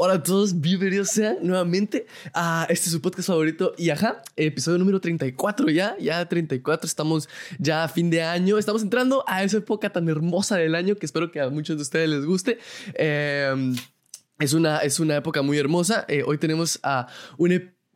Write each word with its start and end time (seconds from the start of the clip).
Hola 0.00 0.14
a 0.14 0.22
todos, 0.22 0.60
bienvenidos 0.60 1.08
sean 1.08 1.38
nuevamente 1.42 2.06
a 2.32 2.68
este 2.70 2.88
su 2.88 3.02
podcast 3.02 3.26
favorito 3.26 3.74
y 3.76 3.90
ajá, 3.90 4.22
episodio 4.36 4.78
número 4.78 5.00
34 5.00 5.70
ya, 5.70 5.96
ya 5.98 6.24
34, 6.24 6.86
estamos 6.86 7.28
ya 7.58 7.82
a 7.82 7.88
fin 7.88 8.08
de 8.08 8.22
año, 8.22 8.58
estamos 8.58 8.82
entrando 8.82 9.24
a 9.26 9.42
esa 9.42 9.56
época 9.56 9.90
tan 9.90 10.08
hermosa 10.08 10.54
del 10.54 10.76
año 10.76 10.94
que 10.94 11.04
espero 11.04 11.32
que 11.32 11.40
a 11.40 11.50
muchos 11.50 11.74
de 11.74 11.82
ustedes 11.82 12.08
les 12.08 12.24
guste. 12.24 12.60
Eh, 12.94 13.74
es 14.38 14.52
una, 14.52 14.78
es 14.78 15.00
una 15.00 15.16
época 15.16 15.42
muy 15.42 15.58
hermosa. 15.58 16.04
Eh, 16.06 16.22
hoy 16.24 16.38
tenemos 16.38 16.78
a 16.84 17.08
un 17.36 17.50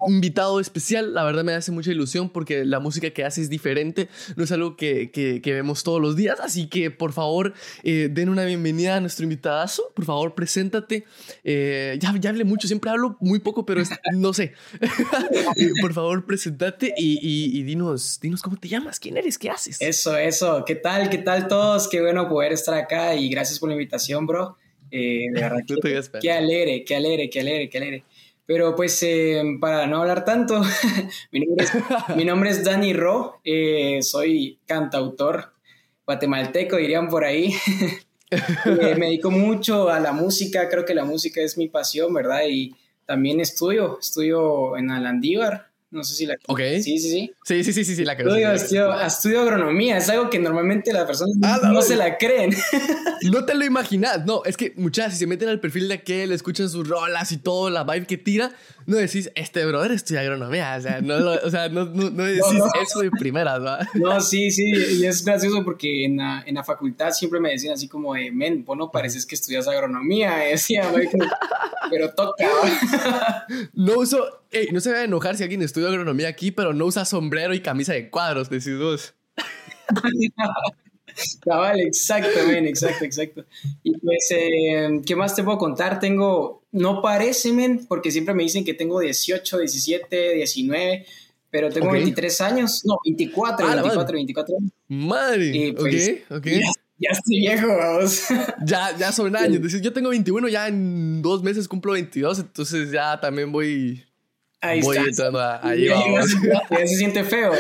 invitado 0.09 0.61
especial. 0.61 1.15
La 1.15 1.25
verdad 1.25 1.45
me 1.45 1.55
hace 1.55 1.73
mucha 1.73 1.91
ilusión 1.91 2.31
porque 2.31 2.65
la 2.65 2.81
música 2.81 3.11
que 3.11 3.25
hace 3.25 3.41
es 3.41 3.51
diferente. 3.51 4.09
No 4.37 4.45
es 4.45 4.53
algo 4.53 4.77
que, 4.77 5.11
que, 5.11 5.53
vemos 5.53 5.83
todos 5.83 6.01
los 6.01 6.17
días. 6.17 6.41
Así 6.41 6.69
que 6.69 6.91
por 6.91 7.13
favor, 7.13 7.53
eh, 7.83 8.09
den 8.11 8.29
una 8.29 8.45
bienvenida 8.45 8.97
a 8.97 9.01
nuestro 9.01 9.25
invitadazo. 9.25 9.93
Por 9.95 10.05
favor, 10.05 10.35
preséntate. 10.35 11.05
Eh, 11.45 11.99
ya, 12.01 12.15
ya 12.19 12.31
hablé 12.31 12.45
mucho, 12.45 12.67
siempre 12.67 12.91
hablo 12.91 13.17
muy 13.21 13.39
poco, 13.39 13.67
pero 13.67 13.83
no 14.15 14.33
sé. 14.33 14.53
Eh, 15.57 15.71
por 15.81 15.93
favor, 15.93 16.25
preséntate 16.27 16.95
y, 16.97 17.59
y, 17.59 17.63
dinos, 17.63 18.19
dinos 18.21 18.43
cómo 18.43 18.57
te 18.57 18.69
llamas, 18.69 18.99
quién 18.99 19.17
eres, 19.17 19.39
qué 19.39 19.51
haces. 19.51 19.81
Eso, 19.81 20.17
eso. 20.17 20.65
¿Qué 20.67 20.75
tal? 20.75 21.11
¿Qué 21.11 21.19
tal 21.19 21.49
todos? 21.49 21.89
Qué 21.89 22.01
bueno 22.01 22.29
poder 22.29 22.53
estar 22.53 22.75
acá 22.75 23.15
y 23.15 23.29
gracias 23.29 23.59
por 23.59 23.69
la 23.69 23.75
invitación, 23.75 24.27
bro. 24.27 24.57
de 24.91 25.31
verdad, 25.33 25.59
qué, 25.67 26.01
qué 26.21 26.33
alegre, 26.33 26.85
qué 26.85 26.97
alegre, 26.97 27.31
qué 27.31 27.41
alegre, 27.41 27.69
qué 27.69 27.79
alegre. 27.79 28.05
Pero 28.47 28.75
pues 28.75 29.03
eh, 29.03 29.43
para 29.61 29.87
no 29.87 29.99
hablar 29.99 30.25
tanto, 30.25 30.61
mi, 32.17 32.25
nombre 32.25 32.51
es, 32.51 32.65
Dani 32.65 32.93
Ro, 32.93 33.41
eh, 33.45 34.01
soy 34.03 34.59
cantautor 34.67 35.53
guatemalteco, 36.07 36.77
dirían 36.77 37.09
por 37.09 37.25
ahí. 37.25 37.55
Eh, 38.65 38.95
me 38.99 39.09
dedico 39.09 39.31
mucho 39.31 39.91
a 39.91 40.01
la 40.01 40.13
música, 40.13 40.71
creo 40.71 40.87
que 40.87 40.95
la 40.95 41.05
música 41.05 41.43
es 41.43 41.59
mi 41.59 41.69
pasión, 41.69 42.15
¿verdad? 42.15 42.45
Y 42.49 42.75
también 43.05 43.41
estudio, 43.41 43.99
estudio 44.01 44.75
en 44.79 44.91
Alandívar, 44.91 45.72
no 45.93 46.03
sé 46.03 46.15
si 46.15 46.27
la... 46.27 46.37
Ok. 46.49 46.61
Sí, 46.83 46.99
sí, 46.99 47.11
sí. 47.11 47.33
Sí, 47.45 47.65
sí, 47.65 47.73
sí, 47.73 47.85
sí, 47.85 47.95
sí 47.95 48.05
la 48.05 48.17
creo. 48.17 48.35
Estudio, 48.35 49.01
estudio, 49.01 49.41
agronomía, 49.43 49.99
es 49.99 50.09
algo 50.09 50.31
que 50.31 50.39
normalmente 50.39 50.93
las 50.93 51.05
personas 51.05 51.37
no, 51.63 51.79
ah, 51.79 51.83
se 51.83 51.97
la 51.97 52.19
creen. 52.19 52.55
No 53.31 53.45
te 53.45 53.55
lo 53.55 53.65
imaginas, 53.65 54.25
no, 54.27 54.43
es 54.45 54.57
que 54.57 54.73
muchas, 54.77 55.13
si 55.13 55.21
se 55.21 55.27
meten 55.29 55.49
al 55.49 55.61
perfil 55.61 55.87
de 55.87 55.95
aquel, 55.95 56.33
escuchan 56.33 56.69
sus 56.69 56.89
rolas 56.89 57.31
y 57.31 57.37
todo, 57.37 57.71
la 57.71 57.85
vibe 57.85 58.05
que 58.05 58.19
tira, 58.19 58.51
no 58.87 58.97
decís, 58.97 59.31
este 59.35 59.65
brother 59.65 59.93
estudia 59.93 60.21
agronomía, 60.21 60.77
o 60.79 60.81
sea, 60.81 61.01
no, 61.01 61.15
o 61.15 61.51
sea, 61.51 61.69
no, 61.69 61.85
no, 61.85 62.11
decís 62.25 62.43
eso 62.83 63.01
de 63.01 63.11
primeras, 63.11 63.63
¿va? 63.63 63.87
No, 63.95 64.21
sí, 64.21 64.51
sí, 64.51 64.73
y 65.01 65.07
es 65.07 65.25
gracioso 65.25 65.65
porque 65.65 66.05
en 66.05 66.19
la, 66.19 66.43
en 66.47 66.55
la 66.55 66.65
facultad 66.65 67.11
siempre 67.13 67.41
me 67.41 67.51
decían 67.51 67.75
así 67.75 67.89
como 67.89 68.15
de, 68.15 68.31
men, 68.31 68.65
vos 68.65 68.77
no 68.77 68.91
pareces 68.91 69.27
que 69.27 69.35
estudias 69.35 69.69
agronomía, 69.69 70.37
decía, 70.51 70.91
pero 71.91 72.13
toca. 72.15 72.47
No 73.75 73.99
uso, 73.99 74.45
no 74.71 74.81
se 74.81 74.93
va 74.93 74.99
a 74.99 75.05
enojar 75.05 75.37
si 75.37 75.43
alguien 75.43 75.63
estudia 75.63 75.89
agronomía 75.89 76.29
aquí, 76.29 76.51
pero 76.51 76.73
no 76.73 76.87
usa 76.87 77.05
sombrero 77.05 77.55
y 77.55 77.61
camisa 77.61 77.93
de 77.93 78.09
cuadros, 78.11 78.49
decís 78.49 78.79
vos. 78.79 79.15
Cabal, 81.41 81.81
exactamente, 81.81 82.69
exacto, 82.69 83.05
exacto. 83.05 83.45
Y 83.83 83.99
pues, 83.99 84.31
eh, 84.31 85.01
¿qué 85.05 85.17
más 85.17 85.35
te 85.35 85.43
puedo 85.43 85.59
contar? 85.59 85.99
Tengo, 86.01 86.63
no 86.73 87.03
parece, 87.03 87.53
men, 87.53 87.87
porque 87.87 88.11
siempre 88.11 88.35
me 88.35 88.43
dicen 88.43 88.65
que 88.65 88.75
tengo 88.75 89.01
18, 89.01 89.59
17, 89.59 90.35
19, 90.35 91.07
pero 91.51 91.71
tengo 91.71 91.93
23 91.93 92.41
años, 92.41 92.83
no, 92.85 92.99
24, 93.05 93.67
24, 93.67 94.15
24 94.15 94.57
años. 94.59 94.73
Madre, 94.89 95.75
pues, 95.77 96.23
ok, 96.31 96.37
ok. 96.37 96.47
Ya, 96.99 97.11
estoy 97.11 97.41
viejo, 97.41 97.67
vamos. 97.67 98.23
Ya, 98.65 98.97
ya 98.97 99.11
son 99.11 99.35
años. 99.35 99.73
Yo 99.81 99.93
tengo 99.93 100.11
21, 100.11 100.49
ya 100.49 100.69
en 100.69 101.21
dos 101.21 101.43
meses 101.43 101.67
cumplo 101.67 101.93
22, 101.93 102.39
entonces 102.39 102.93
ya 102.93 103.21
también 103.21 103.51
voy 103.51 104.05
Ahí 104.65 104.81
Voy 104.81 104.97
está. 104.97 105.61
ahí 105.61 105.89
vamos. 105.89 106.31
Ya, 106.71 106.87
se 106.87 106.97
siente 106.97 107.25
feo. 107.25 107.53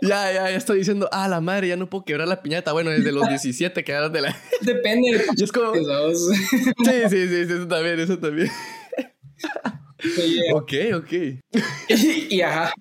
ya, 0.00 0.32
ya, 0.32 0.50
ya 0.50 0.56
estoy 0.56 0.78
diciendo, 0.78 1.06
ah, 1.12 1.28
la 1.28 1.42
madre, 1.42 1.68
ya 1.68 1.76
no 1.76 1.90
puedo 1.90 2.06
quebrar 2.06 2.26
la 2.26 2.42
piñata. 2.42 2.72
Bueno, 2.72 2.90
desde 2.90 3.12
los 3.12 3.28
17 3.28 3.84
que 3.84 3.92
de 3.92 4.20
la. 4.22 4.34
Depende. 4.62 5.22
Y 5.36 5.44
es 5.44 5.52
como. 5.52 5.74
sí, 5.74 6.92
sí, 7.10 7.28
sí, 7.28 7.34
eso 7.52 7.68
también, 7.68 8.00
eso 8.00 8.18
también. 8.18 8.50
ok, 10.54 10.72
ok. 10.94 11.12
y 12.30 12.40
ajá. 12.40 12.72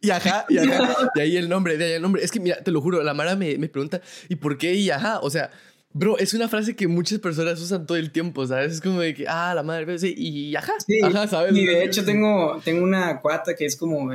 Y 0.00 0.10
ajá, 0.10 0.46
y 0.48 0.58
ajá. 0.58 0.96
De 1.16 1.22
ahí 1.22 1.36
el 1.36 1.48
nombre, 1.48 1.76
de 1.76 1.86
ahí 1.86 1.92
el 1.94 2.02
nombre. 2.02 2.22
Es 2.22 2.30
que, 2.30 2.38
mira, 2.38 2.62
te 2.62 2.70
lo 2.70 2.80
juro, 2.80 3.02
la 3.02 3.14
Mara 3.14 3.34
me, 3.34 3.58
me 3.58 3.68
pregunta, 3.68 4.00
¿y 4.28 4.36
por 4.36 4.56
qué 4.58 4.74
y 4.74 4.90
ajá? 4.90 5.18
O 5.20 5.30
sea, 5.30 5.50
Bro, 5.98 6.18
es 6.18 6.34
una 6.34 6.46
frase 6.46 6.76
que 6.76 6.86
muchas 6.86 7.18
personas 7.20 7.58
usan 7.58 7.86
todo 7.86 7.96
el 7.96 8.10
tiempo, 8.10 8.46
¿sabes? 8.46 8.74
Es 8.74 8.80
como 8.82 9.00
de 9.00 9.14
que, 9.14 9.26
ah, 9.26 9.54
la 9.54 9.62
madre, 9.62 9.98
sí, 9.98 10.14
y 10.14 10.54
ajá, 10.54 10.74
sí, 10.86 11.00
ajá, 11.02 11.26
¿sabes? 11.26 11.56
Y 11.56 11.64
de 11.64 11.84
hecho 11.84 12.04
tengo, 12.04 12.60
tengo 12.62 12.84
una 12.84 13.18
cuata 13.22 13.56
que 13.56 13.64
es 13.64 13.76
como, 13.76 14.10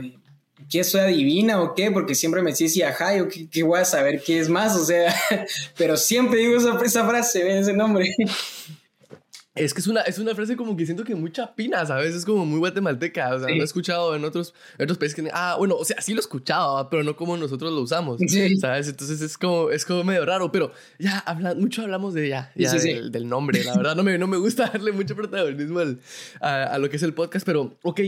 ¿qué 0.69 0.84
soy 0.84 1.02
adivina 1.02 1.59
o 1.59 1.74
qué? 1.74 1.90
Porque 1.90 2.14
siempre 2.14 2.44
me 2.44 2.53
dice, 2.53 2.86
ajá, 2.86 3.18
yo 3.18 3.28
qué, 3.28 3.64
voy 3.64 3.80
a 3.80 3.86
saber 3.86 4.22
qué 4.22 4.40
es 4.40 4.47
más, 4.47 4.75
o 4.75 4.86
sea, 4.86 5.12
pero 5.75 5.97
siempre 5.97 6.42
digo 6.42 6.56
esa, 6.56 6.80
esa 6.86 7.08
frase, 7.08 7.59
ese 7.59 7.74
nombre. 7.74 8.06
Es 9.53 9.73
que 9.73 9.81
es 9.81 9.88
una, 9.88 10.01
es 10.01 10.17
una 10.17 10.34
frase 10.34 10.56
como 10.56 10.78
que 10.78 10.85
siento 10.85 11.03
que 11.03 11.13
mucha 11.13 11.53
pina, 11.56 11.85
¿sabes? 11.85 12.16
Es 12.16 12.23
como 12.23 12.45
muy 12.45 12.59
guatemalteca. 12.59 13.35
O 13.35 13.39
sea, 13.39 13.50
no 13.50 13.62
he 13.62 13.66
escuchado 13.66 14.16
en 14.16 14.23
otros, 14.23 14.53
otros 14.79 14.97
países 14.97 15.13
que. 15.13 15.29
Ah, 15.34 15.56
bueno, 15.57 15.75
o 15.75 15.84
sea, 15.84 16.00
sí 16.01 16.13
lo 16.13 16.19
he 16.19 16.22
escuchado, 16.22 16.89
pero 16.89 17.03
no 17.03 17.17
como 17.17 17.35
nosotros 17.35 17.73
lo 17.73 17.81
usamos. 17.81 18.22
¿Sabes? 18.62 18.88
Entonces 18.88 19.19
es 19.19 19.38
como, 19.38 19.69
es 19.69 19.85
como 19.85 20.06
medio 20.06 20.25
raro. 20.25 20.53
Pero 20.53 20.72
ya, 21.00 21.19
habla, 21.19 21.53
mucho 21.53 21.81
hablamos 21.81 22.13
de 22.13 22.29
ya, 22.29 22.51
ya 22.56 22.72
del, 22.72 23.28
nombre. 23.28 23.62
La 23.66 23.75
verdad, 23.75 23.95
no 23.95 24.03
me, 24.03 24.17
no 24.17 24.28
me 24.28 24.38
gusta 24.38 24.67
darle 24.67 24.94
mucho 24.94 25.17
protagonismo 25.17 25.81
a, 26.39 26.63
a, 26.63 26.78
lo 26.78 26.89
que 26.89 26.95
es 26.95 27.03
el 27.03 27.13
podcast, 27.13 27.45
pero 27.45 27.78
ok. 27.83 28.01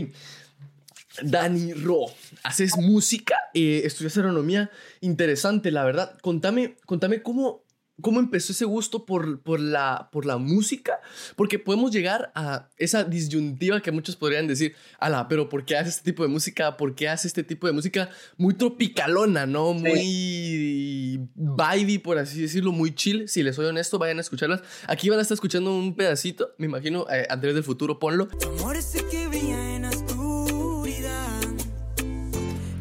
Dani 1.22 1.74
Ro, 1.74 2.06
haces 2.42 2.76
música, 2.76 3.36
eh, 3.54 3.82
estudias 3.84 4.16
agronomía, 4.16 4.70
interesante, 5.00 5.70
la 5.70 5.84
verdad. 5.84 6.18
Contame, 6.20 6.76
contame 6.86 7.22
cómo, 7.22 7.63
cómo 8.00 8.20
empezó 8.20 8.52
ese 8.52 8.64
gusto 8.64 9.06
por, 9.06 9.40
por, 9.42 9.60
la, 9.60 10.08
por 10.12 10.26
la 10.26 10.36
música, 10.36 11.00
porque 11.36 11.58
podemos 11.58 11.92
llegar 11.92 12.32
a 12.34 12.68
esa 12.76 13.04
disyuntiva 13.04 13.80
que 13.80 13.92
muchos 13.92 14.16
podrían 14.16 14.46
decir, 14.46 14.74
ala, 14.98 15.28
pero 15.28 15.48
¿por 15.48 15.64
qué 15.64 15.76
hace 15.76 15.90
este 15.90 16.02
tipo 16.02 16.22
de 16.22 16.28
música? 16.28 16.76
¿Por 16.76 16.94
qué 16.94 17.08
hace 17.08 17.28
este 17.28 17.44
tipo 17.44 17.66
de 17.66 17.72
música 17.72 18.10
muy 18.36 18.54
tropicalona, 18.54 19.46
no? 19.46 19.74
Muy 19.74 21.28
vibey, 21.34 21.98
por 21.98 22.18
así 22.18 22.42
decirlo, 22.42 22.72
muy 22.72 22.94
chill. 22.94 23.28
Si 23.28 23.42
les 23.42 23.56
soy 23.56 23.66
honesto, 23.66 23.98
vayan 23.98 24.18
a 24.18 24.22
escucharlas. 24.22 24.62
Aquí 24.88 25.08
van 25.08 25.18
a 25.18 25.22
estar 25.22 25.34
escuchando 25.34 25.74
un 25.74 25.94
pedacito, 25.94 26.54
me 26.58 26.66
imagino, 26.66 27.06
eh, 27.10 27.26
Andrés 27.30 27.54
del 27.54 27.64
futuro, 27.64 27.98
ponlo. 27.98 28.28
Amor 28.58 28.76
ese 28.76 29.04
que 29.08 29.28
brilla 29.28 29.76
en 29.76 29.84
oscuridad 29.84 31.40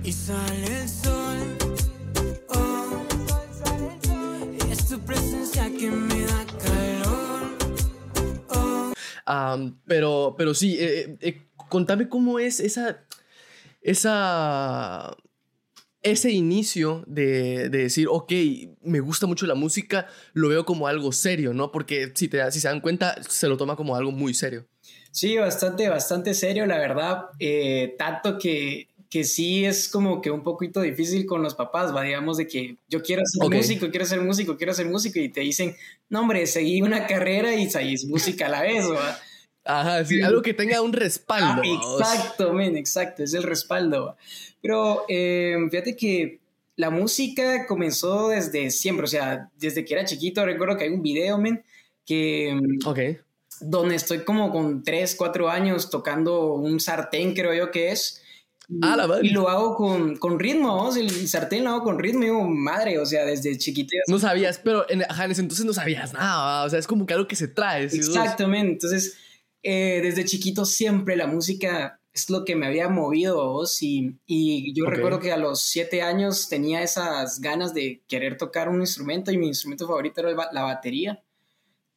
y 0.04 0.12
sale 0.12 0.53
pero, 9.86 10.36
pero 10.38 10.54
sí, 10.54 10.78
eh, 10.80 11.00
eh, 11.00 11.18
eh, 11.22 11.42
contame 11.70 12.10
cómo 12.10 12.40
es 12.40 12.60
esa, 12.60 13.04
esa, 13.82 15.16
ese 16.02 16.32
inicio 16.32 17.04
de, 17.08 17.70
de, 17.70 17.78
decir, 17.84 18.08
ok, 18.10 18.32
me 18.82 19.00
gusta 19.00 19.28
mucho 19.28 19.46
la 19.46 19.56
música, 19.56 20.08
lo 20.34 20.50
veo 20.50 20.66
como 20.66 20.88
algo 20.88 21.12
serio, 21.12 21.54
¿no? 21.54 21.72
Porque 21.72 22.12
si, 22.16 22.28
te, 22.28 22.52
si 22.52 22.60
se 22.60 22.68
dan 22.68 22.82
cuenta, 22.82 23.22
se 23.24 23.48
lo 23.48 23.58
toma 23.58 23.76
como 23.76 23.96
algo 23.96 24.12
muy 24.12 24.34
serio. 24.34 24.68
Sí, 25.12 25.38
bastante, 25.38 25.90
bastante 25.90 26.34
serio, 26.34 26.66
la 26.66 26.78
verdad. 26.78 27.26
tanto 27.98 28.38
que, 28.38 28.90
que 29.14 29.24
sí 29.26 29.64
es 29.64 29.90
como 29.90 30.22
que 30.22 30.32
un 30.32 30.42
poquito 30.42 30.82
difícil 30.82 31.28
con 31.28 31.44
los 31.44 31.54
papás, 31.54 31.96
va, 31.96 32.02
digamos, 32.02 32.38
de 32.38 32.48
que 32.48 32.78
yo 32.90 33.04
quiero 33.04 33.22
ser 33.28 33.48
músico, 33.48 33.92
quiero 33.92 34.08
ser 34.08 34.20
músico, 34.22 34.58
quiero 34.58 34.74
ser 34.74 34.88
músico, 34.88 35.20
y 35.20 35.30
te 35.30 35.42
dicen, 35.42 35.76
no, 36.10 36.22
hombre, 36.22 36.48
seguí 36.48 36.82
una 36.82 37.06
carrera 37.06 37.54
y 37.54 37.70
seguís 37.70 38.06
música 38.06 38.48
a 38.48 38.50
la 38.50 38.64
vez, 38.64 38.90
¿va? 38.90 39.20
Ajá, 39.66 40.04
sí, 40.04 40.20
algo 40.24 40.42
que 40.42 40.56
tenga 40.56 40.82
un 40.82 40.94
respaldo. 40.94 41.62
Ah, 41.64 42.00
exacto, 42.00 42.54
men, 42.54 42.76
exacto, 42.76 43.22
es 43.22 43.36
el 43.36 43.44
respaldo. 43.44 44.18
Pero 44.64 45.06
eh, 45.08 45.58
fíjate 45.70 45.96
que 45.96 46.40
la 46.76 46.90
música 46.90 47.68
comenzó 47.68 48.30
desde 48.30 48.72
siempre, 48.72 49.04
o 49.04 49.08
sea, 49.08 49.52
desde 49.60 49.86
que 49.86 49.94
era 49.94 50.06
chiquito, 50.06 50.44
recuerdo 50.44 50.76
que 50.76 50.86
hay 50.86 50.90
un 50.90 51.04
video, 51.04 51.38
men, 51.38 51.64
que... 52.04 52.60
Mm, 52.60 52.88
ok. 52.88 53.00
Donde 53.62 53.94
estoy 53.94 54.24
como 54.24 54.52
con 54.52 54.84
3, 54.84 55.14
4 55.16 55.52
años 55.52 55.92
tocando 55.92 56.56
un 56.56 56.80
sartén, 56.80 57.36
creo 57.36 57.54
yo 57.54 57.70
que 57.70 57.92
es. 57.92 58.23
Ah, 58.82 58.96
la 58.96 59.20
y 59.22 59.30
lo 59.30 59.50
hago 59.50 59.76
con, 59.76 60.16
con 60.18 60.40
ritmo, 60.40 60.90
el 60.96 61.28
sartén 61.28 61.66
lo 61.66 61.72
hago 61.72 61.84
con 61.84 62.00
ritmo, 62.00 62.22
digo, 62.22 62.48
madre, 62.48 62.98
o 62.98 63.06
sea, 63.06 63.26
desde 63.26 63.58
chiquito. 63.58 63.96
No 64.08 64.20
sabías, 64.20 64.58
pero 64.58 64.90
en, 64.90 65.04
ajá, 65.04 65.26
en 65.26 65.32
ese 65.32 65.42
entonces 65.42 65.66
no 65.66 65.74
sabías 65.74 66.14
nada, 66.14 66.64
o 66.64 66.70
sea, 66.70 66.80
es 66.80 66.88
como 66.88 67.06
que 67.06 67.14
algo 67.14 67.28
que 67.28 67.36
se 67.36 67.50
trae. 67.50 67.84
Exactamente, 67.84 68.72
entonces 68.72 69.18
eh, 69.64 70.00
desde 70.02 70.26
chiquito 70.26 70.66
siempre 70.66 71.16
la 71.16 71.28
música 71.28 72.00
es 72.14 72.30
lo 72.30 72.46
que 72.46 72.56
me 72.56 72.68
había 72.68 72.90
movido 72.90 73.52
vos 73.52 73.82
y, 73.82 74.20
y 74.28 74.74
yo 74.74 74.86
recuerdo 74.86 75.20
que 75.20 75.32
a 75.32 75.38
los 75.38 75.62
siete 75.62 76.02
años 76.02 76.48
tenía 76.48 76.84
esas 76.84 77.42
ganas 77.42 77.74
de 77.74 78.04
querer 78.08 78.38
tocar 78.38 78.70
un 78.70 78.82
instrumento 78.82 79.32
y 79.32 79.38
mi 79.38 79.48
instrumento 79.48 79.88
favorito 79.88 80.22
era 80.22 80.50
la 80.52 80.62
batería. 80.62 81.23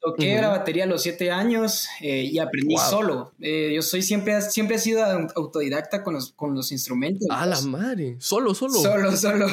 Toqué 0.00 0.40
la 0.40 0.48
batería 0.48 0.84
a 0.84 0.87
los 0.87 1.02
siete 1.02 1.31
años 1.31 1.88
eh, 2.00 2.22
y 2.31 2.38
aprendí 2.38 2.76
solo. 2.76 3.32
Eh, 3.40 3.72
yo 3.75 3.82
soy 3.82 4.02
siempre, 4.02 4.40
siempre 4.43 4.76
he 4.76 4.78
sido 4.78 5.04
autodidacta 5.04 6.04
con 6.04 6.14
los, 6.14 6.32
con 6.32 6.54
los 6.54 6.70
instrumentos. 6.70 7.26
A 7.31 7.46
la 7.46 7.60
madre, 7.62 8.16
solo, 8.19 8.54
solo. 8.54 8.75
Solo, 8.75 9.16
solo. 9.16 9.48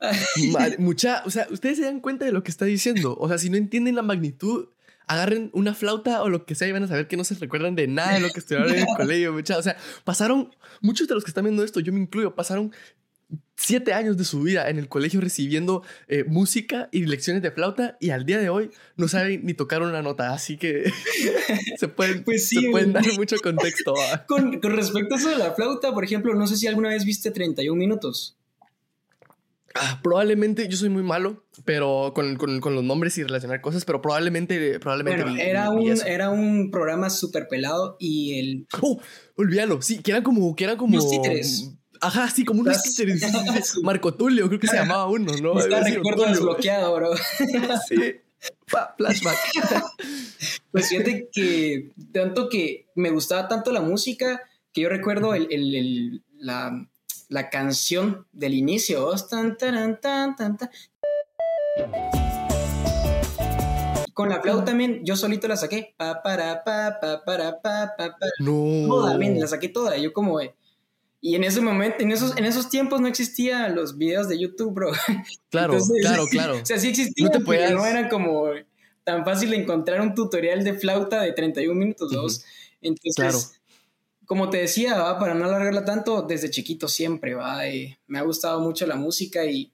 mucha, 0.78 1.22
o 1.26 1.30
sea, 1.30 1.46
ustedes 1.50 1.78
se 1.78 1.84
dan 1.84 2.00
cuenta 2.00 2.24
de 2.24 2.32
lo 2.32 2.42
que 2.42 2.50
está 2.50 2.64
diciendo. 2.64 3.16
O 3.18 3.28
sea, 3.28 3.36
si 3.36 3.50
no 3.50 3.56
entienden 3.56 3.96
la 3.96 4.02
magnitud, 4.02 4.68
agarren 5.10 5.50
una 5.54 5.74
flauta 5.74 6.22
o 6.22 6.28
lo 6.28 6.46
que 6.46 6.54
sea 6.54 6.68
y 6.68 6.72
van 6.72 6.84
a 6.84 6.88
saber 6.88 7.08
que 7.08 7.16
no 7.16 7.24
se 7.24 7.34
recuerdan 7.34 7.74
de 7.74 7.88
nada 7.88 8.14
de 8.14 8.20
lo 8.20 8.30
que 8.30 8.38
estudiaron 8.38 8.72
en 8.72 8.78
el 8.80 8.86
colegio. 8.96 9.32
Mucha. 9.32 9.58
O 9.58 9.62
sea, 9.62 9.76
pasaron, 10.04 10.54
muchos 10.80 11.08
de 11.08 11.14
los 11.14 11.24
que 11.24 11.30
están 11.30 11.44
viendo 11.44 11.64
esto, 11.64 11.80
yo 11.80 11.92
me 11.92 11.98
incluyo, 11.98 12.34
pasaron 12.36 12.72
siete 13.56 13.92
años 13.92 14.16
de 14.16 14.24
su 14.24 14.42
vida 14.42 14.68
en 14.70 14.78
el 14.78 14.88
colegio 14.88 15.20
recibiendo 15.20 15.82
eh, 16.08 16.24
música 16.24 16.88
y 16.92 17.04
lecciones 17.04 17.42
de 17.42 17.50
flauta 17.50 17.96
y 18.00 18.10
al 18.10 18.24
día 18.24 18.38
de 18.38 18.48
hoy 18.48 18.70
no 18.96 19.06
saben 19.06 19.44
ni 19.44 19.54
tocar 19.54 19.82
una 19.82 20.02
nota, 20.02 20.32
así 20.32 20.56
que 20.56 20.90
se 21.78 21.88
pueden, 21.88 22.24
pues 22.24 22.48
se 22.48 22.70
pueden 22.70 22.92
dar 22.92 23.04
mucho 23.16 23.36
contexto. 23.42 23.94
Con, 24.26 24.60
con, 24.60 24.72
respecto 24.72 25.14
a 25.14 25.18
eso 25.18 25.28
de 25.28 25.38
la 25.38 25.52
flauta, 25.52 25.92
por 25.92 26.04
ejemplo, 26.04 26.34
no 26.34 26.46
sé 26.46 26.56
si 26.56 26.66
alguna 26.66 26.88
vez 26.88 27.04
viste 27.04 27.30
31 27.30 27.78
minutos. 27.78 28.36
Ah, 29.74 30.00
probablemente 30.02 30.68
yo 30.68 30.76
soy 30.76 30.88
muy 30.88 31.02
malo, 31.02 31.44
pero 31.64 32.12
con, 32.14 32.36
con, 32.36 32.60
con, 32.60 32.74
los 32.74 32.82
nombres 32.82 33.16
y 33.18 33.22
relacionar 33.22 33.60
cosas, 33.60 33.84
pero 33.84 34.02
probablemente, 34.02 34.80
probablemente 34.80 35.22
bueno, 35.22 35.38
era, 35.38 35.70
un, 35.70 35.88
era 36.06 36.30
un 36.30 36.70
programa 36.70 37.08
súper 37.08 37.46
pelado 37.48 37.96
y 38.00 38.40
el... 38.40 38.66
¡Oh! 38.80 39.00
Olvídalo, 39.36 39.80
sí, 39.80 39.98
que 39.98 40.10
eran 40.10 40.24
como... 40.24 40.56
Que 40.56 40.64
eran 40.64 40.76
como... 40.76 40.96
Los 40.96 41.08
títeres. 41.08 41.72
Ajá, 42.00 42.30
sí, 42.34 42.44
como 42.44 42.60
unos 42.60 42.82
títeres. 42.82 43.22
Marco 43.82 44.14
Tulio, 44.14 44.48
creo 44.48 44.60
que 44.60 44.66
se 44.66 44.76
llamaba 44.76 45.06
uno, 45.06 45.32
¿no? 45.42 45.58
Está 45.58 45.82
recuerdo 45.82 46.26
desbloqueado, 46.26 46.94
bro. 46.94 47.16
sí. 47.88 48.20
Flashback. 48.96 49.36
Pues 50.72 50.88
fíjate 50.88 51.28
que 51.32 51.90
tanto 52.12 52.48
que 52.48 52.86
me 52.94 53.10
gustaba 53.10 53.48
tanto 53.48 53.72
la 53.72 53.80
música 53.80 54.40
que 54.72 54.82
yo 54.82 54.88
recuerdo 54.88 55.34
el, 55.34 55.48
el, 55.50 55.74
el, 55.74 56.24
la, 56.38 56.88
la, 57.28 57.50
canción 57.50 58.26
del 58.32 58.54
inicio. 58.54 59.12
Tan, 59.28 59.58
tan, 59.58 60.00
tan, 60.00 60.36
tan, 60.36 60.56
Con 64.14 64.28
la 64.28 64.40
flauta 64.40 64.66
también, 64.66 65.04
yo 65.04 65.16
solito 65.16 65.48
la 65.48 65.56
saqué. 65.56 65.92
Pa, 65.98 66.22
para, 66.22 66.62
pa, 66.62 66.98
pa, 67.00 67.24
para, 67.24 67.60
pa, 67.60 67.94
pa, 67.98 68.16
pa. 68.16 68.26
No. 68.38 68.86
Toda, 68.86 69.18
la 69.18 69.46
saqué 69.48 69.68
toda. 69.68 69.96
Yo 69.98 70.12
como, 70.12 70.38
y 71.22 71.34
en 71.34 71.44
ese 71.44 71.60
momento, 71.60 71.96
en 72.00 72.12
esos, 72.12 72.36
en 72.38 72.46
esos 72.46 72.70
tiempos 72.70 73.00
no 73.00 73.06
existían 73.06 73.74
los 73.74 73.98
videos 73.98 74.28
de 74.28 74.38
YouTube, 74.38 74.72
bro. 74.72 74.92
Claro, 75.50 75.78
claro, 76.00 76.26
claro. 76.30 76.54
O 76.62 76.66
sea, 76.66 76.78
sí 76.78 76.88
existían, 76.88 77.30
no 77.32 77.44
pero 77.44 77.74
no 77.74 77.84
era 77.84 78.08
como 78.08 78.46
tan 79.04 79.24
fácil 79.24 79.52
encontrar 79.52 80.00
un 80.00 80.14
tutorial 80.14 80.64
de 80.64 80.74
flauta 80.74 81.20
de 81.22 81.32
31 81.32 81.78
minutos, 81.78 82.10
dos. 82.10 82.44
Entonces, 82.80 83.60
como 84.24 84.48
te 84.48 84.58
decía, 84.58 84.96
¿va? 84.96 85.18
para 85.18 85.34
no 85.34 85.44
alargarla 85.44 85.84
tanto, 85.84 86.22
desde 86.22 86.50
chiquito 86.50 86.88
siempre, 86.88 87.34
¿va? 87.34 87.66
Eh, 87.66 87.98
me 88.06 88.18
ha 88.18 88.22
gustado 88.22 88.60
mucho 88.60 88.86
la 88.86 88.96
música 88.96 89.44
y, 89.44 89.72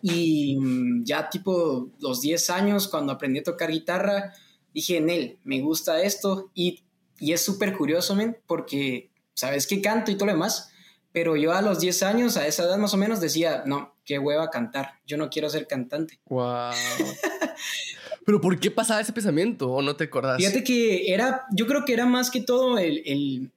y 0.00 0.56
mm, 0.56 1.04
ya 1.04 1.28
tipo 1.28 1.90
los 2.00 2.22
10 2.22 2.48
años, 2.50 2.88
cuando 2.88 3.12
aprendí 3.12 3.40
a 3.40 3.44
tocar 3.44 3.70
guitarra, 3.70 4.32
dije, 4.72 4.96
en 4.96 5.10
él, 5.10 5.38
me 5.44 5.60
gusta 5.60 6.00
esto 6.02 6.50
y, 6.54 6.82
y 7.18 7.32
es 7.32 7.42
súper 7.42 7.76
curioso, 7.76 8.14
men, 8.14 8.38
porque 8.46 9.11
sabes 9.34 9.66
que 9.66 9.80
canto 9.80 10.10
y 10.10 10.14
todo 10.14 10.26
lo 10.26 10.32
demás, 10.32 10.70
pero 11.12 11.36
yo 11.36 11.52
a 11.52 11.62
los 11.62 11.80
10 11.80 12.02
años, 12.02 12.36
a 12.36 12.46
esa 12.46 12.64
edad 12.64 12.78
más 12.78 12.94
o 12.94 12.96
menos, 12.96 13.20
decía, 13.20 13.62
no, 13.66 13.94
qué 14.04 14.18
hueva 14.18 14.50
cantar, 14.50 15.00
yo 15.06 15.16
no 15.16 15.30
quiero 15.30 15.50
ser 15.50 15.66
cantante. 15.66 16.20
Wow. 16.26 16.72
pero 18.24 18.40
¿por 18.40 18.58
qué 18.58 18.70
pasaba 18.70 19.00
ese 19.00 19.12
pensamiento 19.12 19.70
o 19.70 19.82
no 19.82 19.96
te 19.96 20.04
acordás? 20.04 20.38
Fíjate 20.38 20.64
que 20.64 21.12
era, 21.12 21.44
yo 21.52 21.66
creo 21.66 21.84
que 21.84 21.92
era 21.92 22.06
más 22.06 22.30
que 22.30 22.40
todo 22.40 22.78
el, 22.78 23.02
el 23.04 23.50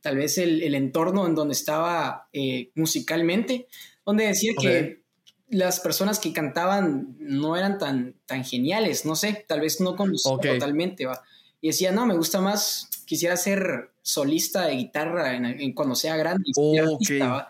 tal 0.00 0.16
vez 0.16 0.38
el, 0.38 0.62
el, 0.62 0.74
entorno 0.76 1.26
en 1.26 1.34
donde 1.34 1.54
estaba 1.54 2.28
eh, 2.32 2.70
musicalmente, 2.76 3.66
donde 4.04 4.26
decía 4.26 4.52
que 4.60 5.02
las 5.48 5.80
personas 5.80 6.18
que 6.18 6.32
cantaban 6.32 7.16
no 7.18 7.56
eran 7.56 7.78
tan, 7.78 8.14
tan 8.26 8.44
geniales, 8.44 9.04
no 9.04 9.16
sé, 9.16 9.44
tal 9.48 9.60
vez 9.60 9.80
no 9.80 9.96
conocía 9.96 10.36
totalmente, 10.40 11.06
va. 11.06 11.22
Y 11.60 11.68
decía, 11.68 11.90
no, 11.90 12.06
me 12.06 12.14
gusta 12.16 12.40
más, 12.40 12.88
quisiera 13.06 13.36
ser 13.36 13.90
solista 14.06 14.66
de 14.66 14.76
guitarra 14.76 15.34
en, 15.34 15.72
cuando 15.72 15.96
sea 15.96 16.16
grande 16.16 16.44
y 16.54 16.78
artista, 16.78 17.48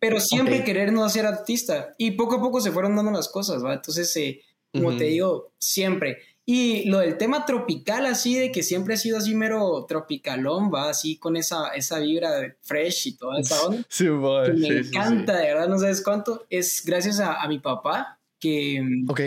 Pero 0.00 0.18
siempre 0.18 0.64
querer 0.64 0.92
no 0.92 1.08
ser 1.08 1.26
artista. 1.26 1.94
Y 1.96 2.12
poco 2.12 2.36
a 2.36 2.40
poco 2.40 2.60
se 2.60 2.72
fueron 2.72 2.96
dando 2.96 3.12
las 3.12 3.28
cosas, 3.28 3.64
¿va? 3.64 3.74
Entonces, 3.74 4.14
eh, 4.16 4.42
como 4.72 4.96
te 4.96 5.04
digo, 5.04 5.52
siempre. 5.58 6.18
Y 6.44 6.88
lo 6.88 6.98
del 6.98 7.18
tema 7.18 7.46
tropical, 7.46 8.04
así 8.06 8.36
de 8.36 8.50
que 8.50 8.64
siempre 8.64 8.94
ha 8.94 8.96
sido 8.96 9.18
así 9.18 9.32
mero 9.32 9.84
tropicalón, 9.86 10.72
va 10.74 10.90
así 10.90 11.16
con 11.18 11.36
esa, 11.36 11.68
esa 11.68 12.00
vibra 12.00 12.32
de 12.32 12.56
fresh 12.62 13.06
y 13.06 13.16
toda 13.16 13.38
esa 13.38 13.62
onda. 13.66 13.84
Sí, 13.88 14.08
me 14.08 14.78
encanta, 14.78 15.36
de 15.36 15.46
verdad, 15.46 15.68
no 15.68 15.78
sabes 15.78 16.02
cuánto. 16.02 16.44
Es 16.50 16.82
gracias 16.84 17.20
a, 17.20 17.46
mi 17.46 17.60
papá 17.60 18.18
que. 18.40 18.82
Ok. 19.08 19.20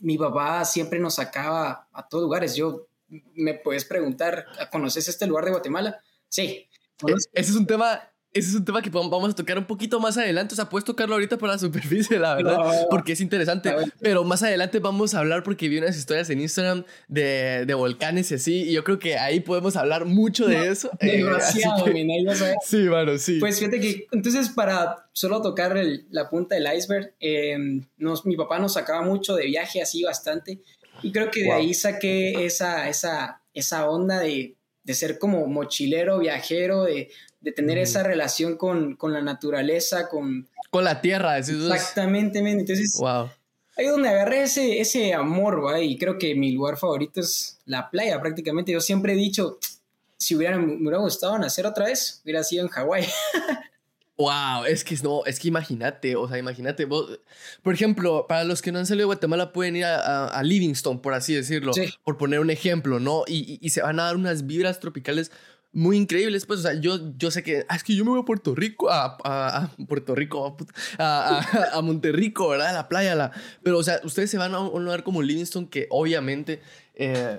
Mi 0.00 0.16
papá 0.16 0.64
siempre 0.64 0.98
nos 0.98 1.16
sacaba 1.16 1.88
a 1.92 2.08
todos 2.08 2.24
lugares. 2.24 2.56
Yo 2.56 2.85
me 3.08 3.54
puedes 3.54 3.84
preguntar, 3.84 4.46
¿conoces 4.70 5.08
este 5.08 5.26
lugar 5.26 5.44
de 5.44 5.50
Guatemala? 5.52 6.00
Sí. 6.28 6.68
E, 7.06 7.12
ese 7.12 7.50
es 7.50 7.56
un 7.56 7.66
tema 7.66 8.00
ese 8.36 8.50
es 8.50 8.54
un 8.54 8.66
tema 8.66 8.82
que 8.82 8.90
vamos 8.90 9.30
a 9.30 9.34
tocar 9.34 9.56
un 9.56 9.64
poquito 9.64 9.98
más 9.98 10.18
adelante. 10.18 10.52
O 10.52 10.56
sea, 10.56 10.68
puedes 10.68 10.84
tocarlo 10.84 11.14
ahorita 11.14 11.38
por 11.38 11.48
la 11.48 11.58
superficie, 11.58 12.18
la 12.18 12.34
verdad, 12.34 12.86
porque 12.90 13.12
es 13.12 13.20
interesante. 13.22 13.74
Pero 13.98 14.24
más 14.24 14.42
adelante 14.42 14.78
vamos 14.78 15.14
a 15.14 15.20
hablar 15.20 15.42
porque 15.42 15.70
vi 15.70 15.78
unas 15.78 15.96
historias 15.96 16.28
en 16.28 16.42
Instagram 16.42 16.84
de, 17.08 17.64
de 17.66 17.74
volcanes 17.74 18.30
y 18.30 18.34
así. 18.34 18.64
Y 18.64 18.72
yo 18.72 18.84
creo 18.84 18.98
que 18.98 19.16
ahí 19.16 19.40
podemos 19.40 19.76
hablar 19.76 20.04
mucho 20.04 20.46
de 20.46 20.68
eso. 20.68 20.90
Eh, 21.00 21.24
demasiado, 21.24 21.86
Sí, 22.66 22.88
bueno, 22.88 23.16
sí. 23.16 23.38
Pues 23.40 23.58
fíjate 23.58 23.80
que 23.80 24.06
entonces, 24.12 24.50
para 24.50 25.08
solo 25.12 25.40
tocar 25.40 25.74
la 26.10 26.28
punta 26.28 26.56
del 26.56 26.66
iceberg, 26.76 27.14
nos, 27.96 28.26
mi 28.26 28.36
papá 28.36 28.58
nos 28.58 28.74
sacaba 28.74 29.00
mucho 29.00 29.34
de 29.34 29.46
viaje 29.46 29.80
así 29.80 30.02
bastante. 30.02 30.60
Y 31.02 31.12
creo 31.12 31.30
que 31.30 31.42
de 31.42 31.52
ahí 31.52 31.74
saqué 31.74 32.44
esa, 32.46 32.88
esa, 32.88 33.40
esa 33.54 33.88
onda 33.88 34.20
de, 34.20 34.54
de 34.82 34.94
ser 34.94 35.18
como 35.18 35.46
mochilero, 35.46 36.18
viajero, 36.18 36.84
de, 36.84 37.10
de 37.40 37.52
tener 37.52 37.78
esa 37.78 38.02
relación 38.02 38.56
con, 38.56 38.96
con, 38.96 39.12
la 39.12 39.20
naturaleza, 39.20 40.08
con... 40.08 40.48
Con 40.70 40.84
la 40.84 41.00
tierra. 41.00 41.38
Exactamente, 41.38 42.38
entonces... 42.38 42.96
Wow. 42.98 43.30
Ahí 43.76 43.86
donde 43.86 44.08
agarré 44.08 44.44
ese, 44.44 44.80
ese 44.80 45.12
amor, 45.12 45.64
¿va? 45.64 45.80
y 45.80 45.98
creo 45.98 46.18
que 46.18 46.34
mi 46.34 46.50
lugar 46.52 46.78
favorito 46.78 47.20
es 47.20 47.58
la 47.66 47.90
playa 47.90 48.18
prácticamente. 48.20 48.72
Yo 48.72 48.80
siempre 48.80 49.12
he 49.12 49.16
dicho, 49.16 49.58
si 50.16 50.34
hubiera, 50.34 50.58
me 50.58 50.76
hubiera 50.76 50.98
gustado 50.98 51.38
nacer 51.38 51.66
otra 51.66 51.86
vez, 51.86 52.22
hubiera 52.24 52.42
sido 52.42 52.64
en 52.64 52.70
Hawái. 52.70 53.06
Wow, 54.18 54.64
es 54.64 54.82
que 54.82 54.96
no, 55.02 55.26
es 55.26 55.38
que 55.38 55.48
imagínate, 55.48 56.16
o 56.16 56.26
sea, 56.26 56.38
imagínate 56.38 56.86
vos, 56.86 57.20
por 57.62 57.74
ejemplo, 57.74 58.26
para 58.26 58.44
los 58.44 58.62
que 58.62 58.72
no 58.72 58.78
han 58.78 58.86
salido 58.86 59.02
de 59.02 59.14
Guatemala 59.14 59.52
pueden 59.52 59.76
ir 59.76 59.84
a, 59.84 60.28
a, 60.28 60.42
Livingston, 60.42 61.02
por 61.02 61.12
así 61.12 61.34
decirlo, 61.34 61.72
por 62.02 62.16
poner 62.16 62.40
un 62.40 62.48
ejemplo, 62.48 62.98
¿no? 62.98 63.24
Y, 63.26 63.58
y, 63.60 63.70
se 63.70 63.82
van 63.82 64.00
a 64.00 64.04
dar 64.04 64.16
unas 64.16 64.46
vibras 64.46 64.80
tropicales 64.80 65.32
muy 65.76 65.98
increíbles, 65.98 66.46
pues, 66.46 66.60
o 66.60 66.62
sea, 66.62 66.80
yo, 66.80 66.98
yo 67.18 67.30
sé 67.30 67.42
que, 67.42 67.66
ah, 67.68 67.76
es 67.76 67.84
que 67.84 67.94
yo 67.94 68.06
me 68.06 68.10
voy 68.12 68.20
a 68.20 68.24
Puerto 68.24 68.54
Rico, 68.54 68.88
a, 68.90 69.18
a 69.22 69.70
Puerto 69.86 70.14
Rico, 70.14 70.56
a, 70.96 71.76
a, 71.76 71.82
Monterrico, 71.82 72.48
¿verdad? 72.48 72.68
A 72.68 72.72
la 72.72 72.88
playa, 72.88 73.14
la, 73.14 73.32
pero, 73.62 73.76
o 73.76 73.82
sea, 73.82 74.00
ustedes 74.02 74.30
se 74.30 74.38
van 74.38 74.54
a 74.54 74.60
un 74.60 74.82
lugar 74.82 75.02
como 75.02 75.20
Livingston 75.20 75.66
que 75.66 75.88
obviamente 75.90 76.62
eh, 76.94 77.38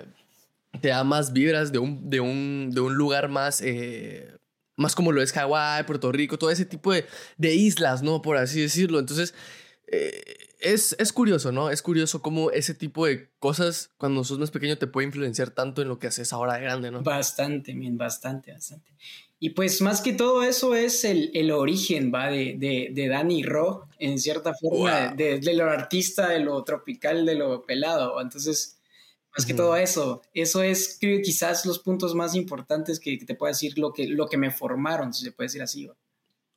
te 0.80 0.90
da 0.90 1.04
más 1.04 1.34
vibras 1.34 1.72
de 1.72 1.80
un, 1.80 2.08
de 2.08 2.20
un, 2.20 2.70
de 2.72 2.82
un 2.82 2.94
lugar 2.94 3.30
más... 3.30 3.62
Eh, 3.62 4.37
más 4.78 4.96
como 4.96 5.12
lo 5.12 5.22
es 5.22 5.34
Hawái, 5.34 5.84
Puerto 5.84 6.12
Rico, 6.12 6.38
todo 6.38 6.52
ese 6.52 6.66
tipo 6.66 6.94
de, 6.94 7.06
de 7.38 7.54
islas, 7.54 8.04
¿no? 8.04 8.22
Por 8.22 8.38
así 8.38 8.62
decirlo. 8.62 9.00
Entonces, 9.00 9.34
eh, 9.88 10.22
es, 10.60 10.96
es, 11.00 11.12
curioso, 11.12 11.52
¿no? 11.52 11.70
Es 11.70 11.82
curioso 11.82 12.22
cómo 12.22 12.52
ese 12.52 12.74
tipo 12.74 13.06
de 13.06 13.30
cosas, 13.40 13.92
cuando 13.98 14.24
sos 14.24 14.40
más 14.40 14.52
pequeño, 14.52 14.78
te 14.78 14.88
puede 14.88 15.08
influenciar 15.08 15.50
tanto 15.50 15.82
en 15.82 15.88
lo 15.88 16.00
que 16.00 16.08
haces 16.08 16.32
ahora 16.32 16.56
de 16.56 16.62
grande, 16.62 16.92
¿no? 16.92 17.02
Bastante, 17.02 17.74
bien, 17.74 17.98
bastante, 17.98 18.54
bastante. 18.54 18.92
Y 19.40 19.52
pues 19.52 19.82
más 19.82 20.02
que 20.02 20.14
todo 20.14 20.44
eso 20.44 20.76
es 20.76 21.04
el, 21.04 21.32
el 21.34 21.52
origen, 21.52 22.12
¿va? 22.14 22.28
De, 22.28 22.56
de, 22.58 22.90
de 22.92 23.08
Danny 23.08 23.44
Ro, 23.44 23.88
en 24.00 24.20
cierta 24.20 24.54
forma, 24.54 25.10
de, 25.10 25.40
de, 25.40 25.54
lo 25.54 25.66
artista, 25.66 26.30
de 26.30 26.40
lo 26.40 26.64
tropical, 26.64 27.26
de 27.26 27.36
lo 27.36 27.66
pelado. 27.66 28.20
Entonces, 28.20 28.77
más 29.38 29.46
que 29.46 29.54
todo 29.54 29.76
eso. 29.76 30.22
Eso 30.34 30.64
es, 30.64 30.98
creo, 31.00 31.22
quizás 31.22 31.66
los 31.66 31.80
puntos 31.80 32.16
más 32.16 32.36
importantes 32.36 33.00
que, 33.00 33.18
te 33.18 33.36
puedo 33.36 33.52
decir 33.52 33.78
lo 33.78 33.94
que, 33.94 34.08
lo 34.08 34.28
que 34.28 34.38
me 34.38 34.52
formaron, 34.52 35.14
si 35.14 35.24
se 35.24 35.32
puede 35.32 35.46
decir 35.46 35.62
así. 35.62 35.90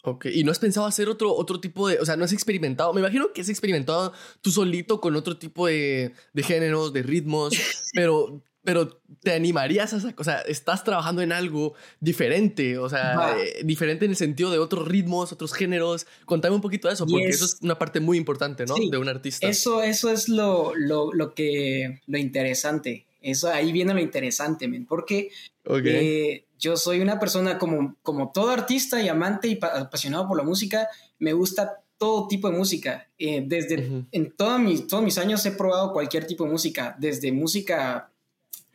Ok, 0.03 0.27
¿y 0.33 0.45
no 0.45 0.51
has 0.51 0.59
pensado 0.59 0.87
hacer 0.87 1.09
otro, 1.11 1.35
otro 1.35 1.61
tipo 1.61 1.87
de, 1.89 1.99
o 1.99 2.07
sea, 2.07 2.17
no 2.17 2.25
has 2.25 2.33
experimentado, 2.33 2.95
me 2.95 3.01
imagino 3.01 3.35
que 3.35 3.43
has 3.43 3.51
experimentado 3.51 4.15
tú 4.41 4.51
solito 4.51 4.99
con 4.99 5.15
otro 5.15 5.37
tipo 5.37 5.67
de, 5.67 6.15
de 6.33 6.43
géneros, 6.43 6.95
de 6.95 7.03
ritmos, 7.03 7.53
pero 7.93 8.43
pero 8.63 9.01
te 9.23 9.33
animarías 9.33 9.93
a 9.93 9.97
esa 9.97 10.15
cosa, 10.15 10.41
estás 10.43 10.85
trabajando 10.85 11.23
en 11.23 11.33
algo 11.33 11.75
diferente, 12.01 12.79
o 12.79 12.89
sea, 12.89 13.37
eh, 13.39 13.63
diferente 13.65 14.05
en 14.05 14.13
el 14.13 14.17
sentido 14.17 14.51
de 14.51 14.59
otros 14.59 14.87
ritmos, 14.87 15.33
otros 15.33 15.53
géneros. 15.53 16.07
Contame 16.27 16.55
un 16.55 16.61
poquito 16.61 16.89
de 16.89 16.95
eso, 16.95 17.07
porque 17.07 17.29
eso 17.29 17.47
es 17.47 17.59
una 17.63 17.79
parte 17.79 18.01
muy 18.01 18.19
importante, 18.19 18.67
¿no? 18.67 18.75
de 18.75 18.99
un 18.99 19.09
artista. 19.09 19.49
Eso, 19.49 19.83
eso 19.83 20.11
es 20.11 20.29
lo, 20.29 20.75
lo, 20.75 21.13
lo, 21.13 21.35
que, 21.35 22.01
lo 22.07 22.19
interesante. 22.19 23.07
Eso 23.23 23.49
ahí 23.49 23.73
viene 23.73 23.95
lo 23.95 24.01
interesante, 24.01 24.69
men, 24.69 24.87
porque 24.87 25.31
eh, 25.65 26.45
yo 26.59 26.77
soy 26.77 27.01
una 27.01 27.19
persona 27.19 27.59
como, 27.59 27.97
como 28.03 28.31
todo 28.33 28.51
artista 28.51 29.03
y 29.03 29.09
amante 29.09 29.49
y 29.49 29.59
apasionado 29.63 30.29
por 30.29 30.37
la 30.37 30.43
música, 30.43 30.89
me 31.19 31.33
gusta 31.33 31.83
todo 31.99 32.29
tipo 32.29 32.51
de 32.51 32.57
música. 32.57 33.09
Eh, 33.19 33.43
desde 33.47 34.07
en 34.11 34.33
todos 34.33 34.59
mis, 34.59 34.87
todos 34.87 35.03
mis 35.05 35.19
años 35.19 35.45
he 35.45 35.53
probado 35.53 35.93
cualquier 35.93 36.27
tipo 36.27 36.45
de 36.45 36.51
música, 36.51 36.97
desde 36.99 37.31
música 37.31 38.11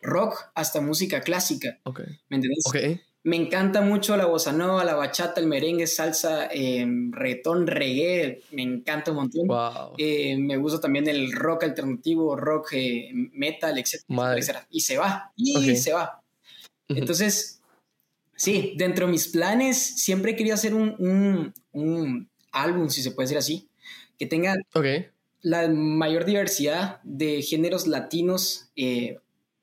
rock 0.05 0.51
hasta 0.53 0.81
música 0.81 1.21
clásica. 1.21 1.79
¿Me 2.29 2.37
entiendes? 2.37 2.63
Me 3.25 3.37
encanta 3.37 3.81
mucho 3.81 4.15
la 4.15 4.27
bossa 4.27 4.51
nova, 4.51 4.83
la 4.83 4.93
bachata, 4.93 5.41
el 5.41 5.47
merengue, 5.47 5.87
salsa, 5.87 6.45
eh, 6.45 6.85
reggaetón, 7.09 7.65
reggae. 7.65 8.43
Me 8.51 8.61
encanta 8.61 9.09
un 9.09 9.17
montón. 9.17 9.47
Eh, 9.97 10.37
me 10.37 10.57
gusta 10.57 10.79
también 10.79 11.07
el 11.07 11.31
rock 11.31 11.63
alternativo, 11.63 12.35
rock 12.35 12.73
eh, 12.73 13.09
metal, 13.33 13.79
etcétera, 13.79 14.67
Y 14.69 14.81
se 14.81 14.97
va, 14.97 15.33
y 15.35 15.75
se 15.75 15.93
va. 15.93 16.21
Entonces, 16.87 17.61
sí, 18.35 18.75
dentro 18.77 19.07
de 19.07 19.13
mis 19.13 19.29
planes 19.29 19.77
siempre 19.79 20.35
querido 20.35 20.53
hacer 20.53 20.75
un, 20.75 21.51
álbum, 22.51 22.89
si 22.89 23.01
se 23.01 23.09
puede 23.09 23.25
decir 23.25 23.39
así, 23.39 23.69
que 24.19 24.27
tenga 24.27 24.53
la 25.41 25.67
mayor 25.67 26.25
diversidad 26.25 27.01
de 27.01 27.41
géneros 27.41 27.87
latinos. 27.87 28.69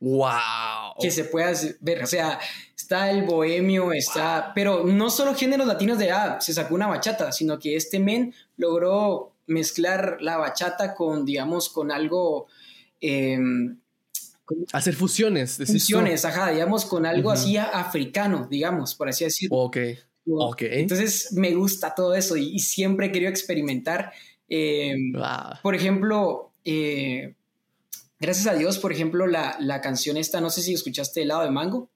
¡Wow! 0.03 0.97
Que 1.01 1.13
se 1.13 1.25
pueda 1.25 1.53
ver. 1.81 2.03
O 2.03 2.07
sea, 2.07 2.41
está 2.77 3.09
el 3.09 3.23
bohemio, 3.23 3.93
está, 3.93 4.51
pero 4.53 4.83
no 4.85 5.11
solo 5.11 5.33
géneros 5.37 5.65
latinos 5.65 5.97
de, 5.97 6.11
ah, 6.11 6.41
se 6.41 6.53
sacó 6.53 6.75
una 6.75 6.89
bachata, 6.89 7.31
sino 7.31 7.57
que 7.61 7.77
este 7.77 8.01
men 8.01 8.35
logró 8.57 9.33
mezclar 9.47 10.17
la 10.21 10.39
bachata 10.39 10.95
con, 10.95 11.25
digamos, 11.25 11.69
con 11.69 11.93
algo... 11.93 12.49
Em, 13.01 13.79
Hacer 14.73 14.95
fusiones. 14.95 15.57
Fusiones, 15.65 16.25
ajá, 16.25 16.51
digamos, 16.51 16.85
con 16.85 17.07
algo 17.07 17.31
así 17.31 17.57
africano, 17.57 18.49
digamos, 18.51 18.97
por 18.97 19.09
así 19.09 19.23
decirlo. 19.23 19.57
Ok. 19.57 19.77
Ok. 20.27 20.63
Entonces 20.63 21.33
me 21.33 21.55
gusta 21.55 21.95
todo 21.95 22.15
eso 22.15 22.37
y, 22.37 22.59
siempre 22.59 23.07
he 23.07 23.13
querido 23.13 23.31
experimentar. 23.31 24.13
Em, 24.49 25.13
por 25.63 25.77
ejemplo, 25.77 26.51
eh, 26.65 27.35
gracias 28.23 28.47
a 28.47 28.55
Dios, 28.55 28.79
por 28.79 28.93
ejemplo, 28.93 29.27
la, 29.27 29.57
la, 29.61 29.81
canción 29.81 30.17
esta, 30.17 30.41
no 30.41 30.49
sé 30.49 30.63
si 30.63 30.73
escuchaste 30.73 31.23
El 31.23 31.29
lado 31.29 31.43
de 31.43 31.51
mango. 31.51 31.91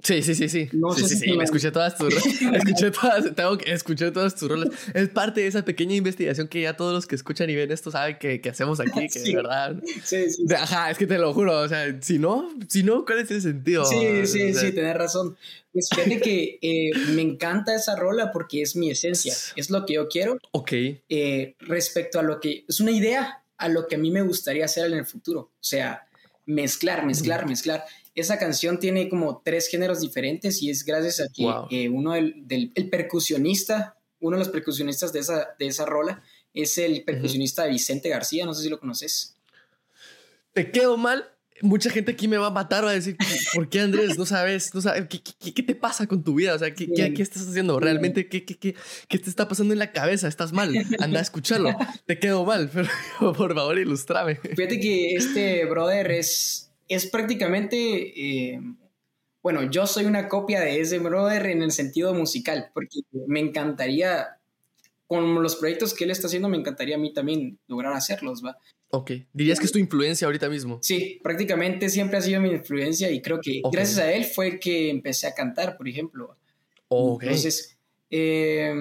Sí, 0.00 0.22
sí, 0.22 0.36
sí, 0.36 0.48
sí. 0.48 0.68
No 0.72 0.92
sí, 0.92 1.08
sí, 1.08 1.16
sí. 1.16 1.36
Escuché 1.42 1.72
todas 1.72 1.98
tus 1.98 2.14
escuché 2.54 2.92
todas, 2.92 3.34
tengo 3.34 3.58
que 3.58 3.72
escuchar 3.72 4.12
todas 4.12 4.36
tus 4.36 4.48
rolas. 4.48 4.68
Es 4.94 5.08
parte 5.08 5.40
de 5.40 5.48
esa 5.48 5.64
pequeña 5.64 5.96
investigación 5.96 6.46
que 6.46 6.60
ya 6.60 6.76
todos 6.76 6.94
los 6.94 7.06
que 7.08 7.16
escuchan 7.16 7.50
y 7.50 7.56
ven 7.56 7.72
esto 7.72 7.90
saben 7.90 8.16
que, 8.16 8.40
que 8.40 8.48
hacemos 8.48 8.78
aquí, 8.78 9.08
que 9.08 9.18
de 9.18 9.34
verdad. 9.34 9.74
Sí, 10.04 10.30
sí, 10.30 10.44
Ajá, 10.54 10.92
es 10.92 10.98
que 10.98 11.08
te 11.08 11.18
lo 11.18 11.34
juro. 11.34 11.58
O 11.58 11.68
sea, 11.68 12.00
si 12.00 12.20
no, 12.20 12.48
si 12.68 12.84
no, 12.84 13.04
¿cuál 13.04 13.18
es 13.18 13.30
el 13.32 13.42
sentido? 13.42 13.84
Sí, 13.84 14.24
sí, 14.26 14.54
sí, 14.54 14.70
tenés 14.70 14.94
razón. 14.94 15.36
Pues 15.72 15.88
fíjate 15.92 16.20
que 16.20 16.58
eh, 16.62 16.90
me 17.14 17.22
encanta 17.22 17.74
esa 17.74 17.96
rola 17.96 18.30
porque 18.30 18.62
es 18.62 18.76
mi 18.76 18.92
esencia. 18.92 19.34
Es 19.56 19.68
lo 19.68 19.84
que 19.84 19.94
yo 19.94 20.06
quiero. 20.06 20.38
Ok. 20.52 20.72
Eh, 21.08 21.56
respecto 21.58 22.20
a 22.20 22.22
lo 22.22 22.38
que. 22.38 22.64
Es 22.68 22.78
una 22.78 22.92
idea 22.92 23.42
a 23.58 23.68
lo 23.68 23.86
que 23.86 23.96
a 23.96 23.98
mí 23.98 24.10
me 24.10 24.22
gustaría 24.22 24.64
hacer 24.64 24.86
en 24.86 24.98
el 24.98 25.06
futuro. 25.06 25.40
O 25.40 25.64
sea, 25.64 26.08
mezclar, 26.46 27.04
mezclar, 27.04 27.46
mezclar 27.46 27.84
esa 28.20 28.38
canción 28.38 28.78
tiene 28.78 29.08
como 29.08 29.42
tres 29.44 29.68
géneros 29.68 30.00
diferentes 30.00 30.62
y 30.62 30.70
es 30.70 30.84
gracias 30.84 31.20
a 31.20 31.32
que 31.68 31.88
uno 31.88 32.12
del, 32.14 32.72
el 32.74 32.90
percusionista, 32.90 33.96
uno 34.20 34.36
de 34.36 34.44
los 34.44 34.52
percusionistas 34.52 35.12
de 35.12 35.20
esa, 35.20 35.54
de 35.58 35.66
esa 35.68 35.86
rola 35.86 36.22
es 36.52 36.78
el 36.78 37.04
percusionista 37.04 37.66
Vicente 37.66 38.08
García, 38.08 38.44
no 38.44 38.54
sé 38.54 38.64
si 38.64 38.68
lo 38.68 38.80
conoces. 38.80 39.36
Te 40.52 40.72
quedo 40.72 40.96
mal. 40.96 41.30
Mucha 41.62 41.90
gente 41.90 42.12
aquí 42.12 42.28
me 42.28 42.36
va 42.36 42.46
a 42.46 42.50
matar, 42.50 42.84
va 42.84 42.90
a 42.90 42.94
decir, 42.94 43.16
¿por 43.54 43.68
qué 43.68 43.80
Andrés? 43.80 44.16
No 44.18 44.26
sabes, 44.26 44.74
no 44.74 44.80
sabes, 44.80 45.06
¿qué, 45.08 45.52
qué, 45.52 45.62
te 45.62 45.74
pasa 45.74 46.06
con 46.06 46.22
tu 46.22 46.34
vida? 46.34 46.54
O 46.54 46.58
sea, 46.58 46.72
¿qué, 46.74 46.86
qué, 46.86 47.22
estás 47.22 47.48
haciendo? 47.48 47.80
¿Realmente 47.80 48.28
qué, 48.28 48.44
qué, 48.44 48.56
qué, 48.56 49.18
te 49.18 49.30
está 49.30 49.48
pasando 49.48 49.72
en 49.72 49.78
la 49.78 49.92
cabeza? 49.92 50.28
¿Estás 50.28 50.52
mal? 50.52 50.72
Anda 51.00 51.18
a 51.18 51.22
escucharlo. 51.22 51.70
te 52.06 52.18
quedo 52.18 52.44
mal, 52.44 52.70
pero 53.18 53.32
por 53.34 53.54
favor 53.54 53.78
ilustrame. 53.78 54.36
Fíjate 54.36 54.78
que 54.80 55.14
este 55.14 55.64
brother 55.66 56.10
es, 56.10 56.70
es 56.88 57.06
prácticamente, 57.06 57.76
eh, 57.76 58.60
bueno, 59.42 59.70
yo 59.70 59.86
soy 59.86 60.04
una 60.04 60.28
copia 60.28 60.60
de 60.60 60.80
ese 60.80 60.98
brother 60.98 61.46
en 61.46 61.62
el 61.62 61.72
sentido 61.72 62.14
musical, 62.14 62.70
porque 62.72 63.00
me 63.26 63.40
encantaría, 63.40 64.38
con 65.06 65.42
los 65.42 65.56
proyectos 65.56 65.94
que 65.94 66.04
él 66.04 66.10
está 66.10 66.26
haciendo, 66.26 66.48
me 66.48 66.56
encantaría 66.56 66.96
a 66.96 66.98
mí 66.98 67.12
también 67.12 67.58
lograr 67.66 67.94
hacerlos, 67.94 68.44
¿va? 68.44 68.58
Ok, 68.90 69.12
dirías 69.34 69.58
que 69.58 69.66
es 69.66 69.72
tu 69.72 69.78
influencia 69.78 70.26
ahorita 70.26 70.48
mismo. 70.48 70.78
Sí, 70.82 71.20
prácticamente 71.22 71.90
siempre 71.90 72.16
ha 72.16 72.22
sido 72.22 72.40
mi 72.40 72.50
influencia 72.50 73.10
y 73.10 73.20
creo 73.20 73.38
que 73.40 73.60
gracias 73.70 73.98
a 73.98 74.12
él 74.12 74.24
fue 74.24 74.58
que 74.58 74.88
empecé 74.88 75.26
a 75.26 75.34
cantar, 75.34 75.76
por 75.76 75.88
ejemplo. 75.88 76.36
Okay. 76.88 77.28
Entonces, 77.28 77.76
eh, 78.10 78.74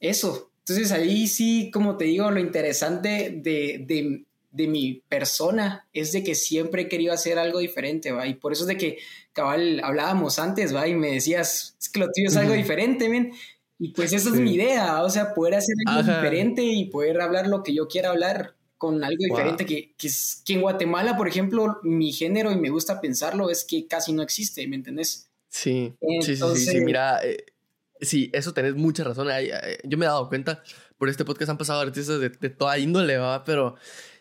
eso. 0.00 0.50
Entonces 0.60 0.92
ahí 0.92 1.26
sí, 1.26 1.70
como 1.72 1.96
te 1.98 2.04
digo, 2.06 2.30
lo 2.30 2.40
interesante 2.40 3.30
de, 3.42 3.84
de, 3.86 4.24
de 4.52 4.68
mi 4.68 5.02
persona 5.08 5.86
es 5.92 6.12
de 6.12 6.24
que 6.24 6.34
siempre 6.34 6.82
he 6.82 6.88
querido 6.88 7.12
hacer 7.12 7.38
algo 7.38 7.58
diferente, 7.58 8.10
¿va? 8.12 8.26
Y 8.26 8.34
por 8.34 8.52
eso 8.52 8.62
es 8.62 8.68
de 8.68 8.78
que, 8.78 8.98
cabal, 9.34 9.82
hablábamos 9.84 10.38
antes, 10.38 10.74
¿va? 10.74 10.88
Y 10.88 10.94
me 10.94 11.12
decías, 11.12 11.76
es 11.78 11.88
que 11.90 12.00
lo 12.00 12.10
tuyo 12.10 12.28
es 12.28 12.36
algo 12.36 12.54
diferente, 12.54 13.08
men. 13.08 13.32
Y 13.78 13.88
pues 13.88 14.12
esa 14.12 14.30
es 14.30 14.36
mi 14.36 14.54
idea, 14.54 15.02
o 15.02 15.10
sea, 15.10 15.34
poder 15.34 15.56
hacer 15.56 15.74
algo 15.86 16.10
diferente 16.14 16.62
y 16.62 16.86
poder 16.86 17.20
hablar 17.20 17.48
lo 17.48 17.64
que 17.64 17.74
yo 17.74 17.88
quiera 17.88 18.10
hablar 18.10 18.54
con 18.82 19.04
algo 19.04 19.24
diferente, 19.24 19.64
que, 19.64 19.94
que, 19.96 20.08
es, 20.08 20.42
que 20.44 20.54
en 20.54 20.60
Guatemala, 20.60 21.16
por 21.16 21.28
ejemplo, 21.28 21.78
mi 21.84 22.10
género, 22.10 22.50
y 22.50 22.56
me 22.56 22.68
gusta 22.68 23.00
pensarlo, 23.00 23.48
es 23.48 23.64
que 23.64 23.86
casi 23.86 24.12
no 24.12 24.22
existe, 24.22 24.66
¿me 24.66 24.74
entendés? 24.74 25.30
Sí, 25.48 25.94
sí, 26.20 26.34
sí, 26.34 26.56
sí, 26.56 26.80
mira, 26.80 27.24
eh, 27.24 27.44
sí, 28.00 28.28
eso 28.32 28.52
tenés 28.52 28.74
mucha 28.74 29.04
razón. 29.04 29.28
Yo 29.84 29.98
me 29.98 30.04
he 30.04 30.08
dado 30.08 30.28
cuenta, 30.28 30.64
por 30.98 31.08
este 31.08 31.24
podcast 31.24 31.50
han 31.50 31.58
pasado 31.58 31.80
artistas 31.80 32.18
de, 32.18 32.30
de 32.30 32.50
toda 32.50 32.76
índole, 32.76 33.18
¿va? 33.18 33.44
Pero 33.44 33.76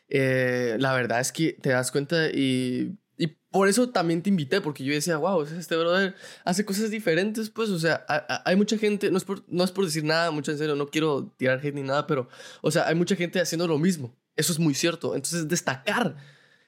eh, 0.10 0.76
la 0.78 0.94
verdad 0.94 1.22
es 1.22 1.32
que 1.32 1.54
te 1.54 1.70
das 1.70 1.92
cuenta 1.92 2.30
y, 2.30 2.96
y, 3.18 3.26
por 3.50 3.68
eso 3.68 3.90
también 3.90 4.22
te 4.22 4.30
invité, 4.30 4.62
porque 4.62 4.84
yo 4.84 4.94
decía, 4.94 5.18
wow, 5.18 5.42
este 5.42 5.76
brother 5.76 6.14
hace 6.46 6.66
cosas 6.66 6.92
diferentes, 6.92 7.50
pues, 7.50 7.72
o 7.72 7.80
sea, 7.80 8.06
hay 8.46 8.56
mucha 8.56 8.78
gente, 8.78 9.10
no 9.10 9.18
es, 9.18 9.24
por, 9.24 9.44
no 9.48 9.64
es 9.64 9.72
por 9.72 9.86
decir 9.86 10.04
nada, 10.04 10.30
mucho 10.30 10.52
en 10.52 10.60
serio, 10.60 10.76
no 10.76 10.86
quiero 10.86 11.34
tirar 11.36 11.58
hate 11.66 11.74
ni 11.74 11.82
nada, 11.82 12.06
pero, 12.06 12.30
o 12.62 12.70
sea, 12.70 12.88
hay 12.88 12.94
mucha 12.94 13.16
gente 13.16 13.42
haciendo 13.42 13.68
lo 13.68 13.80
mismo, 13.80 14.16
eso 14.36 14.52
es 14.52 14.60
muy 14.60 14.74
cierto, 14.74 15.16
entonces 15.16 15.48
destacar, 15.48 16.16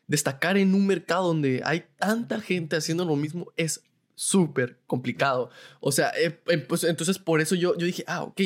destacar 0.08 0.58
en 0.58 0.74
un 0.76 0.86
mercado 0.88 1.28
donde 1.28 1.62
hay 1.64 1.86
tanta 1.98 2.40
gente 2.40 2.76
haciendo 2.76 3.06
lo 3.06 3.16
mismo 3.16 3.52
es 3.58 3.82
súper 4.16 4.78
complicado. 4.86 5.50
O 5.80 5.92
sea, 5.92 6.12
eh, 6.12 6.40
eh, 6.48 6.58
pues, 6.60 6.84
entonces 6.84 7.18
por 7.18 7.42
eso 7.42 7.56
yo, 7.56 7.78
yo 7.78 7.86
dije, 7.86 8.04
ah, 8.08 8.24
ok, 8.24 8.42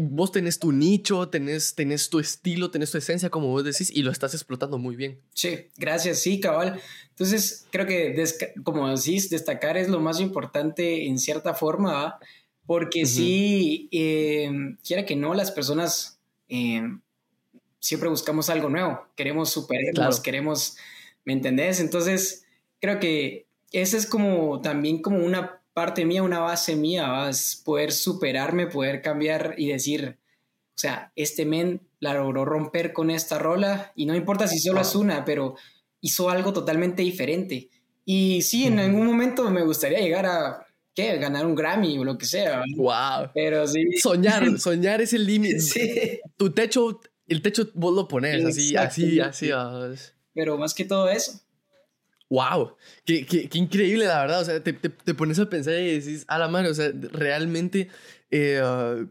vos 0.00 0.32
tenés 0.32 0.58
tu 0.58 0.72
nicho, 0.72 1.28
tenés, 1.28 1.74
tenés 1.74 2.10
tu 2.10 2.18
estilo, 2.18 2.70
tenés 2.70 2.90
tu 2.90 2.98
esencia, 2.98 3.30
como 3.30 3.48
vos 3.48 3.64
decís, 3.64 3.90
y 3.90 4.02
lo 4.02 4.10
estás 4.10 4.34
explotando 4.34 4.78
muy 4.78 4.96
bien. 4.96 5.20
Sí, 5.34 5.66
gracias, 5.76 6.20
sí, 6.20 6.40
cabal. 6.40 6.80
Entonces, 7.10 7.66
creo 7.70 7.86
que, 7.86 8.24
como 8.64 8.88
decís, 8.88 9.30
destacar 9.30 9.76
es 9.76 9.88
lo 9.88 10.00
más 10.00 10.20
importante 10.20 11.06
en 11.06 11.18
cierta 11.18 11.54
forma, 11.54 12.18
porque 12.66 13.06
si, 13.06 13.88
em, 13.92 14.76
quiera 14.86 15.06
que 15.06 15.16
no, 15.16 15.32
las 15.34 15.50
personas 15.50 16.20
em, 16.48 17.00
siempre 17.80 18.08
buscamos 18.08 18.50
algo 18.50 18.68
nuevo, 18.68 19.06
queremos 19.16 19.50
superarnos, 19.50 20.20
queremos, 20.20 20.76
¿me 21.24 21.32
entendés? 21.32 21.80
Entonces, 21.80 22.46
creo 22.80 23.00
que 23.00 23.46
esa 23.72 23.96
es 23.96 24.06
como 24.06 24.60
también 24.60 25.02
como 25.02 25.18
una 25.24 25.60
parte 25.72 26.04
mía, 26.04 26.22
una 26.22 26.40
base 26.40 26.74
mía, 26.76 27.28
es 27.28 27.62
poder 27.64 27.92
superarme, 27.92 28.66
poder 28.66 29.00
cambiar 29.02 29.54
y 29.58 29.68
decir, 29.68 30.18
o 30.74 30.78
sea, 30.78 31.12
este 31.16 31.44
men 31.44 31.80
la 32.00 32.14
logró 32.14 32.44
romper 32.44 32.92
con 32.92 33.10
esta 33.10 33.38
rola 33.38 33.92
y 33.94 34.06
no 34.06 34.14
importa 34.14 34.46
si 34.46 34.58
solo 34.58 34.80
es 34.80 34.94
una, 34.94 35.24
pero 35.24 35.56
hizo 36.00 36.30
algo 36.30 36.52
totalmente 36.52 37.02
diferente. 37.02 37.68
Y 38.04 38.42
sí, 38.42 38.66
en 38.66 38.78
algún 38.78 39.06
momento 39.06 39.50
me 39.50 39.62
gustaría 39.62 40.00
llegar 40.00 40.26
a, 40.26 40.66
¿qué? 40.94 41.16
Ganar 41.18 41.46
un 41.46 41.54
Grammy 41.54 41.98
o 41.98 42.04
lo 42.04 42.16
que 42.16 42.26
sea. 42.26 42.62
Wow. 42.76 43.30
Pero 43.34 43.66
sí. 43.66 43.84
Soñar, 44.00 44.58
soñar 44.58 45.00
es 45.00 45.12
el 45.12 45.26
límite. 45.26 45.60
Sí. 45.60 46.20
Tu 46.36 46.52
techo, 46.52 47.00
el 47.28 47.42
techo 47.42 47.68
vos 47.74 47.94
lo 47.94 48.08
pones 48.08 48.44
así, 48.44 48.76
así, 48.76 49.20
así. 49.20 49.50
Pero 50.34 50.56
más 50.56 50.74
que 50.74 50.84
todo 50.84 51.08
eso, 51.08 51.40
wow, 52.30 52.76
qué, 53.04 53.24
qué, 53.24 53.48
qué, 53.48 53.58
increíble, 53.58 54.06
la 54.06 54.20
verdad. 54.20 54.40
O 54.42 54.44
sea, 54.44 54.62
te, 54.62 54.72
te, 54.72 55.14
pones 55.14 55.38
a 55.38 55.48
pensar 55.48 55.74
y 55.74 55.98
decís, 55.98 56.24
a 56.28 56.38
la 56.38 56.48
madre, 56.48 56.70
o 56.70 56.74
sea, 56.74 56.90
realmente 57.12 57.88
eh, 58.30 59.06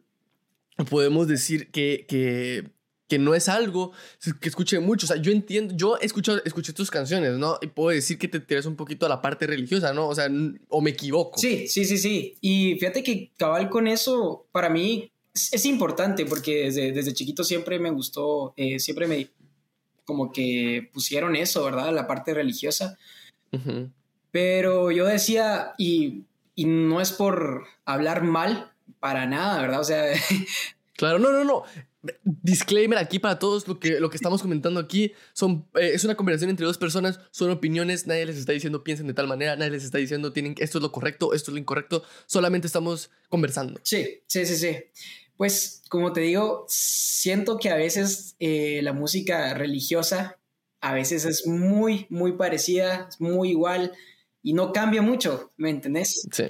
podemos 0.90 1.28
decir 1.28 1.72
que, 1.72 2.06
que, 2.08 2.70
que, 3.08 3.20
no 3.20 3.36
es 3.36 3.50
algo 3.50 3.92
que 4.40 4.50
escuche 4.50 4.80
mucho. 4.80 5.06
O 5.06 5.08
sea, 5.08 5.18
yo 5.18 5.32
entiendo, 5.32 5.74
yo 5.76 5.98
escucho, 5.98 6.44
escuché 6.46 6.74
tus 6.74 6.92
canciones, 6.92 7.34
¿no? 7.34 7.58
Y 7.62 7.68
puedo 7.68 7.90
decir 7.90 8.18
que 8.18 8.28
te 8.28 8.40
tiras 8.40 8.66
un 8.66 8.76
poquito 8.76 9.06
a 9.06 9.10
la 9.10 9.22
parte 9.22 9.48
religiosa, 9.48 9.94
¿no? 9.94 10.08
O 10.08 10.16
sea, 10.16 10.30
o 10.70 10.82
me 10.82 10.92
equivoco. 10.92 11.40
Sí, 11.40 11.68
sí, 11.68 11.86
sí, 11.86 11.98
sí. 11.98 12.38
Y 12.42 12.76
fíjate 12.80 13.04
que 13.04 13.32
cabal 13.38 13.70
con 13.70 13.88
eso, 13.88 14.48
para 14.52 14.70
mí 14.70 15.12
es, 15.52 15.66
importante 15.66 16.26
porque 16.26 16.66
desde, 16.66 16.92
desde 16.92 17.14
chiquito 17.14 17.44
siempre 17.44 17.80
me 17.80 17.92
gustó, 17.92 18.54
eh, 18.58 18.80
siempre 18.80 19.08
me 19.08 19.30
como 20.06 20.32
que 20.32 20.90
pusieron 20.94 21.36
eso, 21.36 21.64
¿verdad? 21.66 21.94
La 21.94 22.08
parte 22.08 22.34
religiosa. 22.34 22.98
Pero 24.32 24.92
yo 24.92 25.06
decía, 25.06 25.74
y, 25.78 26.24
y 26.56 26.66
no 26.66 27.02
es 27.02 27.12
por 27.12 27.66
hablar 27.86 28.24
mal 28.24 28.72
para 29.00 29.26
nada, 29.26 29.62
¿verdad? 29.62 29.82
O 29.82 29.84
sea... 29.84 30.04
claro, 30.96 31.20
no, 31.20 31.32
no, 31.32 31.44
no 31.44 31.64
disclaimer 32.24 32.98
aquí 32.98 33.20
para 33.20 33.40
todos, 33.40 33.68
lo 33.68 33.80
que, 33.80 34.00
lo 34.00 34.10
que 34.10 34.18
estamos 34.18 34.42
comentando 34.42 34.80
aquí 34.80 35.14
son, 35.34 35.68
eh, 35.76 35.92
es 35.94 36.04
una 36.04 36.16
conversación 36.16 36.50
entre 36.50 36.66
dos 36.66 36.78
personas, 36.78 37.20
son 37.32 37.50
opiniones, 37.52 38.08
nadie 38.08 38.26
les 38.26 38.38
está 38.38 38.54
diciendo 38.54 38.84
piensen 38.84 39.08
de 39.08 39.14
tal 39.14 39.28
manera, 39.28 39.56
nadie 39.56 39.72
les 39.72 39.84
está 39.84 39.98
diciendo 39.98 40.34
tienen 40.34 40.56
esto 40.60 40.78
es 40.78 40.82
lo 40.82 40.92
correcto, 40.92 41.34
esto 41.34 41.52
es 41.52 41.54
lo 41.54 41.60
incorrecto, 41.60 42.04
solamente 42.26 42.68
estamos 42.68 43.10
conversando. 43.30 43.80
Sí, 43.84 44.22
sí, 44.28 44.46
sí, 44.46 44.56
sí. 44.56 44.78
Pues 45.38 45.84
como 45.90 46.14
te 46.14 46.22
digo, 46.22 46.66
siento 46.68 47.58
que 47.58 47.70
a 47.70 47.76
veces 47.76 48.36
eh, 48.40 48.82
la 48.84 48.94
música 48.94 49.54
religiosa 49.54 50.38
a 50.82 50.94
veces 50.94 51.26
es 51.26 51.48
muy, 51.48 52.08
muy 52.10 52.34
parecida, 52.34 53.08
es 53.10 53.20
muy 53.22 53.52
igual 53.52 53.94
y 54.44 54.54
no 54.54 54.72
cambia 54.72 55.02
mucho, 55.02 55.52
¿me 55.58 55.70
entendés? 55.70 56.28
Sí. 56.32 56.46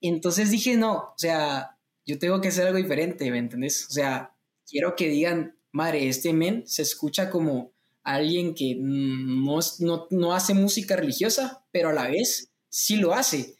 entonces 0.00 0.50
dije, 0.50 0.76
no, 0.76 0.94
o 0.94 1.14
sea, 1.16 1.76
yo 2.06 2.18
tengo 2.18 2.40
que 2.40 2.48
hacer 2.48 2.66
algo 2.66 2.78
diferente, 2.78 3.30
¿me 3.30 3.38
entendés? 3.38 3.86
O 3.88 3.92
sea, 3.92 4.34
quiero 4.66 4.96
que 4.96 5.08
digan, 5.08 5.56
madre, 5.72 6.08
este 6.08 6.32
men 6.32 6.66
se 6.66 6.82
escucha 6.82 7.30
como 7.30 7.72
alguien 8.02 8.54
que 8.54 8.76
no, 8.78 9.58
no, 9.80 10.06
no 10.10 10.34
hace 10.34 10.54
música 10.54 10.96
religiosa, 10.96 11.64
pero 11.70 11.90
a 11.90 11.92
la 11.92 12.08
vez 12.08 12.50
sí 12.68 12.96
lo 12.96 13.14
hace. 13.14 13.56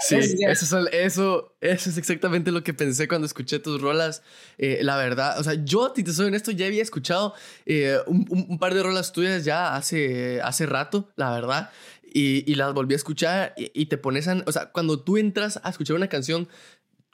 Sí, 0.00 0.16
eso, 0.16 0.86
eso, 0.88 0.88
eso, 0.88 1.54
es 1.60 1.98
exactamente 1.98 2.50
lo 2.50 2.62
que 2.62 2.72
pensé 2.72 3.06
cuando 3.08 3.26
escuché 3.26 3.58
tus 3.58 3.80
rolas. 3.80 4.22
Eh, 4.58 4.78
la 4.82 4.96
verdad, 4.96 5.38
o 5.38 5.44
sea, 5.44 5.54
yo, 5.54 5.92
si 5.94 6.02
te 6.02 6.12
soy 6.12 6.26
honesto, 6.26 6.50
ya 6.50 6.66
había 6.66 6.82
escuchado 6.82 7.34
eh, 7.66 7.98
un, 8.06 8.26
un, 8.48 8.58
par 8.58 8.74
de 8.74 8.82
rolas 8.82 9.12
tuyas 9.12 9.44
ya 9.44 9.76
hace, 9.76 10.40
hace 10.40 10.66
rato, 10.66 11.12
la 11.16 11.30
verdad, 11.30 11.70
y, 12.02 12.50
y 12.50 12.54
las 12.54 12.72
volví 12.72 12.94
a 12.94 12.96
escuchar 12.96 13.54
y, 13.56 13.86
te 13.86 13.98
pones 13.98 14.28
a, 14.28 14.42
o 14.46 14.52
sea, 14.52 14.72
cuando 14.72 15.02
tú 15.02 15.18
entras 15.18 15.60
a 15.62 15.70
escuchar 15.70 15.96
una 15.96 16.08
canción 16.08 16.48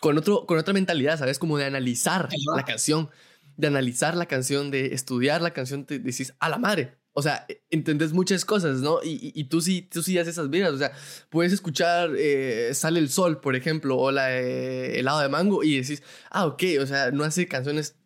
con, 0.00 0.19
otro, 0.19 0.47
con 0.47 0.59
otra 0.59 0.75
mentalidad, 0.75 1.19
¿sabes? 1.19 1.38
Como 1.38 1.59
de 1.59 1.64
analizar 1.64 2.28
la 2.54 2.64
canción 2.64 3.11
de 3.57 3.66
analizar 3.66 4.16
la 4.16 4.26
canción, 4.26 4.71
de 4.71 4.95
estudiar 4.95 5.42
la 5.42 5.52
canción, 5.52 5.85
te 5.85 5.99
decís, 5.99 6.35
a 6.40 6.49
la 6.49 6.59
madre. 6.59 6.97
O 7.14 7.23
sea, 7.23 7.45
e, 7.49 7.62
entendés 7.71 8.12
muchas 8.12 8.45
cosas, 8.45 8.81
¿no? 8.81 9.02
Y, 9.02 9.33
y, 9.35 9.45
tú 9.45 9.61
sí, 9.61 9.83
tú 9.83 10.02
sí 10.02 10.19
haces 10.19 10.35
esas 10.35 10.50
vidas. 10.50 10.73
O 10.73 10.78
sea, 10.78 10.92
puedes 11.31 11.52
escuchar 11.52 12.11
eh, 12.16 12.71
Sale 12.75 13.00
el 13.00 13.11
Sol, 13.11 13.40
por 13.40 13.57
ejemplo, 13.57 13.97
o 13.99 14.11
la 14.11 14.38
eh, 14.38 14.99
Helado 15.00 15.21
de 15.21 15.28
Mango, 15.28 15.62
y 15.62 15.81
decís, 15.81 16.02
ah, 16.31 16.47
ok, 16.47 16.62
o 16.81 16.87
sea, 16.87 17.11
no 17.11 17.25
hace 17.25 17.47
canciones 17.49 17.97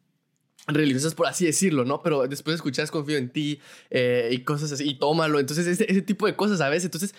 religiosas, 0.67 1.15
por 1.15 1.27
así 1.27 1.47
decirlo, 1.47 1.85
¿no? 1.85 2.03
Pero 2.03 2.27
después 2.27 2.57
escuchas 2.57 2.91
Confío 2.91 3.19
en 3.19 3.31
ti 3.31 3.61
eh, 3.91 4.31
y 4.33 4.39
cosas 4.45 4.73
así, 4.73 4.89
y 4.89 4.99
tómalo. 4.99 5.39
Entonces, 5.39 5.67
ese, 5.67 5.91
ese 5.91 6.03
tipo 6.03 6.27
de 6.27 6.35
cosas 6.35 6.61
a 6.61 6.69
veces. 6.69 6.87
Entonces, 6.87 7.15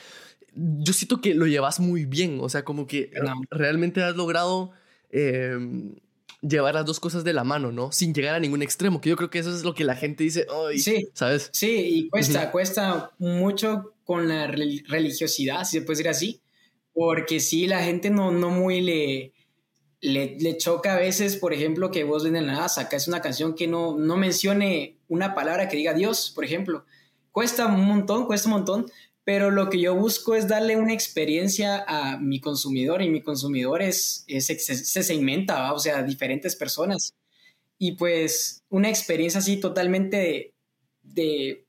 yo 0.53 0.93
siento 0.93 1.21
que 1.21 1.35
lo 1.35 1.47
llevas 1.47 1.79
muy 1.79 2.05
bien. 2.05 2.39
O 2.41 2.49
sea, 2.49 2.63
como 2.63 2.87
que 2.87 3.11
realmente 3.51 4.03
has 4.03 4.15
logrado 4.15 4.71
em, 5.11 5.95
llevar 6.41 6.75
las 6.75 6.85
dos 6.85 6.99
cosas 6.99 7.23
de 7.23 7.33
la 7.33 7.43
mano, 7.43 7.71
¿no? 7.71 7.91
Sin 7.91 8.13
llegar 8.13 8.35
a 8.35 8.39
ningún 8.39 8.61
extremo, 8.61 9.01
que 9.01 9.09
yo 9.09 9.15
creo 9.15 9.29
que 9.29 9.39
eso 9.39 9.55
es 9.55 9.63
lo 9.63 9.73
que 9.73 9.83
la 9.83 9.95
gente 9.95 10.23
dice, 10.23 10.45
Ay, 10.49 10.79
sí, 10.79 11.09
¿sabes? 11.13 11.49
Sí, 11.53 11.69
y 11.69 12.09
cuesta, 12.09 12.51
cuesta 12.51 13.11
mucho 13.17 13.95
con 14.03 14.27
la 14.27 14.47
religiosidad, 14.47 15.63
si 15.65 15.79
se 15.79 15.85
puede 15.85 15.97
decir 15.97 16.09
así, 16.09 16.41
porque 16.93 17.39
sí, 17.39 17.67
la 17.67 17.83
gente 17.83 18.09
no, 18.09 18.31
no 18.31 18.49
muy 18.49 18.81
le, 18.81 19.33
le, 20.01 20.57
choca 20.57 20.93
a 20.93 20.99
veces, 20.99 21.37
por 21.37 21.53
ejemplo, 21.53 21.91
que 21.91 22.03
vos 22.03 22.25
en 22.25 22.33
nada 22.33 22.69
sacas 22.69 23.07
una 23.07 23.21
canción 23.21 23.55
que 23.55 23.67
no, 23.67 23.97
no 23.97 24.17
mencione 24.17 24.97
una 25.07 25.33
palabra 25.33 25.67
que 25.67 25.77
diga 25.77 25.93
Dios, 25.93 26.31
por 26.33 26.45
ejemplo. 26.45 26.85
Cuesta 27.31 27.67
un 27.67 27.85
montón, 27.85 28.25
cuesta 28.25 28.47
un 28.47 28.53
montón, 28.55 28.85
pero 29.27 29.51
lo 29.51 29.69
que 29.69 29.81
yo 29.81 29.93
busco 29.93 30.35
es 30.35 30.47
darle 30.47 30.77
una 30.77 30.93
experiencia 30.93 31.83
a 31.85 32.17
mi 32.17 32.39
consumidor 32.39 33.01
y 33.01 33.09
mi 33.09 33.21
consumidor 33.21 33.81
es, 33.81 34.23
se, 34.25 35.03
segmenta, 35.03 35.73
o 35.73 35.79
sea, 35.79 36.01
diferentes 36.01 36.55
personas. 36.55 37.13
Y 37.77 37.97
pues 37.97 38.63
una 38.69 38.87
experiencia 38.87 39.39
así 39.39 39.57
totalmente 39.57 40.53
de, 41.03 41.65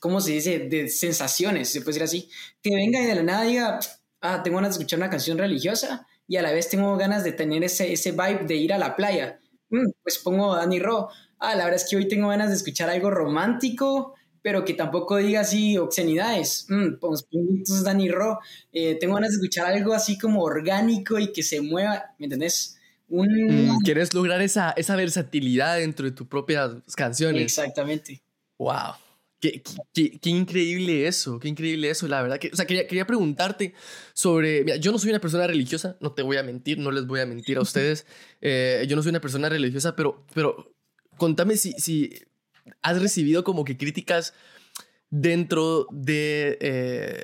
¿cómo 0.00 0.22
se 0.22 0.32
dice? 0.32 0.60
De 0.60 0.88
sensaciones, 0.88 1.68
se 1.68 1.82
puede 1.82 1.98
decir 1.98 2.04
así. 2.04 2.30
Que 2.62 2.74
venga 2.74 3.02
y 3.02 3.04
de 3.04 3.16
la 3.16 3.22
nada 3.22 3.42
diga, 3.42 3.78
ah, 4.22 4.42
tengo 4.42 4.56
ganas 4.56 4.70
de 4.70 4.78
escuchar 4.78 4.98
una 4.98 5.10
canción 5.10 5.36
religiosa 5.36 6.06
y 6.26 6.38
a 6.38 6.42
la 6.42 6.52
vez 6.52 6.70
tengo 6.70 6.96
ganas 6.96 7.22
de 7.22 7.32
tener 7.32 7.62
ese, 7.64 7.92
ese 7.92 8.12
vibe 8.12 8.46
de 8.46 8.54
ir 8.54 8.72
a 8.72 8.78
la 8.78 8.96
playa. 8.96 9.38
Mm, 9.68 9.90
pues 10.02 10.16
pongo 10.20 10.56
Danny 10.56 10.78
Ro. 10.78 11.10
Ah, 11.38 11.54
la 11.54 11.64
verdad 11.64 11.82
es 11.82 11.90
que 11.90 11.96
hoy 11.96 12.08
tengo 12.08 12.28
ganas 12.28 12.48
de 12.48 12.56
escuchar 12.56 12.88
algo 12.88 13.10
romántico 13.10 14.14
pero 14.42 14.64
que 14.64 14.74
tampoco 14.74 15.16
diga 15.16 15.40
así 15.40 15.78
obscenidades. 15.78 16.66
Mm, 16.68 16.96
pues, 17.00 17.26
entonces, 17.30 17.84
Dani 17.84 18.08
Ro, 18.08 18.40
eh, 18.72 18.96
tengo 19.00 19.14
ganas 19.14 19.30
de 19.30 19.36
escuchar 19.36 19.66
algo 19.66 19.94
así 19.94 20.18
como 20.18 20.42
orgánico 20.42 21.18
y 21.18 21.32
que 21.32 21.42
se 21.42 21.60
mueva, 21.60 22.14
¿me 22.18 22.26
entendés? 22.26 22.78
Un... 23.08 23.68
Mm, 23.68 23.78
quieres 23.84 24.12
lograr 24.12 24.42
esa, 24.42 24.72
esa 24.72 24.96
versatilidad 24.96 25.78
dentro 25.78 26.04
de 26.06 26.12
tus 26.12 26.26
propias 26.26 26.72
canciones. 26.96 27.42
Exactamente. 27.42 28.20
¡Wow! 28.58 28.94
Qué, 29.40 29.62
qué, 29.92 30.18
qué, 30.20 30.30
increíble 30.30 31.08
eso, 31.08 31.40
qué 31.40 31.48
increíble 31.48 31.90
eso, 31.90 32.06
la 32.06 32.22
verdad 32.22 32.38
que, 32.38 32.50
o 32.52 32.56
sea, 32.56 32.64
quería, 32.64 32.86
quería 32.86 33.08
preguntarte 33.08 33.74
sobre, 34.12 34.62
mira, 34.62 34.76
yo 34.76 34.92
no 34.92 35.00
soy 35.00 35.10
una 35.10 35.20
persona 35.20 35.48
religiosa, 35.48 35.96
no 35.98 36.12
te 36.12 36.22
voy 36.22 36.36
a 36.36 36.44
mentir, 36.44 36.78
no 36.78 36.92
les 36.92 37.08
voy 37.08 37.18
a 37.18 37.26
mentir 37.26 37.58
a 37.58 37.60
ustedes, 37.62 38.06
eh, 38.40 38.84
yo 38.88 38.94
no 38.94 39.02
soy 39.02 39.10
una 39.10 39.20
persona 39.20 39.48
religiosa, 39.48 39.96
pero, 39.96 40.24
pero 40.32 40.72
contame 41.16 41.56
si, 41.56 41.72
si 41.72 42.22
has 42.82 43.00
recibido 43.00 43.44
como 43.44 43.64
que 43.64 43.76
críticas 43.76 44.34
dentro 45.10 45.86
de, 45.90 46.58
eh, 46.60 47.22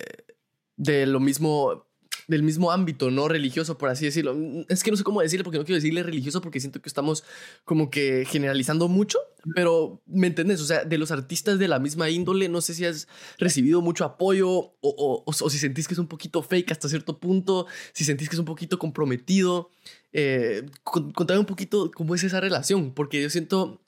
de 0.76 1.06
lo 1.06 1.20
mismo, 1.20 1.86
del 2.28 2.42
mismo 2.42 2.70
ámbito, 2.70 3.10
no 3.10 3.28
religioso, 3.28 3.78
por 3.78 3.88
así 3.88 4.04
decirlo. 4.04 4.36
Es 4.68 4.84
que 4.84 4.90
no 4.90 4.96
sé 4.98 5.04
cómo 5.04 5.22
decirle 5.22 5.42
porque 5.42 5.58
no 5.58 5.64
quiero 5.64 5.76
decirle 5.76 6.02
religioso 6.02 6.42
porque 6.42 6.60
siento 6.60 6.82
que 6.82 6.88
estamos 6.88 7.24
como 7.64 7.88
que 7.88 8.26
generalizando 8.28 8.88
mucho, 8.88 9.18
pero 9.54 10.02
¿me 10.06 10.26
entiendes? 10.26 10.60
O 10.60 10.66
sea, 10.66 10.84
de 10.84 10.98
los 10.98 11.10
artistas 11.10 11.58
de 11.58 11.66
la 11.66 11.78
misma 11.78 12.10
índole, 12.10 12.50
no 12.50 12.60
sé 12.60 12.74
si 12.74 12.84
has 12.84 13.08
recibido 13.38 13.80
mucho 13.80 14.04
apoyo 14.04 14.50
o, 14.50 14.74
o, 14.82 15.24
o, 15.26 15.50
si 15.50 15.58
sentís 15.58 15.88
que 15.88 15.94
es 15.94 15.98
un 15.98 16.08
poquito 16.08 16.42
fake 16.42 16.70
hasta 16.72 16.90
cierto 16.90 17.18
punto, 17.18 17.66
si 17.94 18.04
sentís 18.04 18.28
que 18.28 18.36
es 18.36 18.40
un 18.40 18.44
poquito 18.44 18.78
comprometido. 18.78 19.70
Eh, 20.12 20.66
contame 20.84 21.40
un 21.40 21.46
poquito 21.46 21.90
cómo 21.90 22.14
es 22.14 22.22
esa 22.22 22.40
relación, 22.40 22.92
porque 22.92 23.22
yo 23.22 23.30
siento 23.30 23.80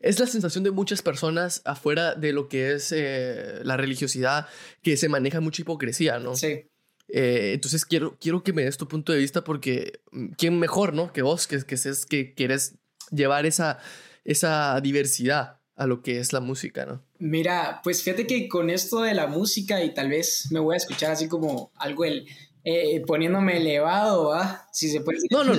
es 0.00 0.18
la 0.18 0.26
sensación 0.26 0.64
de 0.64 0.70
muchas 0.70 1.02
personas 1.02 1.62
afuera 1.64 2.14
de 2.14 2.32
lo 2.32 2.48
que 2.48 2.72
es 2.72 2.92
eh, 2.92 3.60
la 3.62 3.76
religiosidad, 3.76 4.46
que 4.82 4.96
se 4.96 5.08
maneja 5.08 5.40
mucha 5.40 5.62
hipocresía, 5.62 6.18
¿no? 6.18 6.34
Sí. 6.34 6.66
Eh, 7.08 7.52
entonces 7.54 7.84
quiero, 7.84 8.16
quiero 8.20 8.42
que 8.42 8.52
me 8.52 8.64
des 8.64 8.76
tu 8.76 8.88
punto 8.88 9.12
de 9.12 9.18
vista 9.18 9.42
porque 9.44 10.00
mm, 10.12 10.28
quién 10.38 10.58
mejor, 10.58 10.94
¿no? 10.94 11.12
Que 11.12 11.22
vos, 11.22 11.46
que, 11.46 11.62
que, 11.64 11.76
que 12.08 12.34
quieres 12.34 12.76
llevar 13.10 13.46
esa, 13.46 13.78
esa 14.24 14.80
diversidad 14.80 15.58
a 15.76 15.86
lo 15.86 16.02
que 16.02 16.18
es 16.18 16.32
la 16.32 16.40
música, 16.40 16.86
¿no? 16.86 17.02
Mira, 17.18 17.80
pues 17.82 18.02
fíjate 18.02 18.26
que 18.26 18.48
con 18.48 18.70
esto 18.70 19.00
de 19.00 19.14
la 19.14 19.26
música 19.26 19.82
y 19.82 19.92
tal 19.92 20.08
vez 20.08 20.48
me 20.50 20.60
voy 20.60 20.74
a 20.74 20.76
escuchar 20.76 21.10
así 21.10 21.26
como 21.28 21.72
algo 21.76 22.04
el 22.04 22.26
eh, 22.64 23.02
poniéndome 23.06 23.56
elevado, 23.56 24.32
¿ah? 24.32 24.68
Si 24.72 24.90
se 24.90 25.00
puede 25.00 25.16
decir. 25.16 25.30
No, 25.32 25.44
no, 25.44 25.54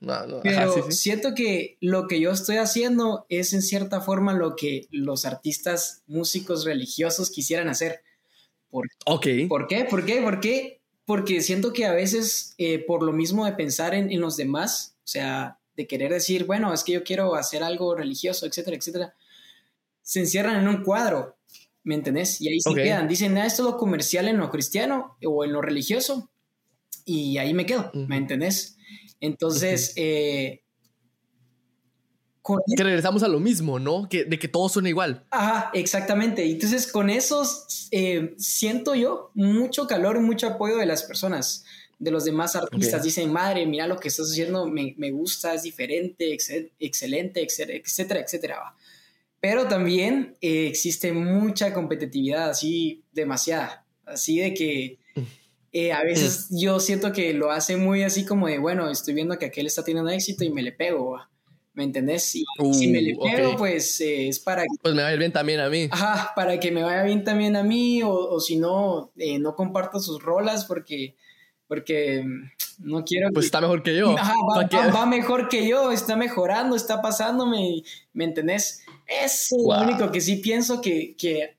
no, 0.00 0.26
no. 0.26 0.40
Pero 0.42 0.90
siento 0.90 1.34
que 1.34 1.78
lo 1.80 2.06
que 2.06 2.20
yo 2.20 2.30
estoy 2.30 2.56
haciendo 2.56 3.26
es 3.28 3.52
en 3.52 3.62
cierta 3.62 4.00
forma 4.00 4.34
lo 4.34 4.54
que 4.54 4.86
los 4.90 5.24
artistas 5.24 6.02
músicos 6.06 6.64
religiosos 6.64 7.30
quisieran 7.30 7.68
hacer. 7.68 8.02
¿Por, 8.70 8.88
okay. 9.06 9.46
¿Por 9.46 9.66
qué? 9.66 9.84
¿Por 9.84 10.04
qué? 10.04 10.20
¿Por 10.20 10.40
qué? 10.40 10.80
Porque 11.06 11.40
siento 11.40 11.72
que 11.72 11.86
a 11.86 11.92
veces, 11.92 12.54
eh, 12.58 12.80
por 12.80 13.02
lo 13.02 13.12
mismo 13.12 13.46
de 13.46 13.52
pensar 13.52 13.94
en, 13.94 14.10
en, 14.10 14.20
los 14.20 14.36
demás, 14.36 14.96
o 14.98 15.08
sea, 15.08 15.58
de 15.76 15.86
querer 15.86 16.12
decir, 16.12 16.44
bueno, 16.44 16.74
es 16.74 16.84
que 16.84 16.92
yo 16.92 17.04
quiero 17.04 17.34
hacer 17.36 17.62
algo 17.62 17.94
religioso, 17.94 18.44
etcétera, 18.44 18.76
etcétera, 18.76 19.14
se 20.02 20.20
encierran 20.20 20.56
en 20.56 20.68
un 20.68 20.82
cuadro 20.82 21.35
¿me 21.86 21.94
entendés? 21.94 22.40
Y 22.40 22.48
ahí 22.48 22.60
se 22.60 22.74
quedan, 22.74 23.06
dicen, 23.06 23.38
ah, 23.38 23.46
esto 23.46 23.62
es 23.62 23.72
lo 23.72 23.78
comercial 23.78 24.26
en 24.26 24.38
lo 24.38 24.50
cristiano 24.50 25.16
o 25.24 25.44
en 25.44 25.52
lo 25.52 25.62
religioso, 25.62 26.28
y 27.04 27.38
ahí 27.38 27.54
me 27.54 27.64
quedo, 27.64 27.92
¿me 27.94 28.16
entendés? 28.16 28.76
Entonces, 29.20 29.92
eh, 29.94 30.64
que 32.76 32.82
regresamos 32.82 33.22
a 33.22 33.28
lo 33.28 33.38
mismo, 33.38 33.78
¿no? 33.78 34.08
Que, 34.08 34.24
de 34.24 34.38
que 34.38 34.48
todo 34.48 34.68
suena 34.68 34.88
igual. 34.88 35.24
Ajá, 35.30 35.70
exactamente. 35.74 36.44
Entonces, 36.44 36.90
con 36.90 37.08
esos 37.08 37.88
eh, 37.92 38.34
siento 38.36 38.94
yo 38.96 39.30
mucho 39.34 39.86
calor 39.86 40.20
mucho 40.20 40.48
apoyo 40.48 40.76
de 40.76 40.86
las 40.86 41.04
personas, 41.04 41.64
de 42.00 42.10
los 42.10 42.24
demás 42.24 42.56
artistas. 42.56 43.04
Dicen, 43.04 43.32
madre, 43.32 43.64
mira 43.64 43.86
lo 43.86 43.98
que 43.98 44.08
estás 44.08 44.30
haciendo, 44.30 44.66
me, 44.66 44.94
me 44.98 45.12
gusta, 45.12 45.54
es 45.54 45.62
diferente, 45.62 46.32
excelente, 46.80 47.42
etcétera, 47.42 48.20
etcétera. 48.20 48.74
Pero 49.48 49.68
también 49.68 50.36
eh, 50.40 50.66
existe 50.66 51.12
mucha 51.12 51.72
competitividad, 51.72 52.50
así 52.50 53.04
demasiada, 53.12 53.86
así 54.04 54.40
de 54.40 54.52
que 54.54 54.98
eh, 55.72 55.92
a 55.92 56.02
veces 56.02 56.48
yo 56.50 56.80
siento 56.80 57.12
que 57.12 57.32
lo 57.32 57.52
hace 57.52 57.76
muy 57.76 58.02
así 58.02 58.24
como 58.24 58.48
de, 58.48 58.58
bueno, 58.58 58.90
estoy 58.90 59.14
viendo 59.14 59.38
que 59.38 59.46
aquel 59.46 59.66
está 59.66 59.84
teniendo 59.84 60.10
éxito 60.10 60.42
y 60.42 60.50
me 60.50 60.64
le 60.64 60.72
pego, 60.72 61.20
¿me 61.74 61.84
entendés? 61.84 62.34
Y 62.34 62.44
si 62.72 62.88
me 62.88 63.00
le 63.00 63.14
uh, 63.14 63.22
pego, 63.22 63.56
pues 63.56 64.00
eh, 64.00 64.26
es 64.26 64.40
para... 64.40 64.64
Pues 64.82 64.96
me 64.96 65.02
va 65.02 65.10
a 65.10 65.12
ir 65.12 65.20
bien 65.20 65.30
también 65.30 65.60
a 65.60 65.70
mí. 65.70 65.86
Ajá, 65.92 66.32
para 66.34 66.58
que 66.58 66.72
me 66.72 66.82
vaya 66.82 67.04
bien 67.04 67.22
también 67.22 67.54
a 67.54 67.62
mí, 67.62 68.02
o, 68.02 68.10
o 68.10 68.40
si 68.40 68.56
no, 68.56 69.12
eh, 69.16 69.38
no 69.38 69.54
comparto 69.54 70.00
sus 70.00 70.20
rolas 70.20 70.64
porque 70.64 71.14
porque 71.66 72.22
mm, 72.24 72.50
no 72.78 73.04
quiero... 73.04 73.30
Pues 73.32 73.46
está 73.46 73.60
mejor 73.60 73.82
que 73.82 73.96
yo. 73.96 74.16
Ajá, 74.16 74.34
va, 74.94 75.06
mejor 75.06 75.48
que 75.48 75.68
yo, 75.68 75.92
está 75.92 76.16
mejorando, 76.16 76.76
está 76.76 77.02
pasándome, 77.02 77.82
¿me 78.12 78.24
entendés? 78.24 78.84
Es 79.06 79.48
lo 79.50 79.80
único 79.82 80.10
que 80.10 80.20
sí 80.20 80.36
pienso 80.36 80.80
que... 80.80 81.14
que 81.16 81.56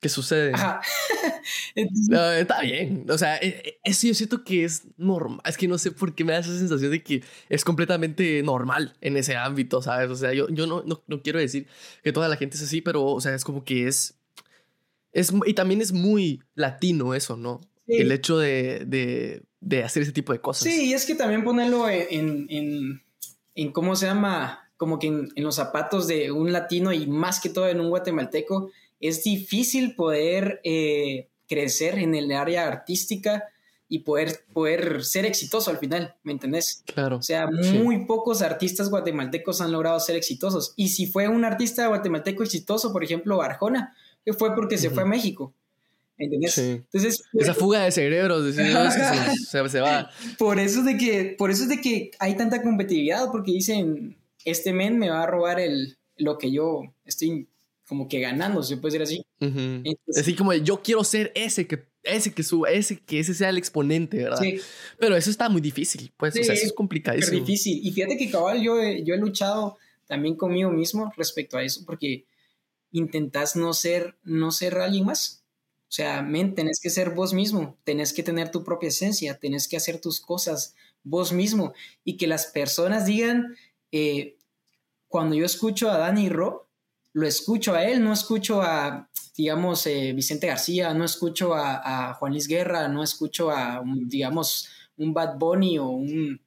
¿Qué 0.00 0.08
sucede? 0.08 0.50
Ajá. 0.52 0.80
está 1.76 2.60
bien. 2.60 3.06
O 3.08 3.16
sea, 3.16 3.36
e, 3.36 3.48
e, 3.48 3.80
eso 3.84 4.08
yo 4.08 4.14
siento 4.14 4.42
que 4.42 4.64
es 4.64 4.82
normal. 4.96 5.40
Es 5.46 5.56
que 5.56 5.68
no 5.68 5.78
sé 5.78 5.92
por 5.92 6.14
qué 6.14 6.24
me 6.24 6.32
da 6.32 6.40
esa 6.40 6.58
sensación 6.58 6.90
de 6.90 7.04
que 7.04 7.22
es 7.48 7.64
completamente 7.64 8.42
normal 8.42 8.96
en 9.00 9.16
ese 9.16 9.36
ámbito, 9.36 9.80
¿sabes? 9.80 10.10
O 10.10 10.16
sea, 10.16 10.32
yo, 10.32 10.48
yo 10.48 10.66
no, 10.66 10.82
no, 10.84 11.04
no 11.06 11.22
quiero 11.22 11.38
decir 11.38 11.68
que 12.02 12.12
toda 12.12 12.28
la 12.28 12.36
gente 12.36 12.56
es 12.56 12.64
así, 12.64 12.80
pero, 12.80 13.04
o 13.04 13.20
sea, 13.20 13.32
es 13.34 13.44
como 13.44 13.64
que 13.64 13.86
es... 13.86 14.18
es 15.12 15.32
y 15.46 15.54
también 15.54 15.80
es 15.80 15.92
muy 15.92 16.42
latino 16.56 17.14
eso, 17.14 17.36
¿no? 17.36 17.60
el 17.86 18.12
hecho 18.12 18.38
de, 18.38 19.42
hacer 19.84 20.02
ese 20.02 20.12
tipo 20.12 20.32
de 20.32 20.40
cosas. 20.40 20.64
Sí, 20.64 20.90
y 20.90 20.92
es 20.92 21.06
que 21.06 21.14
también 21.14 21.44
ponerlo 21.44 21.88
en, 21.88 22.46
en, 23.54 23.72
¿cómo 23.72 23.96
se 23.96 24.06
llama? 24.06 24.61
Como 24.82 24.98
que 24.98 25.06
en, 25.06 25.30
los 25.36 25.54
zapatos 25.54 26.08
de 26.08 26.32
un 26.32 26.50
latino 26.50 26.92
y 26.92 27.06
más 27.06 27.38
que 27.38 27.50
todo 27.50 27.68
en 27.68 27.78
un 27.78 27.88
guatemalteco, 27.88 28.72
es 28.98 29.22
difícil 29.22 29.94
poder 29.94 30.60
eh, 30.64 31.28
crecer 31.48 32.00
en 32.00 32.16
el 32.16 32.32
área 32.32 32.66
artística 32.66 33.44
y 33.88 34.00
poder, 34.00 34.44
poder 34.52 35.04
ser 35.04 35.24
exitoso 35.24 35.70
al 35.70 35.78
final, 35.78 36.16
¿me 36.24 36.32
entendés? 36.32 36.82
Claro. 36.92 37.18
O 37.18 37.22
sea, 37.22 37.46
muy 37.46 38.06
pocos 38.06 38.42
artistas 38.42 38.90
guatemaltecos 38.90 39.60
han 39.60 39.70
logrado 39.70 40.00
ser 40.00 40.16
exitosos. 40.16 40.72
Y 40.74 40.88
si 40.88 41.06
fue 41.06 41.28
un 41.28 41.44
artista 41.44 41.86
guatemalteco 41.86 42.42
exitoso, 42.42 42.92
por 42.92 43.04
ejemplo, 43.04 43.40
Arjona, 43.40 43.94
fue 44.36 44.52
porque 44.56 44.78
se 44.78 44.90
fue 44.90 45.04
a 45.04 45.06
México. 45.06 45.54
¿Entendés? 46.18 46.58
Entonces, 46.58 47.22
Esa 47.34 47.54
fuga 47.54 47.84
de 47.84 47.92
cerebros, 47.92 48.52
se, 49.48 49.80
va. 49.80 50.10
Por 50.38 50.58
eso, 50.58 50.80
es 50.80 50.84
de 50.86 50.96
que, 50.96 51.36
por 51.38 51.52
eso 51.52 51.62
es 51.62 51.68
de 51.68 51.80
que 51.80 52.10
hay 52.18 52.36
tanta 52.36 52.62
competitividad, 52.62 53.30
porque 53.30 53.52
dicen, 53.52 54.16
este 54.44 54.72
men 54.72 54.98
me 54.98 55.10
va 55.10 55.22
a 55.22 55.26
robar 55.26 55.60
el, 55.60 55.98
lo 56.16 56.38
que 56.38 56.50
yo 56.50 56.82
estoy 57.04 57.48
como 57.86 58.08
que 58.08 58.20
ganando, 58.20 58.62
se 58.62 58.76
puede 58.76 58.98
decir 58.98 59.24
así. 59.38 59.96
así 60.16 60.34
como 60.34 60.54
yo 60.54 60.82
quiero 60.82 61.04
ser 61.04 61.32
ese 61.34 61.66
que 61.66 61.84
ese 62.04 62.32
que 62.32 62.42
suba, 62.42 62.70
ese 62.70 62.98
que 62.98 63.20
ese 63.20 63.34
sea 63.34 63.50
el 63.50 63.58
exponente, 63.58 64.16
¿verdad? 64.16 64.40
Sí. 64.40 64.60
Pero 64.98 65.16
eso 65.16 65.30
está 65.30 65.48
muy 65.48 65.60
difícil, 65.60 66.12
pues, 66.16 66.36
o 66.36 66.42
sea, 66.42 66.54
eso 66.54 66.66
es 66.66 66.72
complicadísimo. 66.72 67.38
Es 67.38 67.46
difícil. 67.46 67.80
Y 67.82 67.92
fíjate 67.92 68.16
que 68.16 68.30
cabal, 68.30 68.60
yo, 68.60 68.76
yo 69.04 69.14
he 69.14 69.18
luchado 69.18 69.78
también 70.06 70.36
conmigo 70.36 70.70
mismo 70.70 71.12
respecto 71.16 71.56
a 71.56 71.62
eso, 71.62 71.82
porque 71.86 72.26
intentas 72.90 73.56
no 73.56 73.72
ser, 73.72 74.16
no 74.24 74.50
ser 74.50 74.78
alguien 74.78 75.06
más. 75.06 75.44
O 75.88 75.94
sea, 75.94 76.22
men, 76.22 76.54
tenés 76.54 76.80
que 76.80 76.90
ser 76.90 77.10
vos 77.10 77.34
mismo, 77.34 77.78
tenés 77.84 78.12
que 78.12 78.22
tener 78.22 78.50
tu 78.50 78.64
propia 78.64 78.88
esencia, 78.88 79.38
tenés 79.38 79.68
que 79.68 79.76
hacer 79.76 80.00
tus 80.00 80.20
cosas 80.20 80.74
vos 81.04 81.32
mismo 81.32 81.74
y 82.04 82.16
que 82.16 82.26
las 82.26 82.46
personas 82.46 83.04
digan, 83.04 83.56
eh, 83.92 84.36
cuando 85.06 85.36
yo 85.36 85.44
escucho 85.44 85.90
a 85.90 85.98
Danny 85.98 86.28
Ro, 86.28 86.68
lo 87.12 87.26
escucho 87.26 87.74
a 87.74 87.84
él, 87.84 88.02
no 88.02 88.12
escucho 88.12 88.62
a, 88.62 89.10
digamos, 89.36 89.86
eh, 89.86 90.12
Vicente 90.14 90.46
García, 90.46 90.94
no 90.94 91.04
escucho 91.04 91.54
a, 91.54 92.14
Juan 92.14 92.32
Luis 92.32 92.48
Guerra, 92.48 92.88
no 92.88 93.02
escucho 93.02 93.50
a, 93.50 93.82
digamos, 93.84 94.68
un 94.96 95.12
Bad 95.12 95.36
Bunny 95.38 95.78
o 95.78 95.88
un, 95.88 96.40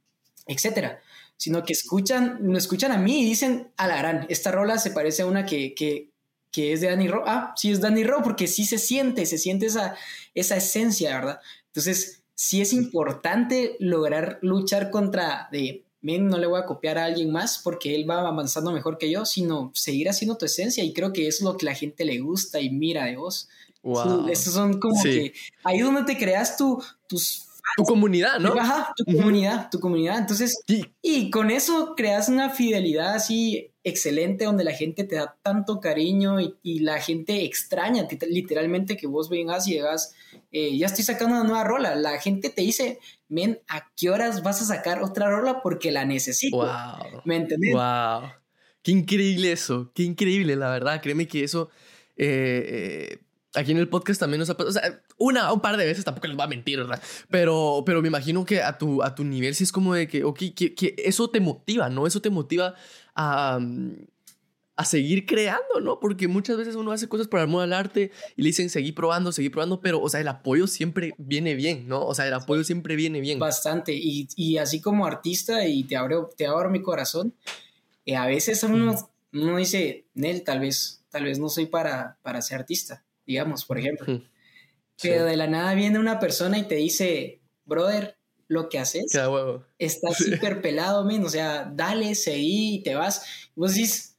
etcétera, 0.48 1.00
sino 1.38 1.64
que 1.64 1.74
escuchan, 1.74 2.40
lo 2.42 2.58
escuchan 2.58 2.92
a 2.92 2.98
mí 2.98 3.22
y 3.22 3.26
dicen, 3.26 3.72
a 3.78 3.88
la 3.88 3.98
gran, 3.98 4.26
esta 4.30 4.52
rola 4.52 4.78
se 4.80 4.92
parece 4.92 5.22
a 5.22 5.28
una 5.28 5.46
que, 5.46 5.76
que, 5.76 6.10
que 6.52 6.74
es 6.74 6.82
de 6.82 6.88
Danny 6.88 7.08
Rowe. 7.08 7.26
Ah, 7.28 7.54
sí 7.56 7.72
es 7.72 7.82
Danny 7.82 8.04
Rowe 8.04 8.24
porque 8.24 8.48
sí 8.48 8.66
se 8.66 8.80
siente, 8.80 9.26
se 9.26 9.38
siente 9.38 9.68
esa, 9.68 9.96
esa 10.34 10.56
esencia, 10.56 11.16
¿verdad? 11.16 11.40
Entonces, 11.68 12.24
sí 12.34 12.62
es 12.62 12.74
importante 12.74 13.76
lograr 13.80 14.40
luchar 14.42 14.90
contra 14.90 15.50
de, 15.52 15.85
men, 16.06 16.28
no 16.28 16.38
le 16.38 16.46
voy 16.46 16.60
a 16.60 16.66
copiar 16.66 16.98
a 16.98 17.06
alguien 17.06 17.32
más 17.32 17.60
porque 17.64 17.96
él 17.96 18.10
va 18.10 18.20
avanzando 18.20 18.72
mejor 18.72 18.98
que 18.98 19.10
yo, 19.10 19.26
sino 19.26 19.72
seguir 19.74 20.08
haciendo 20.08 20.38
tu 20.38 20.46
esencia 20.46 20.84
y 20.84 20.94
creo 20.94 21.12
que 21.12 21.28
eso 21.28 21.40
es 21.40 21.52
lo 21.52 21.58
que 21.58 21.66
la 21.66 21.74
gente 21.74 22.06
le 22.06 22.20
gusta 22.20 22.62
y 22.62 22.70
mira 22.70 23.06
de 23.06 23.18
vos. 23.18 23.50
Wow. 23.82 24.28
Esos 24.28 24.54
son 24.54 24.80
como 24.80 25.02
que 25.02 25.34
ahí 25.64 25.80
donde 25.80 26.04
te 26.04 26.18
creas 26.18 26.58
tu, 26.58 26.82
tus 27.08 27.46
tu 27.76 27.84
comunidad, 27.84 28.40
¿no? 28.40 28.54
Ajá, 28.54 28.94
tu 28.96 29.04
comunidad, 29.06 29.70
tu 29.70 29.80
comunidad. 29.80 30.20
Entonces, 30.20 30.60
y 31.02 31.30
con 31.30 31.52
eso 31.52 31.94
creas 31.96 32.30
una 32.30 32.50
fidelidad 32.50 33.16
así 33.16 33.72
excelente 33.84 34.46
donde 34.46 34.64
la 34.64 34.72
gente 34.72 35.04
te 35.04 35.16
da 35.16 35.36
tanto 35.42 35.80
cariño 35.80 36.38
y, 36.40 36.80
la 36.80 37.02
gente 37.02 37.44
extraña 37.44 38.08
literalmente 38.30 38.98
que 38.98 39.08
vos 39.08 39.30
vengas 39.30 39.68
y 39.68 39.74
digas, 39.74 40.14
eh, 40.52 40.78
ya 40.78 40.88
estoy 40.88 41.04
sacando 41.04 41.36
una 41.36 41.44
nueva 41.44 41.64
rola. 41.64 41.96
La 41.96 42.20
gente 42.20 42.50
te 42.50 42.62
dice, 42.62 43.00
men, 43.28 43.60
¿a 43.68 43.92
qué 43.96 44.10
horas 44.10 44.44
vas 44.44 44.62
a 44.62 44.66
sacar 44.66 45.02
otra 45.04 45.30
rola? 45.30 45.62
Porque 45.62 45.92
la 45.92 46.06
necesito. 46.06 46.58
Wow. 46.58 47.22
¿Me 47.26 47.36
entendés? 47.38 47.74
Wow. 47.74 48.30
Qué 48.82 48.92
increíble 48.92 49.52
eso, 49.52 49.92
qué 49.96 50.04
increíble, 50.04 50.56
la 50.56 50.70
verdad. 50.70 51.02
Créeme 51.02 51.28
que 51.28 51.44
eso... 51.44 51.70
Eh, 52.18 53.18
eh, 53.18 53.20
aquí 53.56 53.72
en 53.72 53.78
el 53.78 53.90
podcast 53.90 54.20
también 54.20 54.40
nos 54.40 54.50
ha 54.50 54.58
pasado, 54.58 54.70
o 54.70 54.74
sea, 54.74 55.02
una 55.18 55.52
un 55.52 55.62
par 55.62 55.78
de 55.78 55.86
veces, 55.86 56.06
tampoco 56.06 56.28
les 56.28 56.38
va 56.38 56.44
a 56.44 56.48
mentir, 56.48 56.78
¿verdad? 56.78 57.02
Pero, 57.30 57.84
pero 57.86 58.02
me 58.02 58.08
imagino 58.08 58.46
que 58.46 58.62
a 58.62 58.78
tu, 58.78 59.02
a 59.02 59.16
tu 59.16 59.24
nivel 59.24 59.56
sí 59.56 59.64
es 59.64 59.72
como 59.72 59.94
de 59.94 60.08
que, 60.08 60.24
ok, 60.24 60.40
que, 60.56 60.76
que 60.76 60.96
eso 60.98 61.30
te 61.30 61.40
motiva, 61.40 61.90
¿no? 61.90 62.06
Eso 62.06 62.22
te 62.22 62.30
motiva 62.30 62.76
a, 63.16 63.60
a 64.76 64.86
seguir 64.86 65.26
creando, 65.26 65.80
¿no? 65.82 66.00
Porque 66.00 66.28
muchas 66.28 66.58
veces 66.58 66.76
uno 66.76 66.92
hace 66.92 67.08
cosas 67.08 67.28
por 67.28 67.40
amor 67.40 67.64
al 67.64 67.74
arte 67.74 68.12
y 68.36 68.42
le 68.42 68.48
dicen 68.48 68.70
seguir 68.70 68.94
probando, 68.94 69.32
seguir 69.32 69.52
probando, 69.52 69.80
pero, 69.80 70.02
o 70.02 70.10
sea, 70.10 70.20
el 70.20 70.28
apoyo 70.28 70.68
siempre 70.68 71.14
viene 71.18 71.56
bien, 71.56 71.88
¿no? 71.88 72.06
O 72.06 72.14
sea, 72.14 72.28
el 72.28 72.34
apoyo 72.34 72.64
siempre 72.64 72.96
viene 72.96 73.22
bien. 73.22 73.40
Bastante, 73.40 73.94
y, 73.94 74.28
y 74.36 74.58
así 74.58 74.82
como 74.82 75.06
artista, 75.06 75.66
y 75.66 75.84
te 75.86 75.96
abro, 75.96 76.30
te 76.36 76.46
abro 76.46 76.70
mi 76.70 76.82
corazón, 76.82 77.34
eh, 78.06 78.16
a 78.16 78.28
veces 78.28 78.64
uno, 78.64 78.96
uno 79.34 79.58
dice, 79.58 80.06
Nel, 80.14 80.44
tal 80.44 80.60
vez, 80.60 81.04
tal 81.10 81.24
vez 81.24 81.40
no 81.40 81.50
soy 81.50 81.68
para, 81.68 82.18
para 82.22 82.42
ser 82.42 82.60
artista 82.60 83.06
digamos, 83.26 83.66
por 83.66 83.80
ejemplo. 83.80 84.22
Pero 85.02 85.26
de 85.26 85.36
la 85.36 85.48
nada 85.48 85.74
viene 85.74 86.00
una 86.00 86.20
persona 86.20 86.58
y 86.58 86.64
te 86.64 86.76
dice, 86.76 87.42
brother, 87.66 88.18
lo 88.48 88.70
que 88.70 88.80
haces 88.80 89.06
está 89.78 90.12
súper 90.18 90.62
pelado, 90.62 91.04
men. 91.04 91.24
O 91.26 91.30
sea, 91.30 91.70
dale, 91.74 92.16
seguí 92.16 92.76
y 92.76 92.84
te 92.84 92.96
vas. 92.96 93.24
vos 93.56 93.74
dices, 93.74 94.15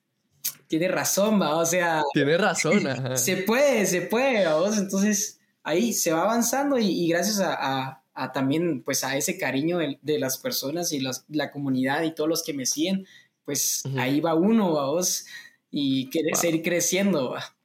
tiene 0.68 0.88
razón, 0.88 1.40
va. 1.40 1.56
O 1.56 1.66
sea, 1.66 2.02
tiene 2.12 2.36
razón. 2.36 2.82
Se 3.16 3.38
puede, 3.38 3.86
se 3.86 4.02
puede, 4.02 4.46
vos. 4.52 4.78
Entonces, 4.78 5.40
ahí 5.62 5.92
se 5.92 6.12
va 6.12 6.22
avanzando 6.22 6.78
y, 6.78 7.08
gracias 7.08 7.40
a, 7.40 8.02
también, 8.32 8.82
pues, 8.82 9.04
a 9.04 9.16
ese 9.16 9.38
cariño 9.38 9.78
de, 9.78 10.18
las 10.18 10.38
personas 10.38 10.92
y 10.92 11.00
la 11.28 11.50
comunidad 11.50 12.02
y 12.02 12.14
todos 12.14 12.28
los 12.28 12.42
que 12.42 12.54
me 12.54 12.66
siguen, 12.66 13.06
pues 13.44 13.82
ahí 13.96 14.20
va 14.20 14.34
uno, 14.34 14.70
vos. 14.70 15.26
Y 15.70 16.08
quiere 16.10 16.34
seguir 16.34 16.62
creciendo, 16.62 17.30
va. 17.30 17.56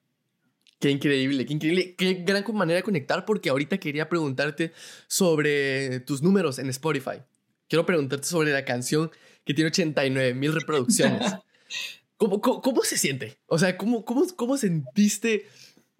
Qué 0.82 0.90
increíble, 0.90 1.46
qué 1.46 1.54
increíble, 1.54 1.96
qué 1.96 2.14
gran 2.26 2.44
manera 2.56 2.78
de 2.78 2.84
conectar 2.84 3.24
porque 3.24 3.52
ahorita 3.52 3.78
quería 3.78 4.10
preguntarte 4.10 4.74
sobre 5.08 6.00
tus 6.00 6.24
números 6.24 6.58
en 6.58 6.70
Spotify. 6.70 7.22
Quiero 7.70 7.86
preguntarte 7.86 8.28
sobre 8.28 8.52
la 8.52 8.66
canción 8.66 9.12
que 9.46 9.54
tiene 9.54 9.70
89 9.70 10.34
mil 10.34 10.54
reproducciones. 10.54 11.36
¿Cómo, 12.22 12.40
cómo, 12.40 12.84
se 12.84 13.00
siente? 13.00 13.40
O 13.48 13.58
sea, 13.58 13.76
¿cómo, 13.80 14.06
cómo, 14.06 14.28
¿cómo 14.36 14.56
sentiste 14.56 15.48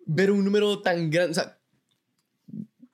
ver 0.06 0.30
un 0.30 0.46
número 0.46 0.80
tan 0.80 1.10
grande? 1.10 1.32
O 1.32 1.34
sea, 1.34 1.60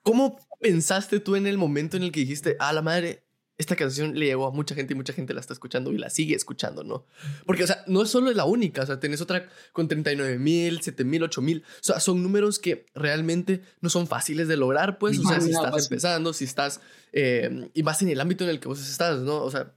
¿cómo 0.02 0.38
pensaste 0.62 1.20
tú 1.20 1.36
en 1.36 1.46
el 1.46 1.58
momento 1.58 1.98
en 1.98 2.04
el 2.04 2.10
que 2.10 2.20
dijiste, 2.20 2.56
a 2.58 2.72
la 2.72 2.80
madre, 2.80 3.26
esta 3.58 3.76
canción 3.76 4.18
le 4.18 4.24
llegó 4.24 4.46
a 4.46 4.50
mucha 4.50 4.74
gente 4.74 4.94
y 4.94 4.96
mucha 4.96 5.12
gente 5.12 5.34
la 5.34 5.40
está 5.40 5.52
escuchando 5.52 5.92
y 5.92 5.98
la 5.98 6.08
sigue 6.08 6.34
escuchando, 6.34 6.84
¿no? 6.84 7.04
Porque, 7.44 7.64
o 7.64 7.66
sea, 7.66 7.84
no 7.86 8.02
es 8.02 8.08
solo 8.08 8.32
la 8.32 8.46
única, 8.46 8.80
o 8.80 8.86
sea, 8.86 8.98
tenés 8.98 9.20
otra 9.20 9.46
con 9.74 9.88
39 9.88 10.38
mil, 10.38 10.80
7 10.80 11.04
mil, 11.04 11.22
8 11.22 11.42
mil, 11.42 11.64
o 11.66 11.84
sea, 11.84 12.00
son 12.00 12.22
números 12.22 12.58
que 12.58 12.86
realmente 12.94 13.60
no 13.82 13.90
son 13.90 14.06
fáciles 14.06 14.48
de 14.48 14.56
lograr, 14.56 14.96
pues, 14.96 15.18
o 15.18 15.28
sea, 15.28 15.38
si 15.42 15.50
estás 15.50 15.84
empezando, 15.84 16.32
si 16.32 16.44
estás, 16.44 16.80
eh, 17.12 17.68
y 17.74 17.82
más 17.82 18.00
en 18.00 18.08
el 18.08 18.22
ámbito 18.22 18.44
en 18.44 18.50
el 18.50 18.58
que 18.58 18.68
vos 18.68 18.80
estás, 18.80 19.20
¿no? 19.20 19.42
O 19.42 19.50
sea, 19.50 19.74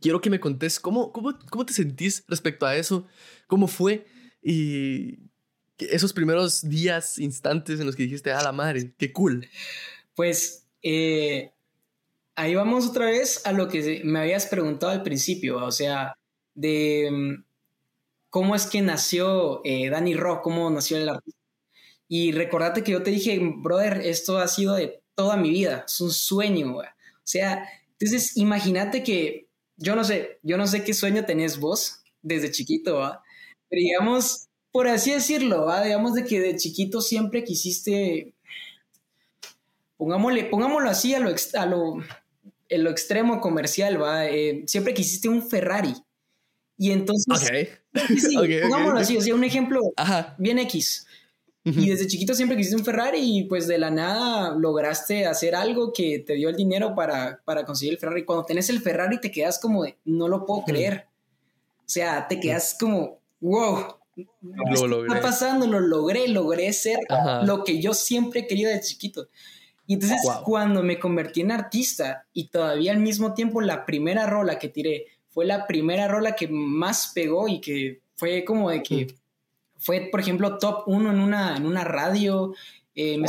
quiero 0.00 0.20
que 0.20 0.30
me 0.30 0.40
contés 0.40 0.80
cómo, 0.80 1.12
cómo, 1.12 1.38
cómo 1.50 1.66
te 1.66 1.72
sentís 1.72 2.24
respecto 2.28 2.66
a 2.66 2.76
eso, 2.76 3.06
cómo 3.46 3.66
fue 3.66 4.06
y 4.42 5.18
esos 5.78 6.12
primeros 6.12 6.68
días, 6.68 7.18
instantes 7.18 7.80
en 7.80 7.86
los 7.86 7.96
que 7.96 8.02
dijiste, 8.02 8.32
a 8.32 8.42
la 8.42 8.52
madre, 8.52 8.92
qué 8.98 9.12
cool. 9.12 9.48
Pues, 10.14 10.66
eh 10.82 11.52
ahí 12.40 12.54
vamos 12.54 12.88
otra 12.88 13.06
vez 13.06 13.42
a 13.44 13.52
lo 13.52 13.68
que 13.68 14.00
me 14.04 14.20
habías 14.20 14.46
preguntado 14.46 14.92
al 14.92 15.02
principio, 15.02 15.64
o 15.64 15.70
sea, 15.70 16.16
de 16.54 17.10
mm, 17.10 17.44
cómo 18.30 18.54
es 18.54 18.66
que 18.66 18.80
nació 18.80 19.60
eh, 19.64 19.90
Danny 19.90 20.14
Rock, 20.14 20.42
cómo 20.42 20.70
nació 20.70 20.96
el 20.96 21.08
artista. 21.08 21.38
Y 22.08 22.32
recordate 22.32 22.82
que 22.82 22.92
yo 22.92 23.02
te 23.02 23.10
dije, 23.10 23.38
brother, 23.40 24.00
esto 24.04 24.38
ha 24.38 24.48
sido 24.48 24.74
de 24.74 25.02
toda 25.14 25.36
mi 25.36 25.50
vida, 25.50 25.84
es 25.86 26.00
un 26.00 26.10
sueño, 26.10 26.76
o 26.78 26.82
sea, 27.24 27.68
entonces 27.98 28.36
imagínate 28.38 29.02
que 29.02 29.49
yo 29.80 29.96
no 29.96 30.04
sé, 30.04 30.38
yo 30.42 30.56
no 30.56 30.66
sé 30.66 30.84
qué 30.84 30.94
sueño 30.94 31.24
tenés 31.24 31.58
vos 31.58 32.02
desde 32.22 32.50
chiquito, 32.50 32.96
¿va? 32.96 33.22
Pero 33.68 33.80
digamos, 33.80 34.48
por 34.70 34.86
así 34.88 35.10
decirlo, 35.10 35.64
¿va? 35.64 35.82
Digamos 35.82 36.14
de 36.14 36.24
que 36.24 36.38
de 36.38 36.56
chiquito 36.56 37.00
siempre 37.00 37.44
quisiste, 37.44 38.34
pongámosle, 39.96 40.44
pongámoslo 40.44 40.90
así 40.90 41.14
a 41.14 41.18
lo, 41.18 41.30
a 41.30 41.66
lo, 41.66 42.04
en 42.68 42.84
lo 42.84 42.90
extremo 42.90 43.40
comercial, 43.40 44.00
¿va? 44.00 44.26
Eh, 44.26 44.64
siempre 44.66 44.92
quisiste 44.92 45.28
un 45.28 45.48
Ferrari. 45.48 45.94
Y 46.76 46.92
entonces, 46.92 47.72
sí, 48.18 48.36
pongámoslo 48.62 48.98
así, 48.98 49.16
o 49.16 49.20
sea, 49.20 49.34
un 49.34 49.44
ejemplo 49.44 49.80
bien 50.38 50.58
X. 50.58 51.06
Y 51.76 51.88
desde 51.88 52.06
chiquito 52.06 52.34
siempre 52.34 52.56
quisiste 52.56 52.76
un 52.76 52.84
Ferrari 52.84 53.18
y 53.20 53.44
pues 53.44 53.66
de 53.66 53.78
la 53.78 53.90
nada 53.90 54.54
lograste 54.56 55.26
hacer 55.26 55.54
algo 55.54 55.92
que 55.92 56.18
te 56.20 56.34
dio 56.34 56.48
el 56.48 56.56
dinero 56.56 56.94
para, 56.94 57.40
para 57.44 57.64
conseguir 57.64 57.94
el 57.94 58.00
Ferrari. 58.00 58.24
Cuando 58.24 58.44
tenés 58.44 58.70
el 58.70 58.80
Ferrari 58.80 59.20
te 59.20 59.30
quedas 59.30 59.58
como 59.58 59.84
de, 59.84 59.96
no 60.04 60.28
lo 60.28 60.44
puedo 60.44 60.64
creer. 60.64 61.06
O 61.80 61.92
sea, 61.92 62.28
te 62.28 62.38
quedas 62.38 62.76
como, 62.78 63.18
wow, 63.40 63.96
lo 64.70 65.04
está 65.04 65.20
pasando? 65.20 65.66
Lo 65.66 65.80
logré, 65.80 66.28
logré 66.28 66.72
ser 66.72 66.98
lo 67.44 67.64
que 67.64 67.80
yo 67.80 67.94
siempre 67.94 68.40
he 68.40 68.46
querido 68.46 68.70
de 68.70 68.80
chiquito. 68.80 69.28
Y 69.86 69.94
entonces 69.94 70.20
cuando 70.44 70.82
me 70.82 71.00
convertí 71.00 71.40
en 71.40 71.50
artista 71.50 72.26
y 72.32 72.48
todavía 72.48 72.92
al 72.92 73.00
mismo 73.00 73.34
tiempo 73.34 73.60
la 73.60 73.84
primera 73.86 74.26
rola 74.26 74.58
que 74.58 74.68
tiré 74.68 75.06
fue 75.30 75.46
la 75.46 75.66
primera 75.66 76.06
rola 76.06 76.36
que 76.36 76.48
más 76.48 77.10
pegó 77.12 77.48
y 77.48 77.60
que 77.60 78.00
fue 78.14 78.44
como 78.44 78.70
de 78.70 78.82
que 78.82 79.16
fue, 79.80 80.08
por 80.10 80.20
ejemplo, 80.20 80.58
top 80.58 80.84
uno 80.86 81.10
en 81.10 81.18
una, 81.18 81.56
en 81.56 81.66
una 81.66 81.84
radio. 81.84 82.54
Eh, 82.94 83.16
me 83.16 83.26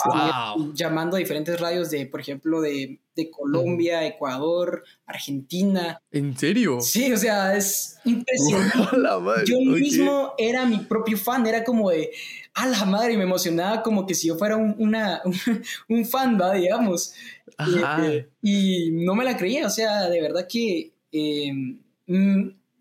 llamando 0.74 1.16
a 1.16 1.20
diferentes 1.20 1.58
radios 1.60 1.92
de, 1.92 2.06
por 2.06 2.20
ejemplo, 2.20 2.62
de, 2.62 3.00
Colombia, 3.30 4.04
Ecuador, 4.08 4.84
Argentina. 5.06 6.02
¿En 6.12 6.36
serio? 6.36 6.82
Sí, 6.82 7.14
o 7.14 7.18
sea, 7.18 7.56
es 7.56 8.00
impresionante. 8.04 8.74
yo 9.46 9.60
mismo 9.60 10.34
era 10.40 10.66
mi 10.66 10.80
propio 10.80 11.18
fan, 11.18 11.46
era 11.46 11.64
como 11.64 11.92
de, 11.92 12.10
a 12.56 12.66
la 12.66 12.84
madre, 12.86 13.14
y 13.14 13.18
me 13.18 13.24
emocionaba 13.24 13.84
como 13.84 14.08
que 14.08 14.16
si 14.16 14.28
yo 14.28 14.38
fuera 14.38 14.58
un, 14.58 14.76
una, 14.80 15.22
un, 15.88 16.06
fan, 16.06 16.40
¿va? 16.42 16.56
Digamos. 16.56 17.14
Eh, 17.60 18.28
y 18.42 18.90
no 18.92 19.14
me 19.14 19.24
la 19.24 19.38
creía, 19.38 19.68
o 19.68 19.70
sea, 19.70 20.10
de 20.10 20.20
verdad 20.20 20.48
que 20.50 20.94
eh, 21.12 21.54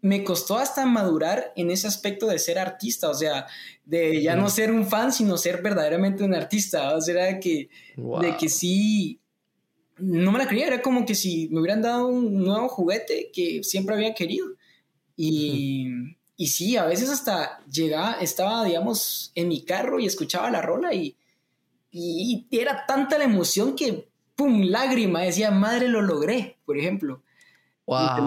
me 0.02 0.24
costó 0.24 0.58
hasta 0.58 0.86
madurar 0.86 1.52
en 1.56 1.70
ese 1.70 1.86
aspecto 1.86 2.26
de 2.26 2.38
ser 2.38 2.58
artista, 2.58 3.10
o 3.10 3.14
sea, 3.14 3.46
de 3.84 4.22
ya 4.22 4.36
no 4.36 4.48
ser 4.48 4.72
un 4.72 4.86
fan, 4.86 5.12
sino 5.12 5.36
ser 5.36 5.62
verdaderamente 5.62 6.24
un 6.24 6.34
artista, 6.34 6.94
o 6.96 7.00
sea, 7.00 7.26
de 7.26 7.40
que, 7.40 7.68
de 7.96 8.36
que 8.36 8.48
sí, 8.48 9.20
no 9.98 10.32
me 10.32 10.38
la 10.38 10.46
creía, 10.46 10.66
era 10.66 10.82
como 10.82 11.04
que 11.04 11.14
si 11.14 11.48
me 11.50 11.60
hubieran 11.60 11.82
dado 11.82 12.06
un 12.06 12.42
nuevo 12.42 12.68
juguete 12.68 13.30
que 13.32 13.62
siempre 13.62 13.94
había 13.94 14.14
querido. 14.14 14.46
Y, 15.16 15.88
y 16.36 16.46
sí, 16.46 16.76
a 16.78 16.86
veces 16.86 17.10
hasta 17.10 17.62
llegaba, 17.66 18.14
estaba, 18.14 18.64
digamos, 18.64 19.32
en 19.34 19.48
mi 19.48 19.62
carro 19.62 20.00
y 20.00 20.06
escuchaba 20.06 20.50
la 20.50 20.62
rola 20.62 20.94
y, 20.94 21.16
y, 21.90 22.46
era 22.50 22.86
tanta 22.86 23.18
la 23.18 23.24
emoción 23.24 23.76
que, 23.76 24.08
¡pum!, 24.36 24.62
lágrima, 24.62 25.20
decía, 25.20 25.50
madre, 25.50 25.88
lo 25.88 26.00
logré, 26.00 26.58
por 26.64 26.78
ejemplo. 26.78 27.22
Wow. 27.84 28.26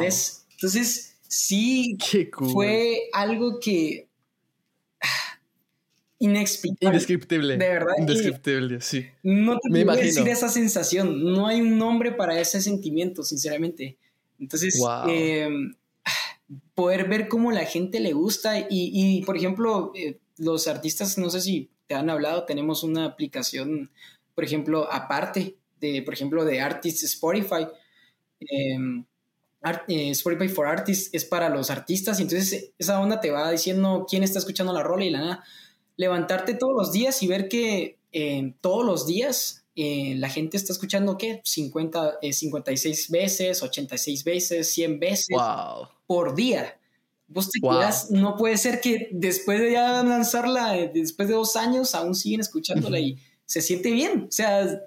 Entonces, 0.52 1.13
sí 1.34 1.98
fue 2.32 3.10
algo 3.12 3.60
que 3.60 4.08
ah, 5.02 5.40
inexplicable. 6.20 6.96
Indescriptible. 6.96 7.58
De 7.58 7.70
verdad. 7.70 7.94
Indescriptible, 7.98 8.82
sí. 8.82 9.06
No 9.24 9.58
te 9.58 9.70
Me 9.70 9.84
puedo 9.84 9.98
decir 9.98 10.28
esa 10.28 10.50
sensación. 10.50 11.24
No 11.24 11.48
hay 11.48 11.62
un 11.62 11.78
nombre 11.78 12.12
para 12.12 12.40
ese 12.40 12.62
sentimiento, 12.62 13.24
sinceramente. 13.24 13.98
Entonces, 14.40 14.80
em, 15.08 15.74
poder 16.76 17.08
ver 17.10 17.28
cómo 17.28 17.52
la 17.52 17.66
gente 17.66 18.00
le 18.00 18.14
gusta 18.14 18.68
y, 18.70 19.24
por 19.26 19.36
ejemplo, 19.36 19.92
eh, 19.96 20.20
los 20.38 20.68
artistas, 20.68 21.18
no 21.18 21.30
sé 21.32 21.42
si 21.42 21.72
te 21.88 21.96
han 21.96 22.10
hablado, 22.10 22.46
tenemos 22.46 22.84
una 22.84 23.06
aplicación, 23.06 23.92
por 24.36 24.44
ejemplo, 24.44 24.88
aparte 24.92 25.58
de, 25.80 26.02
por 26.04 26.14
ejemplo, 26.14 26.46
de 26.46 26.62
Artist 26.62 27.04
Spotify. 27.04 27.68
Eh, 28.40 29.04
eh, 29.88 30.12
Spotify 30.12 30.50
for 30.50 30.68
Artists 30.68 31.10
es 31.14 31.26
para 31.26 31.50
los 31.50 31.70
artistas, 31.70 32.20
y 32.20 32.24
entonces 32.24 32.72
esa 32.78 33.00
onda 33.00 33.20
te 33.20 33.32
va 33.32 33.52
diciendo 33.52 34.06
quién 34.10 34.24
está 34.24 34.40
escuchando 34.40 34.74
la 34.74 34.84
rola 34.84 35.06
y 35.06 35.10
la 35.10 35.20
nada. 35.20 35.44
Levantarte 35.96 36.56
todos 36.56 36.74
los 36.76 36.92
días 36.92 37.22
y 37.24 37.28
ver 37.28 37.48
que 37.48 37.98
eh, 38.12 38.54
todos 38.62 38.86
los 38.86 39.06
días 39.06 39.66
eh, 39.76 40.16
la 40.18 40.30
gente 40.30 40.58
está 40.58 40.74
escuchando, 40.74 41.18
¿qué? 41.18 41.42
50, 41.44 42.20
56 42.32 43.10
veces, 43.10 43.64
86 43.64 44.24
veces, 44.24 44.74
100 44.74 45.00
veces 45.00 45.38
por 46.06 46.36
día. 46.36 46.80
Vos 47.28 47.50
te 47.50 47.60
quedas, 47.60 48.12
no 48.12 48.36
puede 48.36 48.58
ser 48.58 48.82
que 48.82 49.10
después 49.12 49.60
de 49.60 49.72
ya 49.72 50.04
lanzarla, 50.04 50.74
después 50.94 51.28
de 51.28 51.36
dos 51.36 51.56
años, 51.56 51.96
aún 51.96 52.14
siguen 52.14 52.42
escuchándola 52.42 53.00
y 53.00 53.18
se 53.46 53.62
siente 53.62 53.92
bien. 53.92 54.26
O 54.28 54.32
sea, 54.32 54.82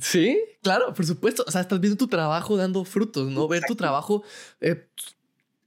Sí, 0.00 0.40
claro, 0.62 0.92
por 0.94 1.06
supuesto. 1.06 1.44
O 1.46 1.50
sea, 1.50 1.60
estás 1.60 1.80
viendo 1.80 1.96
tu 1.96 2.08
trabajo 2.08 2.56
dando 2.56 2.84
frutos, 2.84 3.30
¿no? 3.30 3.48
Ver 3.48 3.62
tu 3.66 3.76
trabajo 3.76 4.22
eh, 4.60 4.86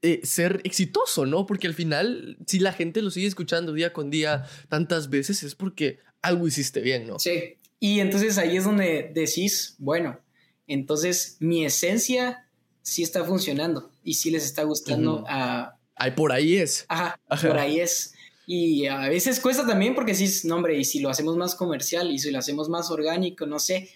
eh, 0.01 0.21
ser 0.23 0.61
exitoso, 0.63 1.25
¿no? 1.25 1.45
Porque 1.45 1.67
al 1.67 1.73
final, 1.73 2.37
si 2.45 2.59
la 2.59 2.73
gente 2.73 3.01
lo 3.01 3.11
sigue 3.11 3.27
escuchando 3.27 3.73
día 3.73 3.93
con 3.93 4.09
día 4.09 4.45
tantas 4.69 5.09
veces, 5.09 5.43
es 5.43 5.55
porque 5.55 5.99
algo 6.21 6.47
hiciste 6.47 6.81
bien, 6.81 7.07
¿no? 7.07 7.19
Sí. 7.19 7.57
Y 7.79 7.99
entonces 7.99 8.37
ahí 8.37 8.57
es 8.57 8.63
donde 8.63 9.11
decís, 9.13 9.75
bueno, 9.77 10.19
entonces 10.67 11.37
mi 11.39 11.65
esencia 11.65 12.47
sí 12.81 13.03
está 13.03 13.23
funcionando 13.23 13.91
y 14.03 14.15
sí 14.15 14.31
les 14.31 14.45
está 14.45 14.63
gustando 14.63 15.25
a... 15.27 15.77
Ahí 15.95 16.11
por 16.11 16.31
ahí 16.31 16.57
es. 16.57 16.85
Ajá, 16.87 17.19
por 17.27 17.57
ahí 17.57 17.79
es. 17.79 18.13
Y 18.45 18.87
a 18.87 19.07
veces 19.09 19.39
cuesta 19.39 19.65
también 19.65 19.95
porque 19.95 20.15
sí, 20.15 20.47
no, 20.47 20.55
hombre, 20.55 20.77
y 20.77 20.83
si 20.85 20.99
lo 20.99 21.09
hacemos 21.09 21.37
más 21.37 21.55
comercial 21.55 22.11
y 22.11 22.19
si 22.19 22.31
lo 22.31 22.39
hacemos 22.39 22.67
más 22.67 22.91
orgánico, 22.91 23.45
no 23.45 23.59
sé, 23.59 23.89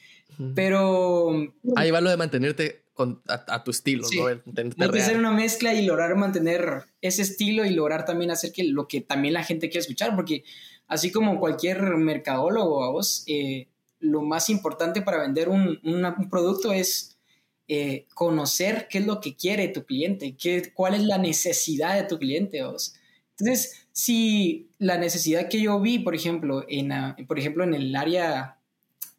pero... 0.56 1.30
Ahí 1.76 1.92
va 1.92 2.02
lo 2.02 2.10
de 2.10 2.18
mantenerte 2.18 2.84
con, 2.94 3.22
a, 3.28 3.64
tu 3.64 3.72
estilo, 3.72 4.08
¿no? 4.16 4.28
Hay 4.28 4.92
que 4.92 5.00
hacer 5.00 5.18
una 5.18 5.32
mezcla 5.32 5.74
y 5.74 5.86
lograr 5.86 6.16
mantener 6.16 6.86
ese 7.00 7.22
estilo 7.22 7.64
y 7.64 7.70
lograr 7.70 8.06
también 8.06 8.32
hacer 8.32 8.52
que 8.52 8.64
lo 8.64 8.88
que 8.88 9.02
también 9.02 9.36
la 9.36 9.44
gente 9.44 9.70
quiere 9.70 9.82
escuchar, 9.82 10.16
porque 10.16 10.44
así 10.88 11.12
como 11.12 11.40
cualquier 11.40 11.82
mercadólogo 11.98 12.84
a 12.84 12.92
vos, 12.92 13.24
eh, 13.28 13.68
lo 14.00 14.22
más 14.22 14.50
importante 14.50 15.02
para 15.02 15.22
vender 15.22 15.50
un, 15.50 15.80
producto 16.30 16.72
es 16.72 17.18
eh, 17.68 18.08
conocer 18.14 18.88
qué 18.90 18.98
es 19.00 19.06
lo 19.06 19.22
que 19.22 19.36
quiere 19.36 19.68
tu 19.68 19.86
cliente, 19.86 20.36
qué, 20.36 20.72
cuál 20.74 20.96
es 20.96 21.04
la 21.04 21.18
necesidad 21.18 21.96
de 21.96 22.08
tu 22.08 22.18
cliente. 22.18 22.64
Vos. 22.64 22.96
Entonces, 23.38 23.88
si 23.92 24.70
la 24.80 24.98
necesidad 24.98 25.50
que 25.50 25.62
yo 25.62 25.80
vi, 25.80 26.00
por 26.00 26.16
ejemplo, 26.16 26.66
en, 26.68 26.92
por 27.28 27.38
ejemplo, 27.38 27.64
en 27.64 27.74
el 27.74 27.96
área 27.96 28.57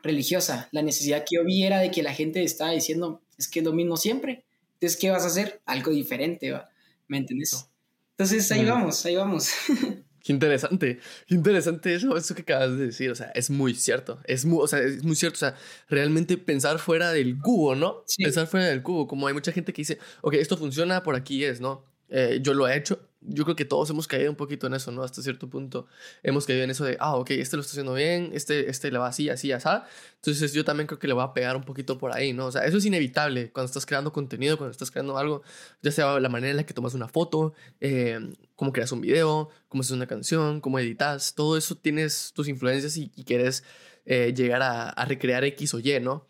religiosa. 0.02 0.68
La 0.72 0.82
necesidad 0.82 1.24
que 1.28 1.36
yo 1.36 1.44
vi 1.44 1.64
era 1.64 1.80
de 1.80 1.90
que 1.90 2.02
la 2.02 2.14
gente 2.14 2.42
estaba 2.42 2.72
diciendo, 2.72 3.22
es 3.36 3.48
que 3.48 3.60
es 3.60 3.64
lo 3.64 3.72
mismo 3.72 3.96
siempre. 3.96 4.44
Entonces, 4.74 4.98
¿qué 4.98 5.10
vas 5.10 5.24
a 5.24 5.28
hacer? 5.28 5.60
Algo 5.66 5.90
diferente, 5.90 6.52
¿va? 6.52 6.68
¿me 7.08 7.18
entiendes? 7.18 7.68
Entonces, 8.16 8.50
ahí 8.52 8.64
vamos, 8.64 9.04
ahí 9.04 9.16
vamos. 9.16 9.50
Qué 10.20 10.32
interesante, 10.32 10.98
qué 11.26 11.34
interesante 11.34 11.94
eso, 11.94 12.14
eso 12.14 12.34
que 12.34 12.42
acabas 12.42 12.76
de 12.76 12.86
decir, 12.86 13.10
o 13.10 13.14
sea, 13.14 13.28
es 13.34 13.48
muy 13.48 13.72
cierto, 13.74 14.20
es 14.24 14.44
muy, 14.44 14.58
o 14.62 14.66
sea, 14.66 14.80
es 14.80 15.02
muy 15.02 15.16
cierto, 15.16 15.36
o 15.36 15.38
sea, 15.38 15.54
realmente 15.88 16.36
pensar 16.36 16.78
fuera 16.80 17.12
del 17.12 17.38
cubo, 17.38 17.74
¿no? 17.74 18.04
Pensar 18.18 18.46
fuera 18.46 18.66
del 18.66 18.82
cubo, 18.82 19.06
como 19.06 19.26
hay 19.26 19.32
mucha 19.32 19.52
gente 19.52 19.72
que 19.72 19.80
dice, 19.80 19.98
ok, 20.20 20.34
esto 20.34 20.58
funciona, 20.58 21.02
por 21.02 21.14
aquí 21.14 21.44
es, 21.44 21.62
¿no? 21.62 21.82
Eh, 22.10 22.40
yo 22.42 22.52
lo 22.52 22.68
he 22.68 22.76
hecho, 22.76 23.07
yo 23.20 23.44
creo 23.44 23.56
que 23.56 23.64
todos 23.64 23.90
hemos 23.90 24.06
caído 24.06 24.30
un 24.30 24.36
poquito 24.36 24.66
en 24.66 24.74
eso, 24.74 24.92
¿no? 24.92 25.02
Hasta 25.02 25.22
cierto 25.22 25.48
punto 25.48 25.86
hemos 26.22 26.46
caído 26.46 26.62
en 26.62 26.70
eso 26.70 26.84
de, 26.84 26.96
ah, 27.00 27.16
ok, 27.16 27.30
este 27.32 27.56
lo 27.56 27.62
está 27.62 27.72
haciendo 27.72 27.94
bien, 27.94 28.30
este, 28.32 28.70
este 28.70 28.90
le 28.90 28.98
va 28.98 29.08
así, 29.08 29.28
así, 29.28 29.52
así. 29.52 29.68
Entonces 30.16 30.52
yo 30.52 30.64
también 30.64 30.86
creo 30.86 30.98
que 30.98 31.08
le 31.08 31.14
va 31.14 31.24
a 31.24 31.34
pegar 31.34 31.56
un 31.56 31.64
poquito 31.64 31.98
por 31.98 32.14
ahí, 32.14 32.32
¿no? 32.32 32.46
O 32.46 32.52
sea, 32.52 32.64
eso 32.64 32.78
es 32.78 32.84
inevitable 32.84 33.50
cuando 33.50 33.66
estás 33.66 33.86
creando 33.86 34.12
contenido, 34.12 34.56
cuando 34.56 34.72
estás 34.72 34.90
creando 34.90 35.18
algo, 35.18 35.42
ya 35.82 35.90
sea 35.90 36.20
la 36.20 36.28
manera 36.28 36.50
en 36.50 36.56
la 36.56 36.64
que 36.64 36.74
tomas 36.74 36.94
una 36.94 37.08
foto, 37.08 37.54
eh, 37.80 38.18
cómo 38.54 38.72
creas 38.72 38.92
un 38.92 39.00
video, 39.00 39.50
cómo 39.68 39.80
haces 39.80 39.92
una 39.92 40.06
canción, 40.06 40.60
cómo 40.60 40.78
editas, 40.78 41.34
todo 41.34 41.56
eso 41.56 41.76
tienes 41.76 42.32
tus 42.34 42.48
influencias 42.48 42.96
y, 42.96 43.08
quieres 43.24 43.64
eh, 44.06 44.32
llegar 44.34 44.62
a 44.62 45.04
recrear 45.04 45.44
X 45.44 45.74
o 45.74 45.80
Y, 45.80 46.00
¿no? 46.00 46.26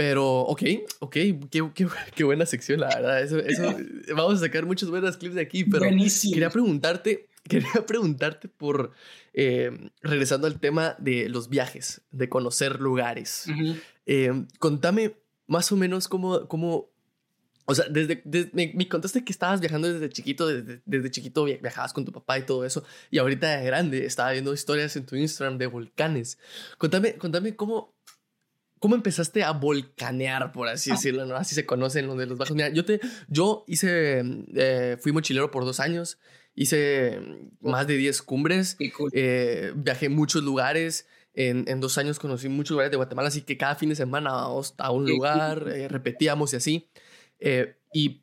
Pero, 0.00 0.40
ok, 0.40 0.62
ok, 1.00 1.12
qué, 1.12 1.70
qué, 1.74 1.86
qué, 2.14 2.24
buena 2.24 2.46
sección, 2.46 2.80
la 2.80 2.88
verdad. 2.88 3.22
Eso, 3.22 3.38
eso, 3.38 3.76
vamos 4.16 4.36
a 4.36 4.46
sacar 4.46 4.64
muchos 4.64 4.88
buenos 4.88 5.18
clips 5.18 5.34
de 5.34 5.42
aquí, 5.42 5.62
pero 5.64 5.84
quería 6.32 6.48
preguntarte, 6.48 7.28
quería 7.46 7.84
preguntarte 7.86 8.48
por, 8.48 8.92
eh, 9.34 9.90
regresando 10.00 10.46
al 10.46 10.58
tema 10.58 10.96
de 10.98 11.28
los 11.28 11.50
viajes, 11.50 12.00
de 12.12 12.30
conocer 12.30 12.80
lugares. 12.80 13.44
Eh, 14.06 14.46
contame 14.58 15.16
más 15.46 15.70
o 15.70 15.76
menos 15.76 16.08
cómo, 16.08 16.48
cómo 16.48 16.88
o 17.66 17.74
sea, 17.74 17.84
desde, 17.90 18.22
me, 18.54 18.88
contaste 18.88 19.22
que 19.22 19.32
estabas 19.32 19.60
viajando 19.60 19.92
desde 19.92 20.08
chiquito, 20.08 20.46
desde, 20.46 20.80
desde, 20.86 21.10
chiquito 21.10 21.44
viajabas 21.44 21.92
con 21.92 22.06
tu 22.06 22.12
papá 22.12 22.38
y 22.38 22.46
todo 22.46 22.64
eso, 22.64 22.84
y 23.10 23.18
ahorita 23.18 23.58
de 23.58 23.66
grande 23.66 24.06
estaba 24.06 24.32
viendo 24.32 24.54
historias 24.54 24.96
en 24.96 25.04
tu 25.04 25.14
Instagram 25.14 25.58
de 25.58 25.66
volcanes. 25.66 26.38
Contame, 26.78 27.16
contame 27.16 27.54
cómo, 27.54 27.94
¿Cómo 28.80 28.94
empezaste 28.94 29.44
a 29.44 29.52
volcanear, 29.52 30.52
por 30.52 30.66
así 30.66 30.90
decirlo? 30.90 31.26
¿no? 31.26 31.36
Así 31.36 31.54
se 31.54 31.66
conocen 31.66 32.06
los 32.06 32.16
de 32.16 32.24
los 32.24 32.38
bajos. 32.38 32.56
Mira, 32.56 32.70
yo, 32.70 32.86
te, 32.86 32.98
yo 33.28 33.62
hice, 33.68 34.22
eh, 34.54 34.96
fui 34.98 35.12
mochilero 35.12 35.50
por 35.50 35.66
dos 35.66 35.80
años, 35.80 36.18
hice 36.54 37.20
más 37.60 37.86
de 37.86 37.98
10 37.98 38.22
cumbres, 38.22 38.78
eh, 39.12 39.72
viajé 39.76 40.08
muchos 40.08 40.42
lugares. 40.42 41.06
En, 41.34 41.66
en, 41.68 41.78
dos 41.80 41.96
años 41.98 42.18
conocí 42.18 42.48
muchos 42.48 42.72
lugares 42.72 42.90
de 42.90 42.96
Guatemala, 42.96 43.28
así 43.28 43.42
que 43.42 43.56
cada 43.56 43.76
fin 43.76 43.90
de 43.90 43.94
semana 43.94 44.30
íbamos 44.30 44.74
a 44.78 44.90
un 44.90 45.04
lugar, 45.04 45.68
eh, 45.68 45.86
repetíamos 45.86 46.54
y 46.54 46.56
así. 46.56 46.88
y, 47.92 48.22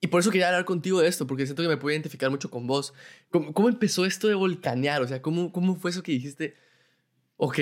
y 0.00 0.06
por 0.08 0.20
eso 0.20 0.30
quería 0.30 0.48
hablar 0.48 0.64
contigo 0.64 1.00
de 1.00 1.08
esto, 1.08 1.28
porque 1.28 1.46
siento 1.46 1.62
que 1.62 1.68
me 1.68 1.76
puedo 1.76 1.92
identificar 1.92 2.30
mucho 2.30 2.50
con 2.50 2.66
vos. 2.66 2.94
¿Cómo, 3.30 3.54
cómo 3.54 3.68
empezó 3.68 4.04
esto 4.04 4.26
de 4.26 4.34
volcanear? 4.34 5.02
O 5.02 5.08
sea, 5.08 5.22
¿cómo, 5.22 5.52
¿cómo 5.52 5.76
fue 5.76 5.92
eso 5.92 6.02
que 6.02 6.12
dijiste? 6.12 6.56
Ok, 7.36 7.58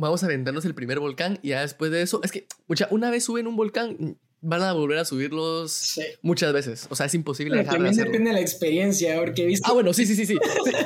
vamos 0.00 0.22
a 0.22 0.26
aventarnos 0.26 0.64
el 0.64 0.74
primer 0.74 0.98
volcán 0.98 1.38
y 1.42 1.50
ya 1.50 1.60
después 1.60 1.90
de 1.90 2.02
eso, 2.02 2.20
es 2.24 2.32
que 2.32 2.46
mucha, 2.66 2.88
una 2.90 3.10
vez 3.10 3.24
suben 3.24 3.46
un 3.46 3.56
volcán, 3.56 4.16
van 4.42 4.62
a 4.62 4.72
volver 4.72 4.98
a 4.98 5.04
subirlos 5.04 6.00
muchas 6.22 6.52
veces. 6.52 6.86
O 6.88 6.96
sea, 6.96 7.06
es 7.06 7.14
imposible 7.14 7.58
Pero 7.58 7.70
También 7.70 7.94
depende 7.94 8.30
de 8.30 8.34
la 8.34 8.40
experiencia, 8.40 9.18
porque 9.18 9.42
he 9.42 9.46
visto... 9.46 9.70
Ah, 9.70 9.74
bueno, 9.74 9.92
sí, 9.92 10.06
sí, 10.06 10.16
sí, 10.16 10.26
sí. 10.26 10.38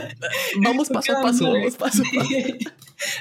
vamos 0.65 0.89
paso 0.89 1.17
a 1.17 1.23
paso, 1.23 1.53
vamos 1.53 1.77
paso 1.77 2.03
a 2.03 2.19
paso. 2.19 2.33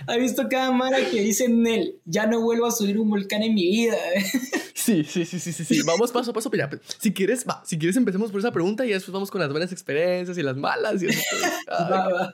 ha 0.07 0.17
visto 0.17 0.47
cada 0.49 0.71
mara 0.71 0.97
que 1.09 1.21
dice 1.21 1.47
Nel, 1.47 1.99
ya 2.05 2.25
no 2.25 2.41
vuelvo 2.41 2.65
a 2.65 2.71
subir 2.71 2.97
un 2.97 3.09
volcán 3.09 3.43
en 3.43 3.53
mi 3.53 3.67
vida. 3.67 3.97
sí, 4.73 5.03
sí, 5.03 5.25
sí, 5.25 5.39
sí, 5.39 5.53
sí, 5.53 5.63
sí. 5.63 5.81
Vamos 5.85 6.11
paso 6.11 6.31
a 6.31 6.33
paso. 6.33 6.49
Mira, 6.49 6.69
si 6.99 7.13
quieres, 7.13 7.45
va, 7.47 7.61
si 7.65 7.77
quieres 7.77 7.95
empecemos 7.95 8.31
por 8.31 8.39
esa 8.39 8.51
pregunta 8.51 8.85
y 8.85 8.89
después 8.89 9.13
vamos 9.13 9.29
con 9.29 9.39
las 9.39 9.51
buenas 9.51 9.71
experiencias 9.71 10.37
y 10.37 10.41
las 10.41 10.57
malas. 10.57 11.03
Y 11.03 11.07
eso. 11.07 11.21
va, 11.69 12.09
va. 12.09 12.33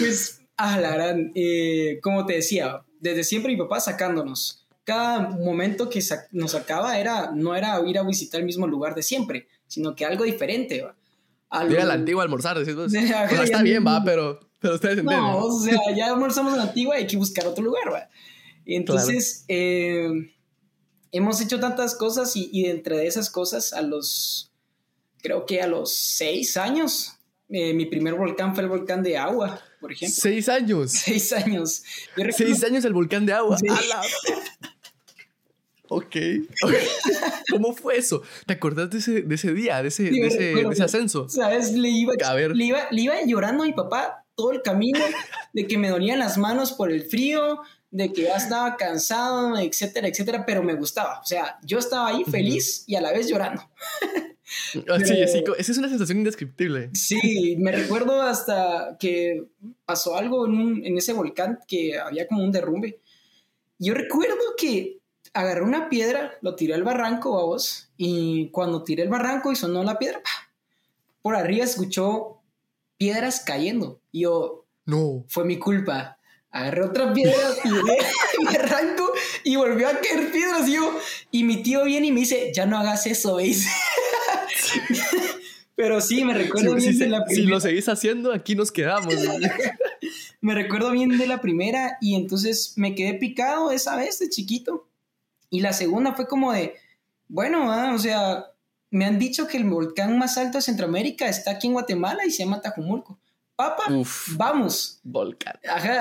Pues 0.00 0.43
Ah, 0.56 0.78
la 0.78 0.92
gran, 0.92 1.32
eh, 1.34 1.98
como 2.02 2.26
te 2.26 2.34
decía, 2.34 2.82
desde 3.00 3.24
siempre 3.24 3.52
mi 3.52 3.58
papá 3.58 3.80
sacándonos. 3.80 4.66
Cada 4.84 5.30
momento 5.30 5.88
que 5.88 6.02
nos 6.32 6.52
sacaba 6.52 6.98
era, 6.98 7.32
no 7.32 7.56
era 7.56 7.80
ir 7.86 7.98
a 7.98 8.02
visitar 8.02 8.40
el 8.40 8.46
mismo 8.46 8.66
lugar 8.66 8.94
de 8.94 9.02
siempre, 9.02 9.48
sino 9.66 9.94
que 9.96 10.04
algo 10.04 10.24
diferente. 10.24 10.82
¿va? 10.82 10.94
Ir 11.68 11.80
a 11.80 11.84
la 11.84 11.94
antigua 11.94 12.22
a 12.22 12.24
almorzar, 12.24 12.58
decís 12.58 12.74
vos. 12.74 12.92
está 13.42 13.62
bien, 13.62 13.84
va, 13.86 14.02
pero, 14.04 14.40
pero 14.60 14.74
ustedes 14.74 14.98
entienden. 14.98 15.26
No, 15.26 15.38
o 15.38 15.60
sea, 15.60 15.78
ya 15.96 16.08
almorzamos 16.08 16.52
en 16.52 16.58
la 16.58 16.64
antigua 16.64 16.96
y 16.96 17.02
hay 17.02 17.06
que 17.06 17.16
buscar 17.16 17.46
otro 17.46 17.64
lugar, 17.64 17.92
va. 17.92 18.08
entonces, 18.66 19.44
eh, 19.48 20.08
hemos 21.12 21.40
hecho 21.40 21.60
tantas 21.60 21.94
cosas 21.94 22.34
y, 22.36 22.50
y 22.52 22.66
entre 22.66 23.06
esas 23.06 23.30
cosas, 23.30 23.72
a 23.72 23.82
los, 23.82 24.52
creo 25.22 25.46
que 25.46 25.62
a 25.62 25.66
los 25.66 25.94
seis 25.94 26.56
años, 26.56 27.14
eh, 27.48 27.72
mi 27.72 27.86
primer 27.86 28.14
volcán 28.14 28.54
fue 28.54 28.64
el 28.64 28.68
volcán 28.68 29.02
de 29.02 29.16
agua, 29.16 29.60
por 29.84 29.92
ejemplo. 29.92 30.16
Seis 30.18 30.48
años. 30.48 30.92
Seis 31.04 31.30
años. 31.34 31.82
Seis 32.34 32.64
años 32.64 32.86
el 32.86 32.94
volcán 32.94 33.26
de 33.26 33.34
agua. 33.34 33.58
ok. 35.88 36.16
¿Cómo 37.50 37.74
fue 37.74 37.98
eso? 37.98 38.22
¿Te 38.46 38.54
acordás 38.54 38.88
de 38.88 38.96
ese, 38.96 39.20
de 39.20 39.34
ese 39.34 39.52
día, 39.52 39.82
de 39.82 39.88
ese, 39.88 40.04
de 40.04 40.26
ese, 40.26 40.42
de 40.54 40.68
ese 40.70 40.82
ascenso? 40.82 41.28
¿Sabes? 41.28 41.72
Le 41.72 41.90
iba, 41.90 42.14
Le, 42.54 42.64
iba, 42.64 42.86
le 42.90 43.02
iba 43.02 43.14
llorando 43.26 43.62
a 43.62 43.66
mi 43.66 43.74
papá 43.74 44.24
todo 44.34 44.52
el 44.52 44.62
camino 44.62 45.00
de 45.52 45.66
que 45.66 45.76
me 45.76 45.90
dolían 45.90 46.18
las 46.18 46.38
manos 46.38 46.72
por 46.72 46.90
el 46.90 47.04
frío, 47.04 47.60
de 47.90 48.10
que 48.10 48.22
ya 48.22 48.36
estaba 48.36 48.78
cansado, 48.78 49.58
etcétera, 49.58 50.08
etcétera, 50.08 50.46
pero 50.46 50.62
me 50.62 50.72
gustaba. 50.76 51.20
O 51.20 51.26
sea, 51.26 51.58
yo 51.62 51.78
estaba 51.78 52.08
ahí 52.08 52.24
feliz 52.24 52.84
y 52.86 52.96
a 52.96 53.02
la 53.02 53.12
vez 53.12 53.28
llorando. 53.28 53.62
Ah, 54.88 54.98
sí, 54.98 55.14
sí, 55.28 55.44
esa 55.58 55.72
es 55.72 55.78
una 55.78 55.88
sensación 55.88 56.18
indescriptible. 56.18 56.90
Sí, 56.94 57.56
me 57.58 57.70
recuerdo 57.72 58.20
hasta 58.22 58.96
que 58.98 59.44
pasó 59.84 60.16
algo 60.16 60.46
en, 60.46 60.84
en, 60.84 60.98
ese 60.98 61.12
volcán 61.12 61.60
que 61.68 61.98
había 61.98 62.26
como 62.26 62.42
un 62.42 62.50
derrumbe. 62.50 63.00
Yo 63.78 63.94
recuerdo 63.94 64.36
que 64.56 64.98
agarré 65.32 65.62
una 65.62 65.88
piedra, 65.88 66.38
lo 66.42 66.54
tiré 66.54 66.74
al 66.74 66.82
barranco, 66.82 67.38
a 67.38 67.44
vos, 67.44 67.90
y 67.96 68.48
cuando 68.50 68.82
tiré 68.82 69.02
el 69.02 69.08
barranco 69.08 69.52
y 69.52 69.56
sonó 69.56 69.82
la 69.84 69.98
piedra, 69.98 70.22
por 71.22 71.36
arriba 71.36 71.64
escuchó 71.64 72.42
piedras 72.96 73.40
cayendo. 73.40 74.00
Y 74.12 74.22
yo, 74.22 74.66
no, 74.86 75.24
fue 75.28 75.44
mi 75.44 75.58
culpa. 75.58 76.18
Agarré 76.50 76.84
otra 76.84 77.12
piedra, 77.12 77.34
tiré 77.62 77.98
el 78.38 78.44
barranco 78.46 79.12
y 79.42 79.56
volvió 79.56 79.88
a 79.88 79.98
caer 79.98 80.30
piedras. 80.30 80.68
Y 80.68 80.74
yo, 80.74 80.98
y 81.30 81.42
mi 81.42 81.62
tío 81.62 81.84
viene 81.84 82.08
y 82.08 82.12
me 82.12 82.20
dice, 82.20 82.52
ya 82.54 82.64
no 82.66 82.78
hagas 82.78 83.06
eso, 83.06 83.36
¿veis? 83.36 83.66
Pero 85.76 86.00
sí, 86.00 86.24
me 86.24 86.34
recuerdo 86.34 86.74
bien 86.74 86.98
de 86.98 87.08
la 87.08 87.24
primera. 87.24 87.44
Si 87.44 87.50
lo 87.50 87.60
seguís 87.60 87.88
haciendo, 87.88 88.32
aquí 88.32 88.54
nos 88.54 88.70
quedamos. 88.70 89.12
me 90.40 90.54
recuerdo 90.54 90.90
bien 90.92 91.18
de 91.18 91.26
la 91.26 91.40
primera 91.40 91.98
y 92.00 92.14
entonces 92.14 92.74
me 92.76 92.94
quedé 92.94 93.14
picado 93.14 93.72
esa 93.72 93.96
vez 93.96 94.18
de 94.20 94.28
chiquito. 94.28 94.86
Y 95.50 95.60
la 95.60 95.72
segunda 95.72 96.14
fue 96.14 96.28
como 96.28 96.52
de, 96.52 96.74
bueno, 97.26 97.72
ah, 97.72 97.92
o 97.92 97.98
sea, 97.98 98.46
me 98.90 99.04
han 99.04 99.18
dicho 99.18 99.48
que 99.48 99.56
el 99.56 99.64
volcán 99.64 100.16
más 100.16 100.38
alto 100.38 100.58
de 100.58 100.62
Centroamérica 100.62 101.28
está 101.28 101.52
aquí 101.52 101.66
en 101.66 101.72
Guatemala 101.72 102.24
y 102.24 102.30
se 102.30 102.44
llama 102.44 102.60
Tajumulco. 102.60 103.18
Papa, 103.56 103.84
vamos. 104.36 105.00
Volcán. 105.02 105.58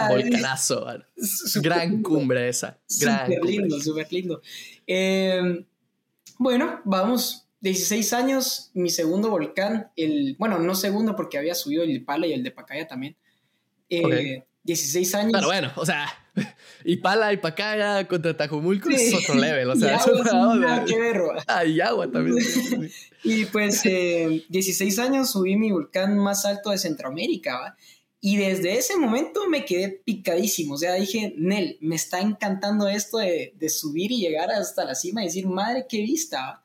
Volcanazo. 0.10 0.86
Gran 1.62 2.02
cumbre 2.02 2.50
esa. 2.50 2.80
Gran 3.00 3.28
súper 3.28 3.46
lindo, 3.46 3.80
súper 3.80 4.12
lindo. 4.12 4.42
Eh, 4.88 5.66
bueno, 6.40 6.82
vamos 6.84 7.43
16 7.64 8.12
años, 8.12 8.72
mi 8.74 8.90
segundo 8.90 9.30
volcán, 9.30 9.90
el, 9.96 10.36
bueno, 10.38 10.60
no 10.60 10.76
segundo 10.76 11.16
porque 11.16 11.38
había 11.38 11.56
subido 11.56 11.84
el 11.84 12.04
Pala 12.04 12.28
y 12.28 12.34
el 12.34 12.44
de 12.44 12.52
Pacaya 12.52 12.90
también. 12.90 13.16
16 13.90 15.14
eh, 15.14 15.18
años. 15.18 15.32
Pero 15.34 15.48
bueno, 15.48 15.72
o 15.78 15.86
sea, 15.86 16.10
y 16.84 16.98
Pala 16.98 17.32
y 17.32 17.38
Pacaya 17.38 18.06
contra 18.06 18.36
Tajumulco 18.36 18.90
es 18.90 19.14
otro 19.14 19.36
level, 19.36 19.70
o 19.70 19.76
sea, 19.78 19.98
qué 20.86 21.22
Ah, 21.48 21.64
y 21.64 21.80
agua 21.80 22.12
también. 22.12 22.38
y 23.24 23.46
pues 23.46 23.84
16 23.84 24.98
eh, 24.98 25.02
años 25.02 25.32
subí 25.32 25.56
mi 25.56 25.72
volcán 25.72 26.18
más 26.18 26.44
alto 26.44 26.70
de 26.70 26.78
Centroamérica, 26.78 27.60
¿va? 27.60 27.78
Y 28.20 28.36
desde 28.36 28.78
ese 28.78 28.98
momento 28.98 29.48
me 29.48 29.64
quedé 29.64 30.02
picadísimo. 30.04 30.74
O 30.74 30.78
sea, 30.78 30.96
dije, 30.96 31.34
Nel, 31.38 31.78
me 31.80 31.96
está 31.96 32.20
encantando 32.20 32.90
esto 32.90 33.20
de, 33.20 33.54
de 33.56 33.70
subir 33.70 34.12
y 34.12 34.20
llegar 34.20 34.52
hasta 34.52 34.84
la 34.84 34.96
cima 34.96 35.22
y 35.22 35.28
decir, 35.28 35.48
madre, 35.48 35.86
qué 35.88 36.02
vista. 36.02 36.63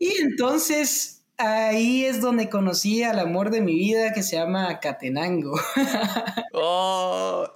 Y 0.00 0.16
entonces 0.22 1.26
ahí 1.36 2.06
es 2.06 2.22
donde 2.22 2.48
conocí 2.48 3.02
al 3.02 3.18
amor 3.18 3.50
de 3.50 3.60
mi 3.60 3.74
vida 3.74 4.14
que 4.14 4.22
se 4.22 4.36
llama 4.36 4.80
Catenango. 4.80 5.60
oh, 6.54 7.46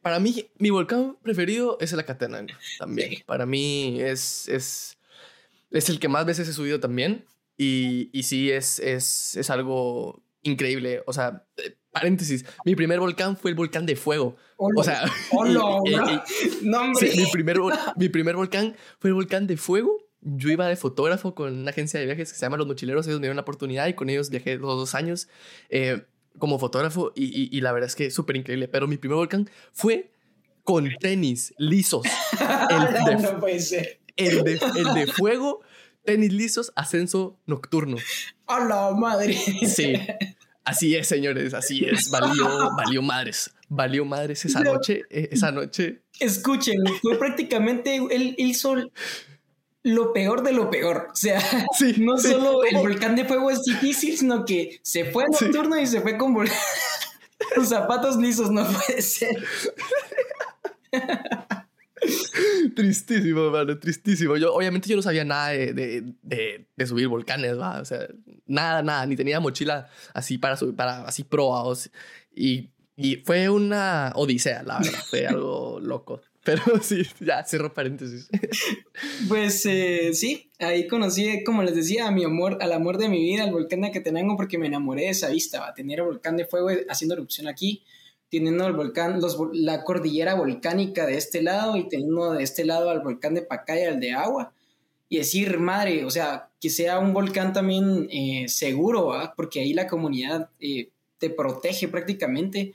para 0.00 0.18
mí, 0.18 0.50
mi 0.58 0.70
volcán 0.70 1.18
preferido 1.22 1.76
es 1.80 1.92
el 1.92 2.00
Acatenango 2.00 2.54
también. 2.78 3.22
Para 3.26 3.44
mí 3.44 4.00
es, 4.00 4.48
es, 4.48 4.98
es 5.70 5.88
el 5.90 6.00
que 6.00 6.08
más 6.08 6.24
veces 6.24 6.48
he 6.48 6.54
subido 6.54 6.80
también. 6.80 7.26
Y, 7.58 8.08
y 8.12 8.22
sí, 8.22 8.50
es, 8.50 8.78
es, 8.78 9.36
es 9.36 9.50
algo 9.50 10.22
increíble. 10.40 11.02
O 11.06 11.12
sea, 11.12 11.44
eh, 11.58 11.76
paréntesis, 11.90 12.46
mi 12.64 12.74
primer 12.74 13.00
volcán 13.00 13.36
fue 13.36 13.50
el 13.50 13.54
volcán 13.54 13.84
de 13.84 13.96
fuego. 13.96 14.36
o 14.56 14.82
sea, 14.82 15.04
no, 15.46 15.82
mi, 15.84 17.26
primer, 17.30 17.58
mi 17.96 18.08
primer 18.08 18.36
volcán 18.36 18.74
fue 18.98 19.10
el 19.10 19.14
volcán 19.14 19.46
de 19.46 19.58
fuego 19.58 20.11
yo 20.22 20.50
iba 20.50 20.66
de 20.66 20.76
fotógrafo 20.76 21.34
con 21.34 21.52
una 21.52 21.70
agencia 21.70 21.98
de 22.00 22.06
viajes 22.06 22.32
que 22.32 22.38
se 22.38 22.46
llama 22.46 22.56
Los 22.56 22.66
Mochileros, 22.66 23.06
ellos 23.06 23.20
me 23.20 23.24
dieron 23.24 23.36
la 23.36 23.42
oportunidad 23.42 23.86
y 23.88 23.94
con 23.94 24.08
ellos 24.08 24.30
viajé 24.30 24.56
los 24.56 24.76
dos 24.76 24.94
años 24.94 25.28
eh, 25.68 26.04
como 26.38 26.58
fotógrafo 26.58 27.12
y, 27.14 27.54
y, 27.54 27.60
la 27.60 27.72
verdad 27.72 27.88
es 27.88 27.96
que 27.96 28.10
súper 28.10 28.36
increíble, 28.36 28.68
pero 28.68 28.86
mi 28.86 28.96
primer 28.96 29.16
volcán 29.16 29.50
fue 29.72 30.12
con 30.64 30.88
tenis 31.00 31.54
lisos. 31.58 32.06
El 32.70 33.04
de, 33.04 33.22
no 33.22 33.40
puede 33.40 33.60
ser. 33.60 34.00
El 34.16 34.44
de, 34.44 34.60
el 34.76 34.94
de 34.94 35.06
fuego, 35.06 35.60
tenis 36.04 36.32
lisos, 36.32 36.72
ascenso 36.76 37.38
nocturno. 37.46 37.96
¡A 38.46 38.64
la 38.64 38.92
madre! 38.92 39.34
Sí. 39.34 39.94
Así 40.64 40.94
es, 40.94 41.08
señores, 41.08 41.54
así 41.54 41.84
es. 41.84 42.08
Valió, 42.10 42.70
valió 42.76 43.02
madres. 43.02 43.52
Valió 43.68 44.04
madres 44.04 44.44
esa 44.44 44.60
noche. 44.60 45.02
Eh, 45.10 45.30
esa 45.32 45.50
noche. 45.50 46.02
Escuchen, 46.20 46.78
fue 47.00 47.18
prácticamente. 47.18 47.96
Él 47.96 48.36
hizo 48.38 48.76
lo 49.84 50.12
peor 50.12 50.42
de 50.42 50.52
lo 50.52 50.70
peor. 50.70 51.08
O 51.12 51.16
sea, 51.16 51.40
no 51.98 52.18
solo 52.18 52.64
el 52.64 52.76
volcán 52.76 53.16
de 53.16 53.24
fuego 53.24 53.50
es 53.50 53.62
difícil, 53.62 54.16
sino 54.16 54.44
que 54.44 54.80
se 54.82 55.06
fue 55.06 55.24
nocturno 55.24 55.78
y 55.78 55.86
se 55.86 56.00
fue 56.00 56.16
con 56.16 56.34
los 57.56 57.68
zapatos 57.68 58.16
lisos, 58.16 58.50
no 58.50 58.66
puede 58.66 59.02
ser. 59.02 59.44
tristísimo, 62.74 63.50
mano, 63.50 63.78
tristísimo. 63.78 64.36
Yo, 64.36 64.54
obviamente 64.54 64.88
yo 64.88 64.96
no 64.96 65.02
sabía 65.02 65.24
nada 65.24 65.48
de, 65.50 66.14
de, 66.22 66.86
subir 66.86 67.08
volcanes, 67.08 67.58
¿va? 67.58 67.80
O 67.80 67.84
sea, 67.84 68.06
nada, 68.46 68.82
nada, 68.82 69.06
ni 69.06 69.16
tenía 69.16 69.40
mochila 69.40 69.88
así 70.14 70.38
para 70.38 70.56
subir, 70.56 70.76
para 70.76 71.04
así 71.04 71.24
probados. 71.24 71.90
Y, 72.34 72.70
y 72.96 73.16
fue 73.16 73.48
una 73.48 74.12
odisea, 74.14 74.62
la 74.62 74.78
verdad, 74.78 75.04
fue 75.08 75.26
algo 75.26 75.80
loco. 75.80 76.20
Pero 76.44 76.62
sí, 76.82 77.02
ya, 77.20 77.44
cierro 77.44 77.72
paréntesis. 77.72 78.28
Pues 79.28 79.64
eh, 79.66 80.12
sí, 80.12 80.50
ahí 80.58 80.86
conocí, 80.86 81.42
como 81.44 81.62
les 81.62 81.74
decía, 81.74 82.06
a 82.06 82.10
mi 82.10 82.24
amor, 82.24 82.58
al 82.60 82.72
amor 82.72 82.98
de 82.98 83.08
mi 83.08 83.22
vida, 83.22 83.44
el 83.44 83.52
volcán 83.52 83.80
de 83.80 83.88
Acatenango, 83.88 84.36
porque 84.36 84.58
me 84.58 84.66
enamoré 84.66 85.02
de 85.02 85.10
esa 85.10 85.30
vista, 85.30 85.66
a 85.66 85.74
tener 85.74 86.00
el 86.00 86.06
volcán 86.06 86.36
de 86.36 86.44
fuego 86.44 86.68
haciendo 86.88 87.14
erupción 87.14 87.48
aquí. 87.48 87.82
teniendo 88.30 88.66
el 88.66 88.72
volcán, 88.72 89.20
los, 89.20 89.38
la 89.52 89.84
cordillera 89.84 90.34
volcánica 90.34 91.06
de 91.06 91.16
este 91.16 91.42
lado 91.42 91.76
y 91.76 91.88
teniendo 91.88 92.32
de 92.32 92.42
este 92.42 92.64
lado 92.64 92.90
al 92.90 93.00
volcán 93.00 93.34
de 93.34 93.42
Pacaya, 93.42 93.90
el 93.90 94.00
de 94.00 94.12
agua. 94.12 94.52
Y 95.08 95.18
decir, 95.18 95.58
madre, 95.58 96.04
o 96.04 96.10
sea, 96.10 96.50
que 96.60 96.70
sea 96.70 96.98
un 96.98 97.12
volcán 97.12 97.52
también 97.52 98.08
eh, 98.10 98.46
seguro, 98.48 99.12
porque 99.36 99.60
ahí 99.60 99.74
la 99.74 99.86
comunidad 99.86 100.50
eh, 100.60 100.90
te 101.18 101.30
protege 101.30 101.88
prácticamente. 101.88 102.72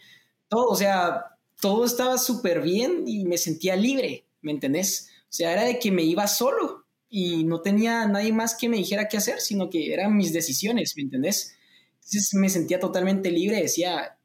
Todo, 0.47 0.67
o 0.67 0.75
sea, 0.75 1.36
todo 1.59 1.85
estaba 1.85 2.17
súper 2.17 2.61
bien 2.61 3.03
y 3.07 3.25
me 3.25 3.37
sentía 3.37 3.75
libre, 3.75 4.25
¿me 4.41 4.51
entendés? 4.51 5.09
O 5.23 5.33
sea, 5.33 5.53
era 5.53 5.63
de 5.63 5.79
que 5.79 5.91
me 5.91 6.03
iba 6.03 6.27
solo 6.27 6.85
y 7.09 7.43
no 7.43 7.61
tenía 7.61 8.07
nadie 8.07 8.33
más 8.33 8.55
que 8.55 8.69
me 8.69 8.77
dijera 8.77 9.07
qué 9.07 9.17
hacer, 9.17 9.39
sino 9.39 9.69
que 9.69 9.93
eran 9.93 10.15
mis 10.15 10.33
decisiones, 10.33 10.93
¿me 10.95 11.03
entendés? 11.03 11.55
Entonces 11.95 12.33
me 12.33 12.49
sentía 12.49 12.79
totalmente 12.79 13.31
libre, 13.31 13.61
decía, 13.61 14.17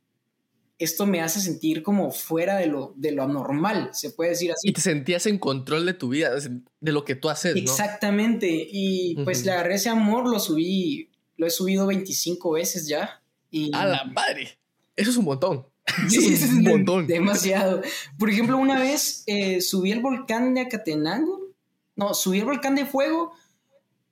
esto 0.78 1.07
me 1.07 1.20
hace 1.20 1.41
sentir 1.41 1.83
como 1.83 2.11
fuera 2.11 2.57
de 2.57 2.66
lo, 2.66 2.93
de 2.97 3.12
lo 3.12 3.26
normal, 3.28 3.91
se 3.93 4.11
puede 4.11 4.30
decir 4.30 4.53
así. 4.53 4.68
Y 4.68 4.72
te 4.72 4.80
sentías 4.80 5.26
en 5.26 5.39
control 5.39 5.87
de 5.87 5.95
tu 5.95 6.09
vida, 6.09 6.33
de 6.80 6.93
lo 6.93 7.05
que 7.05 7.14
tú 7.14 7.28
haces. 7.28 7.57
Exactamente, 7.57 8.49
y 8.70 9.16
pues 9.24 9.45
le 9.45 9.53
agarré 9.53 9.76
ese 9.76 9.89
amor, 9.89 10.28
lo 10.28 10.39
subí, 10.39 11.09
lo 11.37 11.47
he 11.47 11.51
subido 11.51 11.87
25 11.87 12.53
veces 12.53 12.87
ya. 12.87 13.22
Y... 13.51 13.70
A 13.74 13.87
la 13.87 14.05
madre, 14.05 14.59
eso 14.97 15.11
es 15.11 15.16
un 15.16 15.24
montón. 15.24 15.72
Sí, 16.09 16.35
es 16.35 16.51
un 16.51 16.62
montón. 16.62 17.07
Demasiado. 17.07 17.83
Por 18.18 18.30
ejemplo, 18.30 18.57
una 18.57 18.78
vez 18.78 19.24
eh, 19.26 19.61
subí 19.61 19.93
el 19.93 20.01
volcán 20.01 20.55
de 20.55 20.62
Acatenango, 20.62 21.41
no, 21.97 22.14
subí 22.14 22.39
el 22.39 22.45
volcán 22.45 22.74
de 22.74 22.87
fuego 22.87 23.33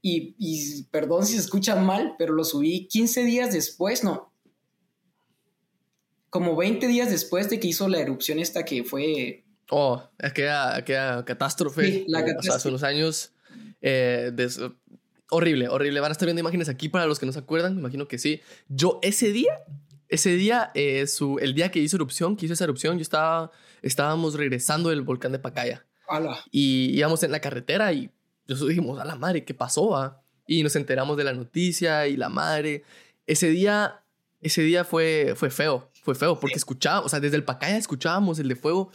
y, 0.02 0.34
y, 0.38 0.82
perdón 0.84 1.26
si 1.26 1.34
se 1.34 1.40
escucha 1.40 1.76
mal, 1.76 2.14
pero 2.18 2.34
lo 2.34 2.44
subí 2.44 2.86
15 2.88 3.24
días 3.24 3.52
después, 3.52 4.04
no, 4.04 4.30
como 6.30 6.56
20 6.56 6.86
días 6.86 7.10
después 7.10 7.50
de 7.50 7.60
que 7.60 7.68
hizo 7.68 7.88
la 7.88 7.98
erupción 7.98 8.38
esta 8.38 8.64
que 8.64 8.84
fue... 8.84 9.44
Oh, 9.68 10.02
aquella, 10.18 10.76
aquella 10.76 11.24
catástrofe. 11.24 11.86
Sí, 11.86 12.04
la 12.08 12.24
catástrofe. 12.24 12.56
hace 12.56 12.68
unos 12.68 12.82
años. 12.84 13.32
Eh, 13.82 14.32
horrible, 15.28 15.68
horrible. 15.68 16.00
Van 16.00 16.10
a 16.10 16.12
estar 16.12 16.26
viendo 16.26 16.40
imágenes 16.40 16.68
aquí 16.68 16.88
para 16.88 17.06
los 17.06 17.18
que 17.18 17.26
no 17.26 17.32
se 17.32 17.40
acuerdan, 17.40 17.74
me 17.74 17.80
imagino 17.80 18.08
que 18.08 18.18
sí. 18.18 18.40
Yo 18.68 19.00
ese 19.02 19.32
día, 19.32 19.52
ese 20.10 20.36
día, 20.36 20.70
eh, 20.74 21.06
su, 21.06 21.38
el 21.38 21.54
día 21.54 21.70
que 21.70 21.78
hizo 21.78 21.96
erupción, 21.96 22.36
que 22.36 22.44
hizo 22.46 22.54
esa 22.54 22.64
erupción, 22.64 22.98
yo 22.98 23.02
estaba, 23.02 23.50
estábamos 23.82 24.34
regresando 24.34 24.90
del 24.90 25.02
volcán 25.02 25.32
de 25.32 25.38
Pacaya. 25.38 25.86
Y 26.50 26.90
íbamos 26.98 27.22
en 27.22 27.30
la 27.30 27.40
carretera 27.40 27.92
y 27.92 28.10
nosotros 28.48 28.70
dijimos, 28.70 28.98
a 29.00 29.04
la 29.04 29.14
madre, 29.14 29.44
¿qué 29.44 29.54
pasó? 29.54 30.16
Y 30.46 30.62
nos 30.62 30.74
enteramos 30.76 31.16
de 31.16 31.24
la 31.24 31.32
noticia 31.32 32.08
y 32.08 32.16
la 32.16 32.28
madre. 32.28 32.82
Ese 33.26 33.48
día, 33.48 34.02
ese 34.40 34.62
día 34.62 34.84
fue, 34.84 35.34
fue 35.36 35.50
feo 35.50 35.90
fue 36.02 36.14
feo 36.14 36.38
porque 36.38 36.56
escuchábamos, 36.56 37.06
o 37.06 37.08
sea, 37.08 37.20
desde 37.20 37.36
el 37.36 37.44
Pacaya 37.44 37.76
escuchábamos 37.76 38.38
el 38.38 38.48
de 38.48 38.56
fuego. 38.56 38.90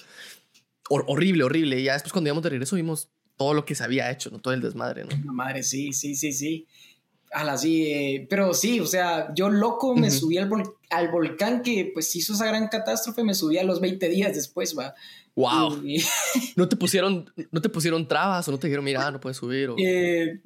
horrible, 0.89 1.43
horrible. 1.43 1.79
Y 1.79 1.83
ya 1.83 1.93
después 1.93 2.11
cuando 2.11 2.29
íbamos 2.29 2.43
de 2.43 2.49
regreso 2.49 2.75
vimos 2.75 3.09
todo 3.37 3.53
lo 3.53 3.65
que 3.65 3.75
se 3.75 3.83
había 3.83 4.09
hecho, 4.11 4.29
¿no? 4.31 4.39
Todo 4.39 4.53
el 4.53 4.61
desmadre, 4.61 5.03
¿no? 5.03 5.09
La 5.25 5.31
madre, 5.31 5.63
sí, 5.63 5.93
sí, 5.93 6.15
sí, 6.15 6.31
sí. 6.31 6.67
La 7.43 7.57
sí, 7.57 7.91
eh, 7.91 8.27
pero 8.29 8.53
sí, 8.53 8.79
o 8.79 8.85
sea, 8.85 9.33
yo 9.35 9.49
loco 9.49 9.95
me 9.95 10.09
subí 10.09 10.37
al, 10.37 10.49
al, 10.89 11.11
volcán 11.11 11.61
que 11.61 11.91
pues 11.93 12.15
hizo 12.15 12.33
esa 12.33 12.45
gran 12.45 12.67
catástrofe, 12.67 13.23
me 13.23 13.33
subí 13.33 13.57
a 13.57 13.63
los 13.63 13.81
20 13.81 14.07
días 14.09 14.33
después, 14.33 14.77
va. 14.77 14.93
Wow. 15.35 15.83
¿No 16.55 16.69
te 16.69 16.75
pusieron, 16.77 17.29
no 17.51 17.61
te 17.61 17.69
pusieron 17.69 18.07
trabas 18.07 18.47
o 18.47 18.51
no 18.51 18.57
te 18.57 18.67
dijeron, 18.67 18.85
mira, 18.85 19.11
no 19.11 19.19
puedes 19.19 19.37
subir? 19.37 19.69
O... 19.69 19.75
Eh, 19.77 20.39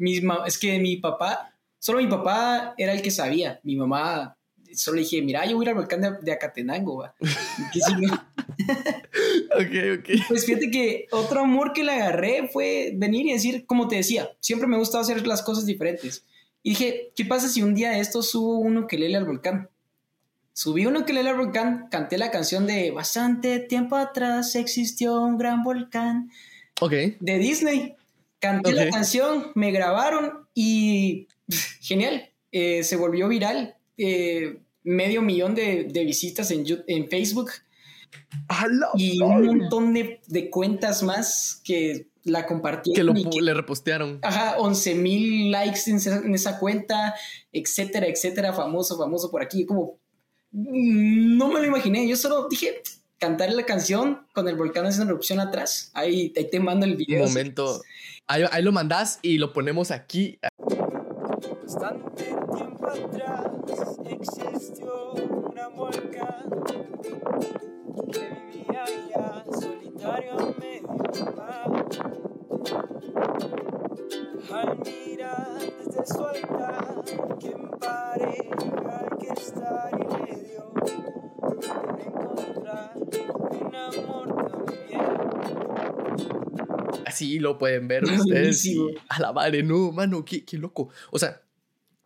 es 0.47 0.57
que 0.57 0.79
mi 0.79 0.97
papá, 0.97 1.53
solo 1.77 1.99
mi 1.99 2.07
papá 2.07 2.73
era 2.77 2.93
el 2.93 3.01
que 3.01 3.11
sabía. 3.11 3.59
Mi 3.63 3.75
mamá 3.75 4.35
solo 4.73 4.99
dije, 4.99 5.21
mira, 5.21 5.45
yo 5.45 5.55
voy 5.55 5.65
a 5.65 5.65
ir 5.65 5.69
al 5.69 5.75
volcán 5.75 6.19
de, 6.21 6.31
Acatenango, 6.31 6.97
va. 6.97 7.13
ok, 9.55 9.99
ok. 9.99 10.09
Pues 10.27 10.45
fíjate 10.45 10.71
que 10.71 11.07
otro 11.11 11.41
amor 11.41 11.73
que 11.73 11.83
le 11.83 11.91
agarré 11.91 12.49
fue 12.51 12.93
venir 12.95 13.27
y 13.27 13.33
decir, 13.33 13.65
como 13.65 13.87
te 13.87 13.97
decía, 13.97 14.31
siempre 14.39 14.67
me 14.67 14.77
gusta 14.77 14.99
hacer 14.99 15.25
las 15.25 15.41
cosas 15.41 15.65
diferentes. 15.65 16.25
Y 16.63 16.71
dije, 16.71 17.11
¿qué 17.15 17.25
pasa 17.25 17.47
si 17.47 17.61
un 17.61 17.73
día 17.73 17.91
de 17.91 17.99
esto 17.99 18.21
subo 18.21 18.59
uno 18.59 18.87
que 18.87 18.97
lee 18.97 19.15
al 19.15 19.25
volcán? 19.25 19.69
Subí 20.53 20.85
uno 20.85 21.05
que 21.05 21.13
lee 21.13 21.27
al 21.27 21.37
volcán, 21.37 21.87
canté 21.89 22.17
la 22.17 22.31
canción 22.31 22.67
de 22.67 22.91
Bastante 22.91 23.59
tiempo 23.59 23.95
atrás 23.95 24.55
existió 24.55 25.21
un 25.21 25.37
gran 25.37 25.63
volcán. 25.63 26.31
Ok. 26.81 26.91
De 27.19 27.37
Disney. 27.37 27.95
Canté 28.39 28.71
la 28.71 28.89
canción, 28.89 29.51
me 29.55 29.71
grabaron 29.71 30.47
y 30.53 31.27
genial. 31.81 32.29
Eh, 32.51 32.83
se 32.83 32.95
volvió 32.95 33.27
viral 33.27 33.75
eh, 33.97 34.59
medio 34.83 35.21
millón 35.21 35.55
de, 35.55 35.83
visitas 36.05 36.51
en, 36.51 36.65
en 36.87 37.09
Facebook. 37.09 37.51
y 38.95 39.21
un 39.21 39.45
montón 39.45 39.93
de, 39.93 40.49
cuentas 40.49 41.03
más 41.03 41.61
que 41.63 42.07
la 42.23 42.45
compartieron. 42.45 43.15
Que, 43.15 43.41
le 43.41 43.53
repostearon. 43.53 44.19
Ajá, 44.21 44.57
11 44.57 44.95
mil 44.95 45.51
likes 45.51 45.81
en 45.87 46.33
esa, 46.33 46.59
cuenta, 46.59 47.15
etcétera, 47.51 48.07
etcétera, 48.07 48.53
famoso, 48.53 48.97
famoso 48.97 49.31
por 49.31 49.41
aquí. 49.41 49.65
Como, 49.65 49.99
no 50.51 51.47
me 51.47 51.59
lo 51.59 51.65
imaginé. 51.65 52.07
Yo 52.07 52.15
solo 52.15 52.47
dije, 52.49 52.81
cantar 53.17 53.51
la 53.51 53.65
canción 53.65 54.27
con 54.33 54.47
el 54.47 54.55
volcán 54.55 54.85
haciendo 54.85 55.13
erupción 55.13 55.39
atrás. 55.39 55.91
Ahí, 55.93 56.29
te 56.29 56.59
mando 56.59 56.85
el 56.85 56.95
video. 56.95 57.23
Un 57.23 57.29
momento. 57.29 57.81
Ahí, 58.27 58.43
ahí, 58.51 58.63
lo 58.63 58.71
mandas 58.71 59.19
y 59.21 59.37
lo 59.37 59.53
ponemos 59.53 59.91
aquí. 59.91 60.39
Bastante 61.63 62.23
tiempo 62.23 62.87
atrás 62.87 63.97
existió 64.09 65.13
una 65.13 65.67
volcán 65.69 66.49
que 68.11 68.29
vivía 68.51 68.85
ya 69.09 69.43
solitario 69.99 70.31
a 70.33 70.53
medio 70.59 71.35
mar. 71.35 71.67
Al 74.51 74.79
mirar 74.79 75.59
desde 75.59 76.05
su 76.05 76.23
altar, 76.23 77.03
que 77.39 77.47
en 77.49 77.69
pareja 77.79 78.99
hay 78.99 79.09
que 79.19 79.29
estar 79.41 79.91
y 79.93 80.05
medio 80.23 80.73
encontrar 82.05 82.93
un 82.97 83.75
amor 83.75 84.27
también. 84.51 85.07
Así 87.05 87.39
lo 87.39 87.57
pueden 87.57 87.87
ver 87.87 88.03
ustedes. 88.05 88.67
a 89.09 89.19
la 89.19 89.33
madre, 89.33 89.63
no, 89.63 89.91
mano, 89.91 90.23
qué, 90.23 90.45
qué 90.45 90.57
loco. 90.57 90.89
O 91.11 91.19
sea, 91.19 91.41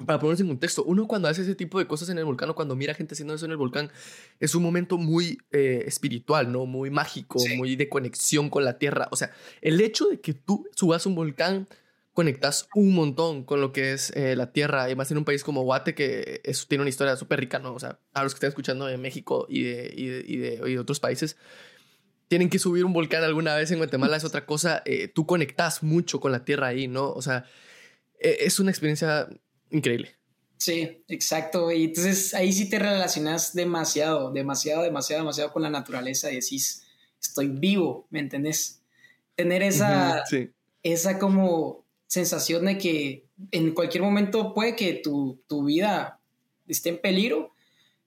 para 0.05 0.19
ponerse 0.19 0.43
en 0.43 0.49
contexto, 0.49 0.83
uno 0.83 1.07
cuando 1.07 1.27
hace 1.27 1.41
ese 1.41 1.55
tipo 1.55 1.79
de 1.79 1.87
cosas 1.87 2.09
en 2.09 2.17
el 2.17 2.25
volcán 2.25 2.49
o 2.49 2.55
cuando 2.55 2.75
mira 2.75 2.93
gente 2.93 3.13
haciendo 3.13 3.33
eso 3.33 3.45
en 3.45 3.51
el 3.51 3.57
volcán, 3.57 3.91
es 4.39 4.55
un 4.55 4.63
momento 4.63 4.97
muy 4.97 5.37
eh, 5.51 5.83
espiritual, 5.87 6.51
¿no? 6.51 6.65
Muy 6.65 6.89
mágico, 6.89 7.39
muy 7.57 7.75
de 7.75 7.89
conexión 7.89 8.49
con 8.49 8.65
la 8.65 8.77
tierra. 8.77 9.07
O 9.11 9.15
sea, 9.15 9.31
el 9.61 9.79
hecho 9.81 10.05
de 10.07 10.19
que 10.19 10.33
tú 10.33 10.67
subas 10.75 11.05
un 11.05 11.15
volcán, 11.15 11.67
conectas 12.13 12.67
un 12.75 12.93
montón 12.93 13.43
con 13.43 13.59
lo 13.59 13.71
que 13.71 13.93
es 13.93 14.11
eh, 14.15 14.35
la 14.35 14.51
tierra, 14.51 14.89
y 14.89 14.95
más 14.95 15.09
en 15.11 15.17
un 15.17 15.25
país 15.25 15.43
como 15.43 15.63
Guate, 15.63 15.95
que 15.95 16.41
tiene 16.67 16.83
una 16.83 16.89
historia 16.89 17.15
súper 17.15 17.39
rica, 17.39 17.59
¿no? 17.59 17.73
O 17.73 17.79
sea, 17.79 17.99
a 18.13 18.23
los 18.23 18.33
que 18.33 18.37
están 18.37 18.49
escuchando 18.49 18.85
de 18.85 18.97
México 18.97 19.47
y 19.49 19.63
de, 19.63 19.93
y 19.95 20.07
de, 20.07 20.25
y 20.27 20.37
de, 20.73 20.79
otros 20.79 20.99
países, 20.99 21.37
tienen 22.27 22.49
que 22.49 22.59
subir 22.59 22.85
un 22.85 22.93
volcán 22.93 23.23
alguna 23.23 23.55
vez 23.55 23.71
en 23.71 23.79
Guatemala, 23.79 24.17
es 24.17 24.23
otra 24.23 24.45
cosa. 24.45 24.81
Eh, 24.85 25.07
tú 25.07 25.25
conectas 25.25 25.83
mucho 25.83 26.19
con 26.19 26.31
la 26.31 26.45
tierra 26.45 26.67
ahí, 26.67 26.87
¿no? 26.87 27.11
O 27.11 27.21
sea, 27.21 27.45
e, 28.19 28.37
es 28.41 28.59
una 28.59 28.71
experiencia 28.71 29.27
increíble. 29.73 30.15
Sí, 30.57 31.03
exacto. 31.09 31.69
Y 31.73 31.83
entonces 31.85 32.33
ahí 32.33 32.53
sí 32.53 32.69
te 32.69 32.79
relacionas 32.79 33.53
demasiado, 33.53 34.31
demasiado, 34.31 34.83
demasiado, 34.83 35.23
demasiado 35.23 35.51
con 35.51 35.61
la 35.61 35.69
naturaleza 35.69 36.31
y 36.31 36.35
decís, 36.35 36.83
estoy 37.21 37.49
vivo, 37.49 38.07
¿me 38.09 38.19
entendés? 38.19 38.81
Tener 39.35 39.61
esa, 39.61 40.23
esa 40.81 41.19
como 41.19 41.85
sensación 42.07 42.65
de 42.65 42.77
que 42.77 43.25
en 43.51 43.73
cualquier 43.73 44.03
momento 44.03 44.53
puede 44.53 44.75
que 44.77 44.93
tu, 44.93 45.41
tu 45.47 45.65
vida 45.65 46.21
esté 46.67 46.89
en 46.89 47.01
peligro, 47.01 47.51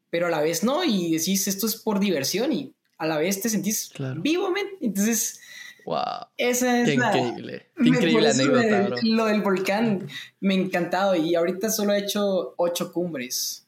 pero 0.09 0.29
a 0.29 0.31
la 0.31 0.41
vez 0.41 0.65
no, 0.65 0.83
y 0.83 1.13
decís, 1.13 1.47
esto 1.49 1.67
es 1.67 1.77
por 1.77 2.01
diversión 2.01 2.53
y 2.53 2.73
a 2.97 3.07
la 3.07 3.19
vez 3.19 3.43
te 3.43 3.51
sentís 3.51 3.93
vivo, 4.19 4.51
¿me? 4.51 4.61
Entonces, 4.81 5.41
Wow. 5.87 6.27
Esa 6.37 6.81
es 6.81 6.89
Qué 6.89 6.95
increíble. 6.95 7.67
Qué 7.77 7.89
increíble 7.89 8.29
anécdota, 8.29 8.97
Lo 9.05 9.27
del 9.27 9.41
volcán 9.41 10.09
me 10.41 10.55
ha 10.55 10.59
encantado 10.59 11.15
y 11.15 11.37
ahorita 11.37 11.71
solo 11.71 11.93
he 11.93 11.99
hecho 12.01 12.55
ocho 12.57 12.93
cumbres. 12.93 13.67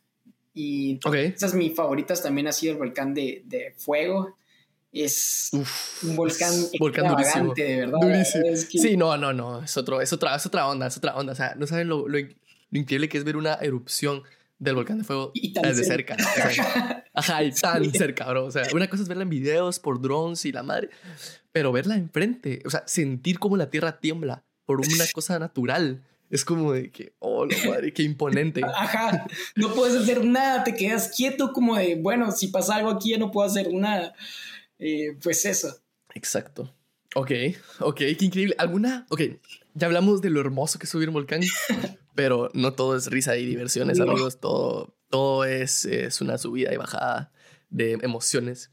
Y 0.53 0.99
esas 1.15 1.55
mis 1.55 1.77
favoritas 1.77 2.21
también 2.21 2.49
ha 2.49 2.53
sido 2.53 2.73
el 2.73 2.79
volcán 2.79 3.15
de, 3.15 3.45
de 3.47 3.73
fuego. 3.79 4.37
Es 4.91 5.51
un 6.03 6.17
volcán, 6.17 6.53
volcán 6.81 7.09
durísimo. 7.09 7.55
de 7.55 7.77
verdad. 7.77 7.99
Durísimo. 8.01 8.83
Sí, 8.83 8.97
no, 8.97 9.17
no, 9.17 9.33
no. 9.33 9.63
Es, 9.63 9.77
otro, 9.77 10.01
es, 10.01 10.13
otra, 10.13 10.35
es 10.35 10.45
otra 10.45 10.67
onda, 10.67 10.89
es 10.89 10.97
otra 10.97 11.15
onda. 11.15 11.35
O 11.35 11.37
sea, 11.37 11.55
no 11.55 11.69
saben 11.69 11.87
lo, 11.87 12.09
lo, 12.09 12.19
increíble 12.73 13.09
que 13.09 13.19
es 13.19 13.25
ver 13.25 13.37
una 13.37 13.55
erupción 13.55 14.25
del 14.59 14.75
volcán 14.75 14.99
de 14.99 15.05
fuego 15.05 15.31
desde 15.63 15.85
cerca. 15.85 16.17
Ajá, 17.15 17.43
y 17.45 17.53
tan 17.53 17.93
cerca, 17.93 18.29
bro. 18.29 18.47
O 18.47 18.51
sea, 18.51 18.65
una 18.73 18.89
cosa 18.89 19.03
es 19.03 19.09
verla 19.09 19.23
en 19.23 19.31
videos 19.31 19.79
por 19.79 20.01
drones 20.01 20.45
y 20.45 20.53
la 20.53 20.63
madre, 20.63 20.91
pero 21.53 21.73
verla 21.73 21.97
enfrente, 21.97 22.63
o 22.65 22.71
sea, 22.71 22.85
sentir 22.87 23.39
como 23.39 23.57
la 23.57 23.71
tierra 23.71 24.01
tiembla 24.01 24.45
por 24.65 24.81
una 24.81 25.05
cosa 25.13 25.39
natural, 25.39 26.05
Es 26.31 26.45
como 26.45 26.73
de 26.73 26.91
que, 26.91 27.15
oh, 27.21 27.47
la 27.47 27.57
madre, 27.67 27.93
qué 27.93 28.03
imponente. 28.03 28.61
Ajá, 28.75 29.27
no 29.57 29.75
puedes 29.75 29.97
hacer 29.97 30.25
nada, 30.25 30.63
te 30.63 30.75
quedas 30.75 31.13
quieto 31.17 31.53
como 31.53 31.77
de, 31.77 31.97
bueno, 31.97 32.31
si 32.33 32.49
pasa 32.49 32.77
algo 32.77 32.91
aquí 32.91 33.11
ya 33.11 33.19
no 33.19 33.31
puedo 33.31 33.49
hacer 33.49 33.73
nada. 33.73 34.13
Eh, 34.79 35.17
pues 35.23 35.45
eso. 35.45 35.75
Exacto. 36.15 36.75
Ok, 37.15 37.31
ok, 37.81 37.97
qué 37.97 38.17
increíble. 38.21 38.55
¿Alguna? 38.59 39.07
Ok, 39.09 39.23
ya 39.75 39.87
hablamos 39.87 40.21
de 40.21 40.31
lo 40.31 40.41
hermoso 40.41 40.79
que 40.79 40.85
es 40.85 40.91
subir 40.91 41.09
un 41.09 41.15
volcán, 41.15 41.41
pero 42.15 42.51
no 42.53 42.75
todo 42.75 42.97
es 42.97 43.07
risa 43.07 43.37
y 43.37 43.47
diversiones, 43.47 43.99
amigos. 43.99 44.39
Todo, 44.39 44.95
todo 45.09 45.45
es, 45.45 45.87
es 45.87 46.21
una 46.21 46.37
subida 46.37 46.75
y 46.75 46.77
bajada 46.77 47.33
de 47.71 47.93
emociones. 48.03 48.71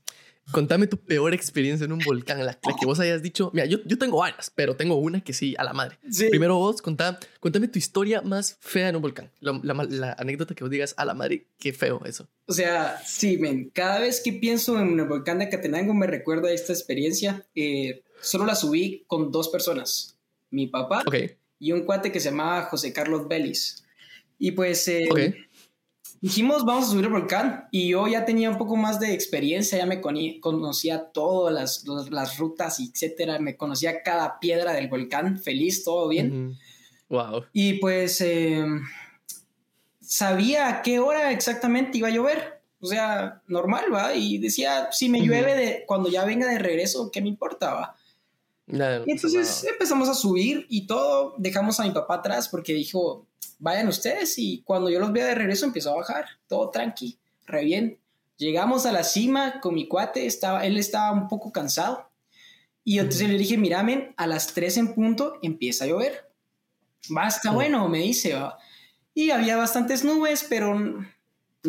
Contame 0.52 0.86
tu 0.86 0.98
peor 0.98 1.34
experiencia 1.34 1.86
en 1.86 1.92
un 1.92 2.00
volcán, 2.00 2.46
la, 2.46 2.54
que 2.54 2.86
vos 2.86 3.00
hayas 3.00 3.24
dicho. 3.24 3.50
Mira, 3.54 3.66
yo, 3.66 3.80
yo 3.86 3.98
tengo 3.98 4.18
varias, 4.20 4.52
pero 4.54 4.76
tengo 4.76 4.96
una 4.96 5.22
que 5.22 5.34
sí, 5.34 5.56
a 5.58 5.64
la 5.64 5.74
madre. 5.74 5.98
Primero 6.30 6.58
vos, 6.58 6.82
contá, 6.82 7.20
contame 7.40 7.68
tu 7.68 7.80
historia 7.80 8.22
más 8.22 8.58
fea 8.60 8.90
en 8.90 8.96
un 8.96 9.02
volcán. 9.02 9.32
La, 9.40 10.16
anécdota 10.20 10.54
que 10.54 10.64
vos 10.64 10.70
digas, 10.70 10.94
a 10.98 11.06
la 11.06 11.16
madre, 11.16 11.48
qué 11.58 11.74
feo 11.74 12.02
eso. 12.06 12.28
O 12.48 12.54
sea, 12.54 13.02
sí, 13.04 13.38
men, 13.38 13.72
cada 13.74 14.00
vez 14.00 14.22
que 14.24 14.34
pienso 14.34 14.80
en 14.80 15.00
el 15.00 15.08
volcán 15.08 15.40
de 15.40 15.50
Catenango 15.50 15.94
me 15.94 16.06
recuerda 16.06 16.52
esta 16.52 16.74
experiencia. 16.74 17.48
Eh, 17.56 18.04
solo 18.22 18.46
la 18.46 18.56
subí 18.56 19.04
con 19.08 19.32
dos 19.32 19.50
personas. 19.50 20.18
Mi 20.52 20.68
papá 20.68 21.04
y 21.58 21.72
un 21.72 21.86
cuate 21.86 22.12
que 22.12 22.20
se 22.20 22.30
llamaba 22.30 22.64
José 22.64 22.94
Carlos 22.94 23.28
Vélez. 23.28 23.84
Y 24.38 24.52
pues... 24.52 24.88
Eh, 24.88 25.10
dijimos, 26.26 26.66
vamos 26.66 26.86
a 26.86 26.90
subir 26.90 27.06
el 27.06 27.12
volcán. 27.12 27.68
Y 27.70 27.90
yo 27.90 28.08
ya 28.08 28.26
tenía 28.26 28.50
un 28.50 28.58
poco 28.58 28.76
más 28.76 29.00
de 29.00 29.14
experiencia, 29.14 29.78
ya 29.78 29.86
me 29.86 30.02
conocía 30.02 31.12
todas 31.12 31.54
las, 31.54 32.10
las, 32.10 32.40
rutas, 32.40 32.80
etcétera. 32.80 33.38
Me 33.38 33.56
conocía 33.56 34.02
cada 34.02 34.40
piedra 34.40 34.74
del 34.74 34.88
volcán, 34.88 35.38
feliz, 35.38 35.84
todo 35.84 36.08
bien. 36.08 36.58
Wow. 37.10 37.46
Y 37.54 37.74
pues 37.74 38.22
em, 38.22 38.82
sabía 40.00 40.68
a 40.68 40.82
qué 40.82 40.98
hora 40.98 41.32
exactamente 41.32 42.00
iba 42.00 42.08
a 42.08 42.12
llover. 42.12 42.60
O 42.80 42.88
sea, 42.88 43.44
normal, 43.48 43.94
¿va? 43.94 44.16
Y 44.16 44.40
decía, 44.40 44.90
si 44.92 45.10
me 45.10 45.22
llueve 45.22 45.54
de, 45.54 45.84
cuando 45.86 46.10
ya 46.10 46.26
venga 46.26 46.48
de 46.48 46.58
regreso, 46.58 47.12
¿qué 47.12 47.22
me 47.22 47.30
importaba? 47.30 47.96
Y 48.68 49.12
entonces 49.12 49.64
empezamos 49.64 50.10
a 50.10 50.16
subir 50.16 50.66
y 50.70 50.88
todo, 50.88 51.36
dejamos 51.38 51.80
a 51.80 51.84
mi 51.84 51.92
papá 51.92 52.16
atrás 52.16 52.50
porque 52.50 52.74
dijo, 52.74 53.28
vayan 53.60 53.88
ustedes 53.88 54.38
y 54.38 54.64
cuando 54.64 54.90
yo 54.90 55.00
los 55.00 55.14
vea 55.14 55.28
de 55.28 55.36
regreso 55.36 55.66
empezó 55.66 55.92
a 55.92 55.98
bajar, 55.98 56.26
todo 56.48 56.72
tranqui, 56.72 57.18
re 57.46 57.64
bien. 57.64 58.00
Llegamos 58.38 58.86
a 58.86 58.92
la 58.92 59.04
cima 59.04 59.62
con 59.62 59.76
mi 59.76 59.88
cuate, 59.88 60.26
estaba, 60.26 60.66
él 60.66 60.78
estaba 60.78 61.12
un 61.12 61.28
poco 61.28 61.52
cansado. 61.52 62.10
Y 62.84 63.00
entonces 63.00 63.30
le 63.30 63.38
dije, 63.38 63.58
miramen, 63.58 64.14
a 64.18 64.28
las 64.28 64.54
3 64.54 64.78
en 64.78 64.94
punto 64.94 65.40
empieza 65.42 65.86
a 65.86 65.88
llover. 65.88 66.30
Basta, 67.10 67.52
bueno, 67.52 67.88
me 67.88 68.00
dice, 68.00 68.36
y 69.14 69.30
había 69.30 69.58
bastantes 69.58 70.04
nubes, 70.04 70.46
pero 70.50 70.76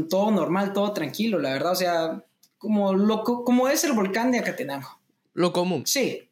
todo 0.09 0.31
normal, 0.31 0.73
todo 0.73 0.93
tranquilo, 0.93 1.39
la 1.39 1.51
verdad, 1.53 1.73
o 1.73 1.77
sea, 1.77 2.25
como, 2.59 2.93
loco 2.95 3.45
como 3.45 3.69
es 3.69 3.85
el 3.85 3.93
volcán 3.93 4.33
de 4.33 4.39
Acatenango. 4.39 5.01
Lo 5.35 5.53
común. 5.53 5.87
Sí, 5.87 6.26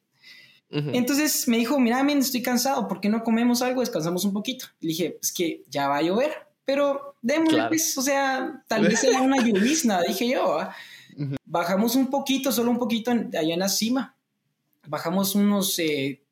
entonces 0.74 1.46
me 1.46 1.56
dijo, 1.56 1.78
mira, 1.78 2.02
men, 2.02 2.18
estoy 2.18 2.42
cansado, 2.42 2.88
¿por 2.88 3.00
qué 3.00 3.08
no 3.08 3.22
comemos 3.22 3.62
algo? 3.62 3.80
Descansamos 3.80 4.24
un 4.24 4.32
poquito. 4.32 4.66
Le 4.80 4.88
dije, 4.88 5.18
es 5.22 5.32
que 5.32 5.62
ya 5.68 5.86
va 5.86 5.98
a 5.98 6.02
llover, 6.02 6.32
pero 6.64 7.14
démosle, 7.22 7.68
pues, 7.68 7.96
o 7.96 8.02
sea, 8.02 8.64
tal 8.66 8.82
vez 8.82 8.98
sea 8.98 9.22
una 9.22 9.40
llovizna, 9.40 10.00
dije 10.08 10.28
yo. 10.28 10.58
Bajamos 11.44 11.94
un 11.94 12.08
poquito, 12.08 12.50
solo 12.50 12.72
un 12.72 12.78
poquito 12.78 13.12
allá 13.12 13.54
en 13.54 13.60
la 13.60 13.68
cima. 13.68 14.16
Bajamos 14.86 15.36
unos 15.36 15.80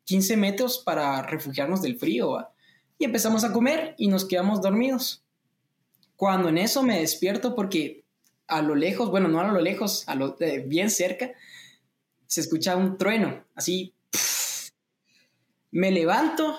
15 0.05 0.35
eh, 0.35 0.37
metros 0.37 0.79
para 0.79 1.23
refugiarnos 1.23 1.81
del 1.81 1.97
frío 1.97 2.49
y 2.99 3.05
empezamos 3.05 3.45
a 3.45 3.53
comer 3.53 3.95
y 3.97 4.09
nos 4.09 4.25
quedamos 4.25 4.61
dormidos. 4.61 5.23
Cuando 6.17 6.49
en 6.49 6.59
eso 6.59 6.83
me 6.83 6.99
despierto 6.99 7.55
porque 7.55 8.05
a 8.49 8.61
lo 8.61 8.75
lejos, 8.75 9.09
bueno, 9.09 9.29
no 9.29 9.41
a 9.41 9.53
lo 9.53 9.61
lejos, 9.61 10.03
a 10.09 10.17
lo 10.17 10.37
eh, 10.41 10.65
bien 10.67 10.91
cerca, 10.91 11.31
se 12.27 12.41
escucha 12.41 12.77
un 12.77 12.99
trueno, 12.99 13.45
así 13.55 13.95
me 15.73 15.91
levanto, 15.91 16.57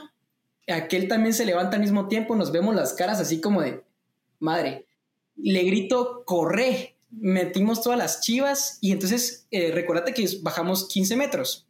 aquel 0.67 1.07
también 1.07 1.33
se 1.33 1.45
levanta 1.45 1.77
al 1.77 1.81
mismo 1.81 2.07
tiempo, 2.09 2.35
nos 2.35 2.51
vemos 2.51 2.75
las 2.75 2.93
caras 2.93 3.21
así 3.21 3.39
como 3.39 3.61
de, 3.61 3.83
madre, 4.39 4.87
le 5.37 5.63
grito, 5.63 6.23
corre, 6.25 6.97
metimos 7.09 7.81
todas 7.81 7.97
las 7.97 8.21
chivas 8.21 8.79
y 8.81 8.91
entonces 8.91 9.47
eh, 9.51 9.71
recuérdate 9.71 10.13
que 10.13 10.27
bajamos 10.41 10.87
15 10.87 11.15
metros. 11.15 11.67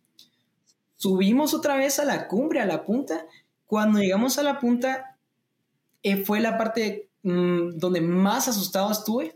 Subimos 0.95 1.53
otra 1.53 1.75
vez 1.75 1.99
a 1.99 2.05
la 2.05 2.27
cumbre, 2.27 2.61
a 2.61 2.65
la 2.65 2.85
punta. 2.85 3.27
Cuando 3.65 3.99
llegamos 3.99 4.37
a 4.37 4.43
la 4.43 4.59
punta, 4.59 5.17
eh, 6.01 6.23
fue 6.23 6.39
la 6.39 6.57
parte 6.57 7.09
mm, 7.23 7.77
donde 7.77 7.99
más 7.99 8.47
asustado 8.47 8.91
estuve, 8.91 9.35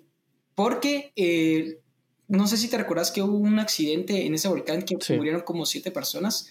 porque 0.55 1.11
eh, 1.15 1.79
no 2.27 2.47
sé 2.47 2.57
si 2.57 2.69
te 2.69 2.77
recuerdas 2.77 3.11
que 3.11 3.21
hubo 3.21 3.37
un 3.37 3.59
accidente 3.59 4.25
en 4.25 4.33
ese 4.33 4.47
volcán 4.47 4.83
que 4.83 4.97
murieron 5.15 5.41
como 5.41 5.65
siete 5.65 5.91
personas. 5.91 6.49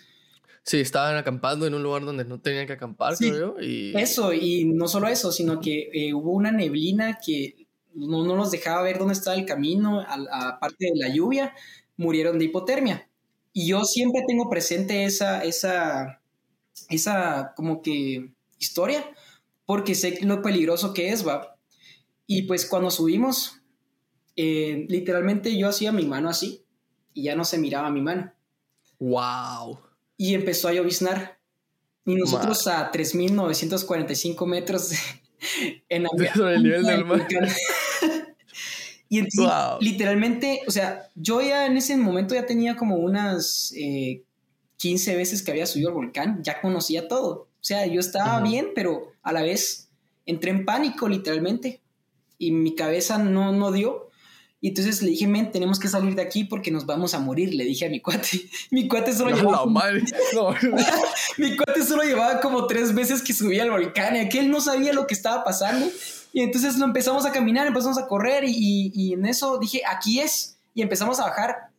Sí, 0.67 0.81
estaban 0.81 1.17
acampando 1.17 1.65
en 1.65 1.75
un 1.75 1.83
lugar 1.85 2.05
donde 2.05 2.25
no 2.25 2.41
tenían 2.41 2.67
que 2.67 2.73
acampar, 2.73 3.17
creo. 3.17 3.55
Y... 3.61 3.97
Eso, 3.97 4.33
y 4.33 4.65
no 4.65 4.89
solo 4.89 5.07
eso, 5.07 5.31
sino 5.31 5.61
que 5.61 5.91
eh, 5.93 6.13
hubo 6.13 6.33
una 6.33 6.51
neblina 6.51 7.21
que 7.25 7.69
no, 7.95 8.25
no 8.25 8.35
nos 8.35 8.51
dejaba 8.51 8.83
ver 8.83 8.99
dónde 8.99 9.15
estaba 9.15 9.37
el 9.37 9.47
camino, 9.47 10.05
aparte 10.05 10.87
de 10.93 10.97
la 10.97 11.09
lluvia, 11.09 11.55
murieron 11.97 12.41
de 12.41 12.47
hipotermia. 12.47 13.09
Y 13.53 13.69
yo 13.69 13.85
siempre 13.85 14.25
tengo 14.27 14.51
presente 14.51 15.05
esa, 15.05 15.45
esa, 15.45 16.21
esa 16.89 17.55
como 17.55 17.81
que 17.81 18.33
historia, 18.59 19.09
porque 19.67 19.95
sé 19.95 20.19
lo 20.23 20.43
peligroso 20.43 20.93
que 20.93 21.11
es, 21.11 21.27
va. 21.27 21.57
Y 22.27 22.43
pues 22.43 22.67
cuando 22.67 22.91
subimos, 22.91 23.61
eh, 24.35 24.85
literalmente 24.89 25.57
yo 25.57 25.69
hacía 25.69 25.93
mi 25.93 26.07
mano 26.07 26.29
así 26.29 26.65
y 27.15 27.23
ya 27.23 27.37
no 27.37 27.45
se 27.45 27.57
miraba 27.57 27.89
mi 27.89 28.03
mano. 28.03 28.33
¡Wow! 28.99 29.86
Y 30.17 30.35
empezó 30.35 30.69
a 30.69 30.73
lloviznar. 30.73 31.39
Y 32.05 32.15
nosotros 32.15 32.67
a 32.69 32.93
3.945 32.93 34.47
metros 34.47 34.93
en 35.89 36.07
Sobre 36.35 36.55
el 36.55 36.63
nivel 36.63 36.83
del 36.85 37.05
mar. 37.05 37.27
y 39.09 39.19
entonces, 39.19 39.53
literalmente, 39.81 40.63
o 40.69 40.71
sea, 40.71 41.11
yo 41.17 41.41
ya 41.43 41.67
en 41.67 41.77
ese 41.77 41.97
momento 41.97 42.35
ya 42.35 42.47
tenía 42.47 42.77
como 42.77 42.97
unas 42.97 43.73
15 44.77 45.13
eh, 45.13 45.17
veces 45.17 45.43
que 45.43 45.51
había 45.51 45.67
subido 45.67 45.89
al 45.89 45.95
volcán, 45.95 46.43
ya 46.43 46.61
conocía 46.61 47.09
todo. 47.09 47.49
O 47.61 47.65
sea, 47.67 47.87
yo 47.87 47.99
estaba 47.99 48.41
bien, 48.41 48.69
pero 48.75 49.13
a 49.23 49.33
la 49.33 49.43
vez 49.43 49.89
entré 50.27 50.53
en 50.53 50.65
pánico, 50.65 51.09
literalmente. 51.09 51.81
Y 52.39 52.53
mi 52.53 52.77
cabeza 52.77 53.19
no, 53.19 53.53
no 53.53 53.73
dio. 53.73 54.11
Y 54.61 54.69
entonces 54.69 55.03
le 55.03 55.11
dije, 55.11 55.27
men, 55.27 55.53
tenemos 55.53 55.79
que 55.79 55.89
salir 55.89 56.15
de 56.15 56.23
aquí 56.23 56.45
porque 56.45 56.71
nos 56.71 56.87
vamos 56.87 57.13
a 57.15 57.19
morir, 57.19 57.55
le 57.55 57.65
dije 57.65 57.87
a 57.87 57.91
mi 57.91 58.01
cuate. 58.01 58.49
Mi 58.71 58.89
cuate 58.89 59.13
solo 59.13 59.37
llevaba... 59.37 59.59
Como... 59.59 59.81
mi 61.39 61.57
cuate 61.57 61.85
solo 61.85 62.03
llevaba 62.03 62.41
como 62.41 62.67
tres 62.67 62.95
veces 62.95 63.23
que 63.23 63.35
subía 63.35 63.65
al 63.65 63.71
volcán 63.71 64.17
y 64.17 64.21
aquel 64.21 64.51
no 64.51 64.61
sabía 64.61 64.93
lo 64.93 65.07
que 65.07 65.15
estaba 65.15 65.45
pasando. 65.45 65.87
Y 66.33 66.43
entonces 66.43 66.77
lo 66.77 66.85
empezamos 66.85 67.27
a 67.27 67.33
caminar, 67.33 67.67
empezamos 67.67 67.99
a 67.99 68.07
correr 68.07 68.45
y, 68.45 68.91
y, 68.95 69.13
en 69.13 69.27
eso 69.27 69.59
dije, 69.59 69.83
aquí 69.87 70.21
es. 70.21 70.59
Y 70.75 70.83
empezamos 70.83 71.21
a 71.21 71.25
bajar 71.25 71.71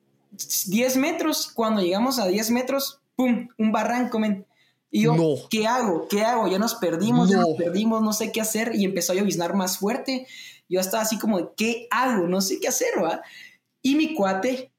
10 0.68 0.98
metros. 0.98 1.52
Cuando 1.54 1.82
llegamos 1.82 2.20
a 2.20 2.28
10 2.28 2.52
metros, 2.52 3.00
¡pum! 3.16 3.50
Un 3.58 3.72
barranco, 3.72 4.18
men. 4.18 4.46
Y 4.90 5.02
yo, 5.04 5.16
¿qué 5.50 5.68
hago? 5.68 6.08
¿Qué 6.08 6.24
hago? 6.24 6.48
Ya 6.48 6.58
nos 6.58 6.76
perdimos, 6.76 7.30
ya 7.30 7.38
nos 7.38 7.56
perdimos, 7.58 8.02
no 8.02 8.14
sé 8.14 8.32
qué 8.32 8.42
hacer. 8.42 8.72
Y 8.74 8.86
empezó 8.86 9.12
a 9.12 9.16
lloviznar 9.16 9.54
más 9.54 9.78
fuerte. 9.78 10.26
Yo 10.70 10.80
estaba 10.80 11.04
así 11.04 11.18
como, 11.18 11.56
¿qué 11.56 11.88
hago? 11.92 12.28
No 12.28 12.42
sé 12.42 12.60
qué 12.60 12.68
hacer, 12.68 13.02
¿va? 13.02 13.22
Y 13.82 13.96
mi 13.96 14.14
cuate, 14.14 14.72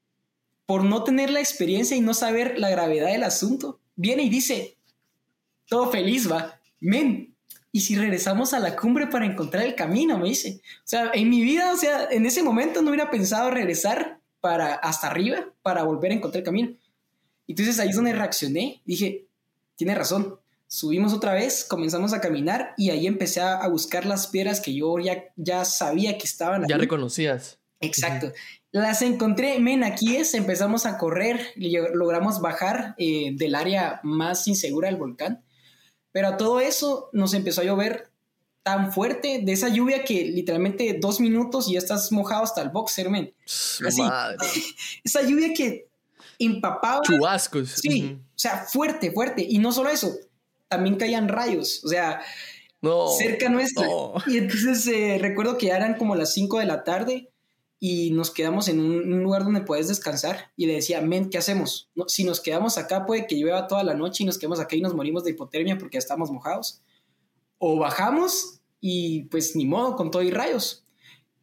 por 0.65 0.83
no 0.83 1.03
tener 1.03 1.29
la 1.29 1.39
experiencia 1.39 1.97
y 1.97 2.01
no 2.01 2.13
saber 2.13 2.59
la 2.59 2.69
gravedad 2.69 3.07
del 3.07 3.23
asunto, 3.23 3.79
viene 3.95 4.23
y 4.23 4.29
dice, 4.29 4.77
todo 5.67 5.89
feliz, 5.91 6.31
va, 6.31 6.59
men, 6.79 7.35
¿y 7.71 7.81
si 7.81 7.95
regresamos 7.95 8.53
a 8.53 8.59
la 8.59 8.75
cumbre 8.75 9.07
para 9.07 9.25
encontrar 9.25 9.63
el 9.63 9.75
camino? 9.75 10.17
Me 10.17 10.29
dice. 10.29 10.61
O 10.79 10.87
sea, 10.87 11.11
en 11.13 11.29
mi 11.29 11.41
vida, 11.41 11.71
o 11.73 11.77
sea, 11.77 12.07
en 12.11 12.25
ese 12.25 12.43
momento 12.43 12.81
no 12.81 12.89
hubiera 12.89 13.11
pensado 13.11 13.51
regresar 13.51 14.19
para 14.41 14.75
hasta 14.75 15.07
arriba 15.07 15.49
para 15.61 15.83
volver 15.83 16.11
a 16.11 16.15
encontrar 16.15 16.39
el 16.39 16.45
camino. 16.45 16.75
Entonces 17.47 17.79
ahí 17.79 17.89
es 17.89 17.95
donde 17.95 18.13
reaccioné. 18.13 18.81
Dije, 18.85 19.25
tiene 19.75 19.95
razón. 19.95 20.39
Subimos 20.71 21.13
otra 21.13 21.33
vez, 21.33 21.65
comenzamos 21.65 22.13
a 22.13 22.21
caminar 22.21 22.75
y 22.77 22.91
ahí 22.91 23.07
empecé 23.07 23.41
a, 23.41 23.67
buscar 23.69 24.05
las 24.05 24.27
piedras 24.27 24.61
que 24.61 24.75
yo 24.75 24.99
ya, 24.99 25.23
ya 25.35 25.65
sabía 25.65 26.15
que 26.19 26.25
estaban 26.25 26.67
Ya 26.67 26.77
reconocías. 26.77 27.57
Exacto. 27.79 28.31
Las 28.71 29.01
encontré, 29.01 29.57
men, 29.57 29.83
aquí 29.83 30.15
es, 30.15 30.35
empezamos 30.35 30.85
a 30.85 30.99
correr, 30.99 31.41
logramos 31.55 32.39
bajar 32.39 32.93
eh, 32.99 33.31
del 33.33 33.55
área 33.55 33.99
más 34.03 34.47
insegura 34.47 34.89
del 34.89 34.97
volcán, 34.97 35.43
pero 36.11 36.27
a 36.27 36.37
todo 36.37 36.59
eso 36.59 37.09
nos 37.13 37.33
empezó 37.33 37.61
a 37.61 37.63
llover 37.63 38.11
tan 38.61 38.93
fuerte, 38.93 39.41
de 39.43 39.51
esa 39.51 39.69
lluvia 39.69 40.03
que 40.03 40.25
literalmente 40.25 40.99
dos 41.01 41.19
minutos 41.19 41.67
y 41.67 41.73
ya 41.73 41.79
estás 41.79 42.11
mojado 42.11 42.43
hasta 42.43 42.61
el 42.61 42.69
boxer, 42.69 43.09
men. 43.09 43.33
Así, 43.47 44.03
esa 45.03 45.23
lluvia 45.23 45.51
que 45.55 45.87
empapaba. 46.37 47.01
Chubascos. 47.01 47.69
Sí, 47.71 48.19
o 48.19 48.39
sea, 48.39 48.65
fuerte, 48.65 49.11
fuerte. 49.11 49.43
Y 49.47 49.57
no 49.57 49.71
solo 49.71 49.89
eso, 49.89 50.15
también 50.69 50.95
caían 50.95 51.27
rayos, 51.27 51.83
o 51.83 51.89
sea, 51.89 52.21
cerca 53.17 53.49
nuestro. 53.49 54.13
Y 54.27 54.37
entonces 54.37 54.87
eh, 54.87 55.17
recuerdo 55.19 55.57
que 55.57 55.67
ya 55.67 55.75
eran 55.75 55.95
como 55.95 56.15
las 56.15 56.33
5 56.33 56.59
de 56.59 56.65
la 56.65 56.83
tarde 56.83 57.29
y 57.79 58.11
nos 58.11 58.31
quedamos 58.31 58.67
en 58.67 58.79
un, 58.79 59.23
lugar 59.23 59.43
donde 59.43 59.61
puedes 59.61 59.87
descansar 59.87 60.51
y 60.55 60.67
le 60.67 60.73
decía, 60.73 61.01
men, 61.01 61.29
¿qué 61.29 61.37
hacemos? 61.37 61.89
si 62.07 62.23
nos 62.23 62.41
quedamos 62.41 62.77
acá 62.77 63.05
puede 63.05 63.25
que 63.25 63.35
llueva 63.35 63.67
toda 63.67 63.83
la 63.83 63.93
noche 63.93 64.23
y 64.23 64.25
nos 64.25 64.37
quedamos 64.37 64.59
acá 64.59 64.75
y 64.75 64.81
nos 64.81 64.93
morimos 64.93 65.23
de 65.23 65.31
hipotermia 65.31 65.77
porque 65.77 65.95
ya 65.95 65.99
estamos 65.99 66.31
mojados. 66.31 66.81
O 67.57 67.77
bajamos 67.77 68.61
y 68.79 69.23
pues 69.23 69.55
ni 69.55 69.65
modo, 69.65 69.95
con 69.95 70.11
todo 70.11 70.21
y 70.23 70.31
rayos. 70.31 70.85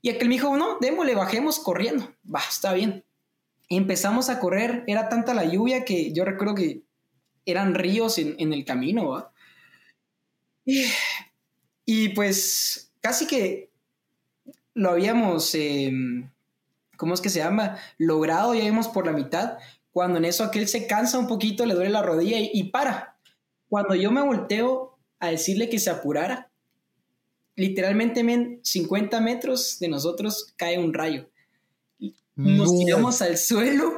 Y 0.00 0.10
aquel 0.10 0.28
me 0.28 0.34
dijo, 0.34 0.56
no, 0.56 0.78
démosle, 0.80 1.14
bajemos 1.14 1.58
corriendo. 1.58 2.08
Va, 2.32 2.40
está 2.48 2.72
bien. 2.72 3.04
empezamos 3.68 4.28
a 4.28 4.38
correr, 4.38 4.84
era 4.86 5.08
tanta 5.08 5.34
la 5.34 5.44
lluvia 5.44 5.84
que 5.84 6.12
yo 6.12 6.24
recuerdo 6.24 6.54
que 6.54 6.85
eran 7.46 7.74
ríos 7.74 8.18
en, 8.18 8.52
el 8.52 8.64
camino, 8.64 9.08
¿va? 9.08 9.32
Y, 11.84 12.08
pues 12.10 12.92
casi 13.00 13.26
que 13.26 13.70
lo 14.74 14.90
habíamos, 14.90 15.54
em, 15.54 16.30
¿cómo 16.96 17.14
es 17.14 17.20
que 17.20 17.30
se 17.30 17.38
llama? 17.38 17.78
Logrado, 17.96 18.54
ya 18.54 18.64
íbamos 18.64 18.88
por 18.88 19.06
la 19.06 19.12
mitad, 19.12 19.58
cuando 19.92 20.18
en 20.18 20.26
eso 20.26 20.44
aquel 20.44 20.68
se 20.68 20.86
cansa 20.86 21.18
un 21.18 21.28
poquito, 21.28 21.64
le 21.64 21.74
duele 21.74 21.90
la 21.90 22.02
rodilla 22.02 22.38
y, 22.38 22.50
y 22.52 22.64
para. 22.64 23.16
Cuando 23.68 23.94
yo 23.94 24.10
me 24.10 24.22
volteo 24.22 24.98
a 25.20 25.28
decirle 25.28 25.70
que 25.70 25.78
se 25.78 25.88
apurara, 25.88 26.50
literalmente 27.56 28.20
en 28.20 28.60
50 28.62 29.20
metros 29.20 29.78
de 29.80 29.88
nosotros 29.88 30.52
cae 30.56 30.78
un 30.78 30.92
rayo. 30.92 31.28
Nos 32.34 32.78
tiramos 32.78 33.22
al 33.22 33.38
suelo, 33.38 33.94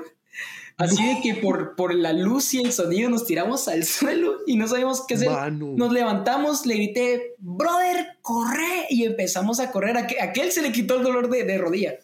así 0.78 1.04
de 1.06 1.20
que 1.20 1.34
por, 1.34 1.76
por 1.76 1.94
la 1.94 2.12
luz 2.12 2.54
y 2.54 2.62
el 2.62 2.72
sonido 2.72 3.10
nos 3.10 3.26
tiramos 3.26 3.68
al 3.68 3.84
suelo 3.84 4.38
y 4.46 4.56
no 4.56 4.66
sabíamos 4.66 5.04
qué 5.06 5.14
hacer. 5.14 5.52
Nos 5.52 5.92
levantamos, 5.92 6.64
le 6.64 6.74
grité, 6.74 7.34
brother, 7.38 8.16
corre, 8.22 8.86
y 8.88 9.04
empezamos 9.04 9.60
a 9.60 9.70
correr. 9.70 9.96
A 9.98 10.06
aquel 10.22 10.52
se 10.52 10.62
le 10.62 10.72
quitó 10.72 10.96
el 10.96 11.02
dolor 11.02 11.28
de, 11.28 11.58
rodilla. 11.58 11.94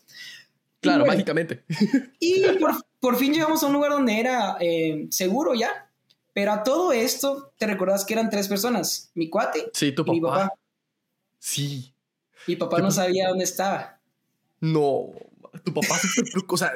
Claro, 0.80 1.06
mágicamente. 1.06 1.64
Y 2.18 2.42
por, 3.00 3.16
fin 3.16 3.32
llegamos 3.32 3.62
a 3.62 3.66
un 3.66 3.72
lugar 3.72 3.92
donde 3.92 4.20
era 4.20 4.56
eh, 4.60 5.06
seguro 5.10 5.54
ya. 5.54 5.88
Pero 6.34 6.52
a 6.52 6.62
todo 6.64 6.92
esto, 6.92 7.52
¿te 7.56 7.66
recuerdas 7.66 8.04
que 8.04 8.14
eran 8.14 8.28
tres 8.28 8.48
personas? 8.48 9.12
Mi 9.14 9.30
cuate 9.30 9.70
sí, 9.72 9.92
tu 9.92 10.04
papá. 10.04 10.14
mi 10.14 10.20
papá. 10.20 10.52
Sí. 11.38 11.94
Mi 12.48 12.56
papá 12.56 12.80
no 12.80 12.90
sabía 12.90 13.28
dónde 13.28 13.44
estaba. 13.44 14.00
No, 14.60 15.12
tu 15.62 15.72
papá 15.72 15.98
súper 15.98 16.42
o 16.48 16.56
sea, 16.56 16.72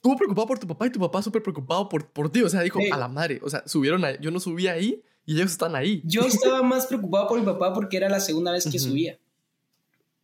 estuvo 0.00 0.16
preocupado 0.16 0.46
por 0.46 0.58
tu 0.58 0.66
papá 0.66 0.86
y 0.86 0.90
tu 0.90 0.98
papá 0.98 1.22
súper 1.22 1.42
preocupado 1.42 1.86
por, 1.86 2.06
por 2.08 2.32
ti. 2.32 2.40
O 2.40 2.48
sea, 2.48 2.62
dijo, 2.62 2.80
a 2.90 2.96
la 2.96 3.06
madre, 3.06 3.38
o 3.42 3.50
sea, 3.50 3.62
subieron 3.66 4.02
ahí, 4.02 4.16
yo 4.22 4.30
no 4.30 4.40
subí 4.40 4.66
ahí 4.66 5.02
y 5.26 5.34
ellos 5.34 5.52
están 5.52 5.76
ahí. 5.76 6.00
Yo 6.06 6.22
estaba 6.22 6.62
más 6.62 6.86
preocupado 6.86 7.28
por 7.28 7.38
mi 7.38 7.44
papá 7.44 7.74
porque 7.74 7.98
era 7.98 8.08
la 8.08 8.20
segunda 8.20 8.50
vez 8.50 8.66
que 8.66 8.78
subía. 8.78 9.18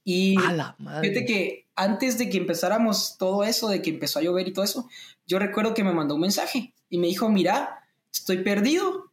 Y 0.02 0.34
a 0.38 0.52
la 0.52 0.76
madre. 0.78 1.10
fíjate 1.10 1.26
que 1.26 1.66
antes 1.74 2.16
de 2.16 2.30
que 2.30 2.38
empezáramos 2.38 3.18
todo 3.18 3.44
eso, 3.44 3.68
de 3.68 3.82
que 3.82 3.90
empezó 3.90 4.18
a 4.18 4.22
llover 4.22 4.48
y 4.48 4.54
todo 4.54 4.64
eso, 4.64 4.88
yo 5.26 5.38
recuerdo 5.38 5.74
que 5.74 5.84
me 5.84 5.92
mandó 5.92 6.14
un 6.14 6.22
mensaje 6.22 6.72
y 6.88 6.96
me 6.96 7.08
dijo, 7.08 7.28
mira, 7.28 7.84
estoy 8.10 8.38
perdido, 8.38 9.12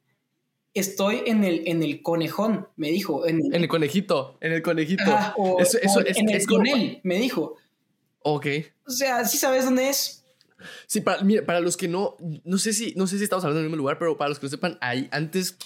estoy 0.74 1.24
en 1.26 1.44
el, 1.44 1.68
en 1.68 1.84
el 1.84 2.02
conejón, 2.02 2.70
me 2.78 2.90
dijo. 2.90 3.28
En, 3.28 3.54
el 3.54 3.68
conejito, 3.68 4.38
en 4.40 4.54
el 4.54 4.62
conejito. 4.62 5.04
eso, 5.60 5.78
es, 6.00 6.18
en 6.18 6.30
el 6.30 6.46
con 6.46 6.66
él, 6.66 7.02
me 7.04 7.18
dijo. 7.18 7.58
Ok. 8.22 8.48
O 8.88 8.92
sea, 8.92 9.26
¿sí 9.26 9.38
sabes 9.38 9.66
dónde 9.66 9.90
es? 9.90 10.23
Sí, 10.88 11.02
para, 11.02 11.24
mira, 11.24 11.46
para 11.46 11.60
los 11.60 11.78
que 11.78 11.88
no, 11.88 12.18
no 12.44 12.58
sé 12.58 12.74
si, 12.74 12.94
no 12.96 13.08
sé 13.08 13.18
si 13.18 13.24
estamos 13.24 13.44
hablando 13.44 13.62
del 13.62 13.70
mismo 13.70 13.78
lugar, 13.78 14.00
pero 14.00 14.18
para 14.18 14.30
los 14.30 14.40
que 14.40 14.46
no 14.46 14.50
sepan, 14.50 14.78
ahí 14.82 15.08
antes, 15.12 15.58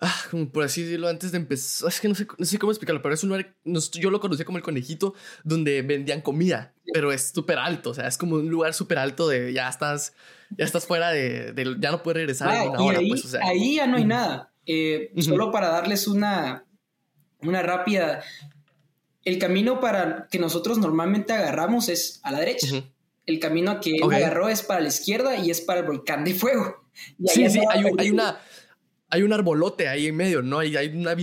ah, 0.00 0.14
como 0.30 0.50
por 0.50 0.64
así 0.64 0.82
decirlo, 0.82 1.08
antes 1.08 1.32
de 1.32 1.38
empezar, 1.38 1.88
es 1.88 2.00
que 2.00 2.08
no 2.08 2.14
sé, 2.14 2.26
no 2.38 2.44
sé 2.44 2.58
cómo 2.58 2.72
explicarlo, 2.72 3.02
pero 3.02 3.14
es 3.14 3.22
un 3.22 3.30
lugar, 3.30 3.54
yo 3.64 4.10
lo 4.10 4.20
conocía 4.20 4.44
como 4.44 4.58
el 4.58 4.64
conejito, 4.64 5.14
donde 5.44 5.82
vendían 5.82 6.20
comida, 6.20 6.74
pero 6.92 7.12
es 7.12 7.32
súper 7.34 7.58
alto, 7.58 7.90
o 7.90 7.94
sea, 7.94 8.06
es 8.06 8.18
como 8.18 8.36
un 8.36 8.48
lugar 8.48 8.74
súper 8.74 8.98
alto 8.98 9.28
de 9.28 9.52
ya 9.52 9.68
estás, 9.68 10.14
ya 10.56 10.64
estás 10.64 10.86
fuera 10.86 11.10
de, 11.10 11.54
ya 11.78 11.90
no 11.90 12.02
puedes 12.02 12.16
regresar 12.16 12.54
en 12.54 12.70
una 12.70 12.80
hora, 12.80 12.98
ahí, 12.98 13.08
pues, 13.08 13.34
ahí 13.34 13.76
ya 13.76 13.86
no 13.86 13.96
hay 13.96 14.04
nada. 14.04 14.52
Eh, 14.66 15.12
solo 15.18 15.50
para 15.50 15.68
darles 15.68 16.06
una, 16.06 16.64
una 17.40 17.62
rápida. 17.62 18.22
El 19.24 19.38
camino 19.38 19.80
para 19.80 20.28
que 20.30 20.38
nosotros 20.38 20.78
normalmente 20.78 21.32
agarramos 21.32 21.88
es 21.88 22.20
a 22.22 22.32
la 22.32 22.40
derecha. 22.40 22.66
El 23.26 23.38
camino 23.38 23.80
que 23.80 23.96
él 23.96 24.02
agarró 24.02 24.48
es 24.48 24.62
para 24.62 24.80
la 24.80 24.88
izquierda 24.88 25.36
y 25.36 25.50
es 25.50 25.60
para 25.60 25.80
el 25.80 25.86
volcán 25.86 26.24
de 26.24 26.34
fuego. 26.34 26.88
sí, 27.26 27.48
sí, 27.48 27.60
hay, 27.70 27.84
hay, 27.98 28.10
una. 28.10 28.38
Hay 29.08 29.22
un 29.22 29.32
arbolote 29.32 29.88
ahí 29.88 30.06
en 30.06 30.16
medio, 30.16 30.40
¿no? 30.40 30.58
Hay, 30.58 30.74
hay 30.74 30.88
una, 30.88 31.14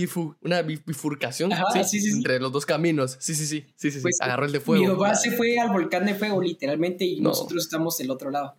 una 0.42 0.62
bifurcación 0.62 1.50
entre 1.52 2.38
los 2.38 2.52
dos 2.52 2.64
caminos. 2.64 3.16
Sí, 3.20 3.34
sí, 3.34 3.46
sí. 3.46 3.66
sí, 3.74 3.90
sí, 3.90 3.98
pues, 4.00 4.20
Agarró 4.20 4.46
el 4.46 4.52
de 4.52 4.60
fuego. 4.60 4.84
Mi 4.84 4.90
papá 4.92 5.16
se 5.16 5.32
fue 5.32 5.58
al 5.58 5.70
volcán 5.70 6.06
de 6.06 6.14
fuego, 6.14 6.40
literalmente, 6.40 7.04
y 7.04 7.20
nosotros 7.20 7.64
estamos 7.64 7.98
del 7.98 8.10
otro 8.12 8.30
lado. 8.30 8.56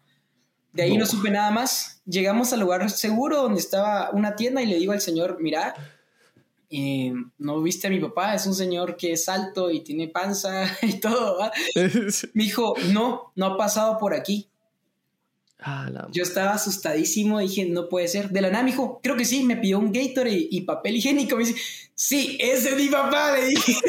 De 0.74 0.84
ahí 0.84 0.98
no. 0.98 1.06
supe 1.06 1.30
nada 1.30 1.52
más. 1.52 2.02
Llegamos 2.06 2.54
al 2.54 2.62
lugar 2.62 2.90
seguro 2.90 3.42
donde 3.42 3.60
estaba 3.60 4.10
una 4.12 4.36
tienda 4.36 4.62
y 4.62 4.66
le 4.66 4.78
digo 4.78 4.92
al 4.94 5.02
señor, 5.02 5.38
mira, 5.42 5.76
eh, 6.72 7.14
no 7.38 7.62
viste 7.62 7.88
a 7.88 7.90
mi 7.90 8.00
papá, 8.00 8.34
es 8.34 8.46
un 8.48 8.56
señor 8.56 8.96
que 8.96 9.14
es 9.14 9.28
alto 9.30 9.70
y 9.70 9.82
tiene 9.82 10.08
panza 10.08 10.66
y 10.82 11.00
todo. 11.00 11.52
Me 12.34 12.44
dijo, 12.44 12.76
no, 12.92 13.32
no 13.36 13.46
ha 13.46 13.58
pasado 13.58 13.98
por 13.98 14.14
aquí. 14.14 14.48
Yo 16.12 16.24
estaba 16.24 16.54
asustadísimo, 16.54 17.38
dije, 17.40 17.66
no 17.66 17.88
puede 17.88 18.08
ser. 18.08 18.32
De 18.32 18.42
la 18.42 18.50
nada 18.50 18.64
me 18.64 18.72
dijo, 18.72 19.00
creo 19.04 19.16
que 19.16 19.26
sí, 19.26 19.44
me 19.44 19.58
pidió 19.58 19.78
un 19.78 19.92
Gatorade 19.92 20.48
y, 20.50 20.62
papel 20.62 20.96
higiénico. 20.96 21.38
Me 21.38 21.46
dice, 21.46 21.60
sí, 21.94 22.36
ese 22.42 22.70
es 22.70 22.76
mi 22.76 22.88
papá, 22.88 23.34
le 23.34 23.46
dije. 23.50 23.76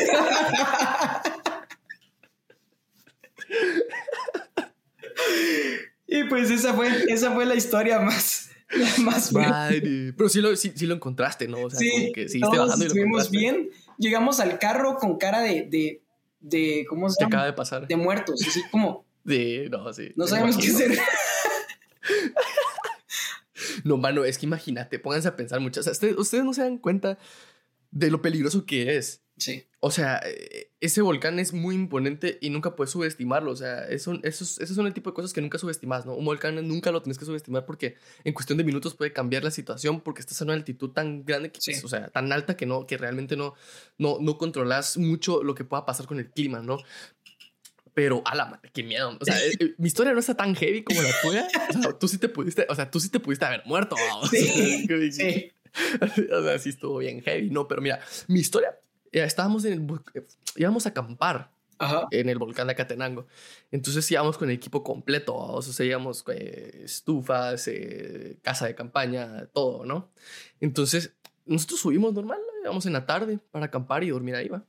Y 6.07 6.25
pues 6.25 6.51
esa 6.51 6.75
fue, 6.75 6.91
esa 7.09 7.33
fue 7.33 7.47
la 7.47 7.55
historia 7.55 7.99
más, 7.99 8.51
más 9.03 9.33
Pero 9.33 10.29
sí 10.29 10.41
lo, 10.41 10.55
sí, 10.57 10.87
lo 10.87 10.95
encontraste, 10.95 11.49
¿no? 11.49 11.63
O 11.63 11.71
sea, 11.71 11.79
sí, 11.79 12.13
que 12.15 12.27
bajando 12.41 12.85
y 12.85 12.89
estuvimos 12.89 13.31
bien. 13.31 13.71
Llegamos 13.99 14.41
al 14.41 14.59
carro 14.59 14.97
con 14.97 15.19
cara 15.19 15.41
de, 15.41 15.67
de, 15.69 16.03
de 16.41 16.85
¿cómo 16.89 17.09
se 17.11 17.21
llama? 17.21 17.29
acaba 17.29 17.47
de 17.47 17.53
pasar. 17.53 17.87
De 17.87 17.97
muertos, 17.97 18.45
así 18.47 18.63
como... 18.71 19.05
Sí, 19.27 19.65
no, 19.71 19.93
sí. 19.93 20.13
No 20.17 20.27
sabemos 20.27 20.57
qué 20.57 20.69
hacer. 20.69 20.99
no, 23.85 23.97
mano, 23.97 24.25
es 24.25 24.39
que 24.39 24.47
imagínate, 24.47 24.99
pónganse 24.99 25.29
a 25.29 25.37
pensar 25.37 25.61
mucho. 25.61 25.81
O 25.81 25.83
sea, 25.83 25.93
ustedes 25.93 26.45
no 26.45 26.53
se 26.53 26.63
dan 26.63 26.79
cuenta 26.79 27.19
de 27.93 28.11
lo 28.11 28.21
peligroso 28.21 28.67
que 28.67 28.97
es. 28.97 29.23
Sí. 29.37 29.69
O 29.79 29.91
sea, 29.91 30.21
eh, 30.25 30.72
ese 30.83 31.01
volcán 31.01 31.39
es 31.39 31.53
muy 31.53 31.77
imponente 31.77 32.39
y 32.41 32.51
nunca 32.51 32.75
puedes 32.75 32.91
subestimarlo. 32.91 33.53
O 33.53 33.57
sea, 33.57 33.87
esos, 33.87 34.19
esos, 34.25 34.49
son 34.69 34.89
el 34.89 34.93
tipo 34.93 35.11
de 35.11 35.15
cosas 35.15 35.33
que 35.33 35.41
nunca 35.41 35.57
subestimas, 35.57 36.05
¿no? 36.05 36.15
Un 36.15 36.25
volcán 36.25 36.57
nunca 36.67 36.91
lo 36.91 37.01
tienes 37.01 37.19
que 37.19 37.25
subestimar 37.25 37.65
porque 37.65 37.95
en 38.25 38.35
cuestión 38.35 38.59
de 38.59 38.65
minutos 38.65 38.97
puede 38.97 39.13
cambiar 39.13 39.45
la 39.45 39.53
situación 39.53 40.01
porque 40.01 40.23
estás 40.23 40.41
en 40.41 40.49
una 40.49 40.55
altitud 40.55 40.91
tan 40.91 41.25
grande, 41.25 41.53
que, 41.53 41.61
pues, 41.65 41.85
o 41.85 41.89
sea, 41.89 42.09
tan 42.09 42.33
alta 42.33 42.57
que, 42.57 42.67
no, 42.67 42.85
que 42.85 42.99
realmente 42.99 43.37
no, 43.37 43.55
no, 43.97 44.19
no 44.21 44.37
controlas 44.39 44.99
mucho 44.99 45.45
lo 45.45 45.55
que 45.55 45.63
pueda 45.63 45.87
pasar 45.87 46.07
con 46.07 46.19
el 46.19 46.29
clima, 46.31 46.59
¿no? 46.63 46.79
Pero, 47.95 48.23
a 48.25 48.35
la 48.35 48.47
madre, 48.47 48.69
qué 48.73 48.83
miedo. 48.83 49.17
O 49.21 49.25
sea, 49.25 49.39
eh, 49.39 49.53
eh, 49.61 49.75
mi 49.79 49.87
historia 49.87 50.13
no 50.13 50.19
está 50.19 50.35
tan 50.35 50.57
heavy 50.57 50.83
como 50.83 51.01
la 51.01 51.11
tuya. 51.23 51.47
O 51.69 51.81
sea, 51.81 51.93
tú 51.93 52.09
sí 52.09 52.19
te 52.19 52.29
pudiste, 52.29 52.67
o 52.69 52.75
sea, 52.75 52.91
tú 52.91 52.99
sí 52.99 53.09
te 53.09 53.21
pudiste 53.21 53.45
haber 53.45 53.63
muerto. 53.67 53.95
Sí, 54.29 54.89
sí. 55.13 55.53
o 56.33 56.43
sea, 56.43 56.59
sí 56.59 56.71
estuvo 56.71 56.99
bien 56.99 57.23
heavy, 57.23 57.51
¿no? 57.51 57.69
Pero 57.69 57.81
mira, 57.81 58.01
mi 58.27 58.41
historia 58.41 58.77
estábamos 59.13 59.65
en 59.65 59.73
el, 59.75 60.01
íbamos 60.57 60.87
a 60.87 60.91
acampar 60.91 61.51
en 62.11 62.29
el 62.29 62.39
volcán 62.39 62.67
de 62.67 62.73
Acatenango. 62.73 63.27
Entonces 63.71 64.11
íbamos 64.11 64.39
con 64.39 64.49
el 64.49 64.57
equipo 64.57 64.83
completo, 64.83 65.35
o 65.35 65.63
sea, 65.63 65.85
íbamos 65.85 66.25
eh, 66.33 66.83
estufas, 66.85 67.67
eh, 67.69 68.39
casa 68.43 68.67
de 68.67 68.75
campaña, 68.75 69.47
todo, 69.53 69.85
¿no? 69.85 70.11
Entonces 70.61 71.15
nosotros 71.45 71.81
subimos 71.81 72.15
normal, 72.15 72.39
íbamos 72.63 72.87
en 72.87 72.93
la 72.93 73.07
tarde 73.07 73.39
para 73.51 73.67
acampar 73.67 74.05
y 74.05 74.11
dormir 74.11 74.37
ahí, 74.37 74.49
va. 74.49 74.65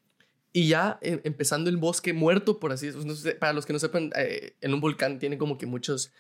Y 0.52 0.68
ya 0.68 1.00
em, 1.02 1.20
empezando 1.24 1.70
el 1.70 1.78
bosque 1.78 2.14
muerto, 2.14 2.60
por 2.60 2.72
así 2.72 2.88
decirlo, 2.88 3.16
para 3.40 3.54
los 3.54 3.66
que 3.66 3.74
no 3.74 3.80
sepan, 3.80 4.12
eh, 4.16 4.56
en 4.62 4.74
un 4.74 4.82
volcán 4.82 5.20
tiene 5.20 5.38
como 5.38 5.58
que 5.58 5.66
muchos... 5.66 6.12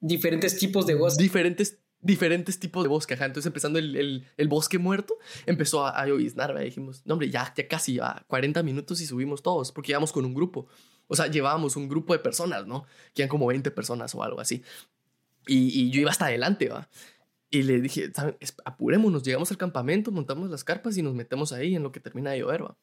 diferentes 0.00 0.58
tipos 0.58 0.86
de 0.86 0.94
bosque. 0.94 1.22
Diferentes 1.22 1.78
diferentes 2.00 2.58
tipos 2.58 2.82
de 2.82 2.88
bosque. 2.88 3.14
Entonces, 3.14 3.46
empezando 3.46 3.78
el, 3.78 4.26
el, 4.36 4.48
bosque 4.48 4.78
muerto, 4.78 5.18
empezó 5.46 5.86
a, 5.86 6.00
a 6.00 6.06
lloviznar. 6.06 6.58
Dijimos, 6.58 7.02
no, 7.04 7.14
hombre, 7.14 7.30
ya, 7.30 7.52
ya 7.56 7.68
casi 7.68 7.98
va 7.98 8.24
40 8.26 8.62
minutos 8.62 9.00
y 9.00 9.06
subimos 9.06 9.42
todos, 9.42 9.72
porque 9.72 9.92
íbamos 9.92 10.12
con 10.12 10.24
un 10.24 10.34
grupo. 10.34 10.66
O 11.08 11.16
sea, 11.16 11.26
llevábamos 11.26 11.76
un 11.76 11.88
grupo 11.88 12.12
de 12.12 12.20
personas, 12.20 12.66
¿no? 12.66 12.86
Que 13.14 13.22
eran 13.22 13.28
como 13.28 13.46
20 13.46 13.70
personas 13.72 14.14
o 14.14 14.22
algo 14.22 14.40
así. 14.40 14.62
Y, 15.46 15.80
y 15.80 15.90
yo 15.90 16.00
iba 16.00 16.10
hasta 16.10 16.26
adelante, 16.26 16.68
¿va? 16.68 16.88
Y 17.50 17.64
le 17.64 17.80
dije, 17.80 18.12
¿saben? 18.14 18.36
apurémonos, 18.64 19.24
llegamos 19.24 19.50
al 19.50 19.56
campamento, 19.56 20.12
montamos 20.12 20.48
las 20.50 20.62
carpas 20.62 20.96
y 20.96 21.02
nos 21.02 21.14
metemos 21.14 21.52
ahí 21.52 21.74
en 21.74 21.82
lo 21.82 21.90
que 21.90 21.98
termina 21.98 22.30
de 22.30 22.38
llover, 22.38 22.64
¿va? 22.64 22.76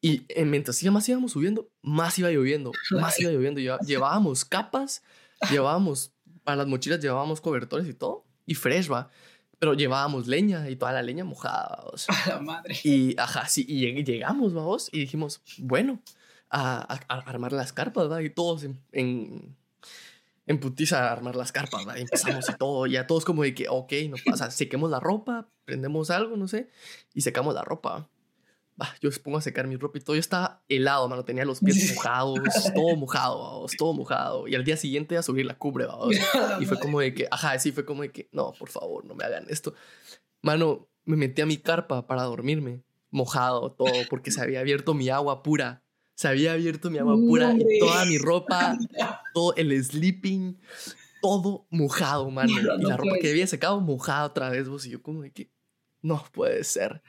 Y 0.00 0.24
eh, 0.28 0.44
mientras 0.44 0.82
más 0.84 1.08
íbamos 1.08 1.32
subiendo, 1.32 1.70
más 1.82 2.18
iba 2.18 2.30
lloviendo, 2.30 2.72
más 2.90 3.18
iba 3.20 3.32
lloviendo. 3.32 3.60
Llevábamos 3.84 4.44
capas, 4.44 5.02
llevábamos 5.50 6.12
para 6.48 6.56
las 6.56 6.66
mochilas 6.66 6.98
llevábamos 6.98 7.42
cobertores 7.42 7.86
y 7.86 7.92
todo. 7.92 8.24
Y 8.46 8.54
fresh, 8.54 8.90
va. 8.90 9.10
pero 9.58 9.74
llevábamos 9.74 10.26
leña 10.26 10.70
y 10.70 10.76
toda 10.76 10.92
la 10.92 11.02
leña 11.02 11.22
mojada, 11.22 11.76
vamos. 11.76 12.06
A 12.24 12.28
la 12.30 12.40
madre. 12.40 12.74
Y, 12.84 13.14
ajá, 13.20 13.46
sí, 13.46 13.66
y 13.68 14.02
llegamos, 14.02 14.54
vamos, 14.54 14.88
y 14.90 15.00
dijimos, 15.00 15.42
bueno, 15.58 16.00
a, 16.48 17.00
armar 17.08 17.52
las 17.52 17.74
carpas, 17.74 18.10
¿va? 18.10 18.22
Y 18.22 18.30
todos 18.30 18.64
en, 18.64 18.80
en, 18.92 19.58
en 20.46 20.58
putiza 20.58 21.06
a 21.06 21.12
armar 21.12 21.36
las 21.36 21.52
carpas. 21.52 21.84
Y 21.98 22.00
empezamos 22.00 22.48
y 22.48 22.54
todo, 22.54 22.86
ya 22.86 23.06
todos 23.06 23.26
como 23.26 23.42
de 23.42 23.54
que, 23.54 23.68
ok, 23.68 23.92
no 24.08 24.16
pasa, 24.24 24.50
sequemos 24.50 24.90
la 24.90 25.00
ropa, 25.00 25.50
prendemos 25.66 26.08
algo, 26.08 26.38
no 26.38 26.48
sé, 26.48 26.70
y 27.12 27.20
secamos 27.20 27.52
la 27.52 27.62
ropa. 27.62 28.08
Bah, 28.78 28.94
yo 29.00 29.08
les 29.08 29.18
pongo 29.18 29.38
a 29.38 29.40
secar 29.40 29.66
mi 29.66 29.74
ropa 29.76 29.98
y 29.98 30.00
todo. 30.00 30.14
Yo 30.14 30.20
estaba 30.20 30.62
helado, 30.68 31.08
mano. 31.08 31.24
Tenía 31.24 31.44
los 31.44 31.58
pies 31.58 31.92
mojados, 31.96 32.38
todo 32.72 32.94
mojado, 32.94 33.42
vamos, 33.42 33.72
todo 33.76 33.92
mojado. 33.92 34.46
Y 34.46 34.54
al 34.54 34.62
día 34.62 34.76
siguiente 34.76 35.16
a 35.16 35.22
subir 35.24 35.46
la 35.46 35.58
cubre, 35.58 35.86
vamos. 35.86 36.14
Y 36.60 36.64
fue 36.64 36.78
como 36.78 37.00
de 37.00 37.12
que, 37.12 37.26
ajá, 37.28 37.58
sí, 37.58 37.72
fue 37.72 37.84
como 37.84 38.02
de 38.02 38.12
que, 38.12 38.28
no, 38.30 38.52
por 38.52 38.68
favor, 38.68 39.04
no 39.04 39.16
me 39.16 39.24
hagan 39.24 39.46
esto. 39.48 39.74
Mano, 40.42 40.88
me 41.04 41.16
metí 41.16 41.42
a 41.42 41.46
mi 41.46 41.56
carpa 41.56 42.06
para 42.06 42.22
dormirme, 42.22 42.84
mojado 43.10 43.72
todo, 43.72 43.90
porque 44.08 44.30
se 44.30 44.40
había 44.40 44.60
abierto 44.60 44.94
mi 44.94 45.08
agua 45.08 45.42
pura. 45.42 45.82
Se 46.14 46.28
había 46.28 46.52
abierto 46.52 46.88
mi 46.88 46.98
agua 46.98 47.16
pura 47.16 47.54
y 47.58 47.80
toda 47.80 48.04
mi 48.04 48.16
ropa, 48.16 48.78
todo 49.34 49.56
el 49.56 49.84
sleeping, 49.84 50.56
todo 51.20 51.66
mojado, 51.70 52.30
mano. 52.30 52.52
y 52.52 52.62
la 52.84 52.96
ropa 52.96 53.16
que 53.20 53.30
había 53.30 53.48
secado 53.48 53.80
mojada 53.80 54.26
otra 54.26 54.50
vez, 54.50 54.68
vos. 54.68 54.86
Y 54.86 54.90
yo 54.90 55.02
como 55.02 55.22
de 55.22 55.32
que, 55.32 55.50
no 56.00 56.24
puede 56.32 56.62
ser 56.62 57.02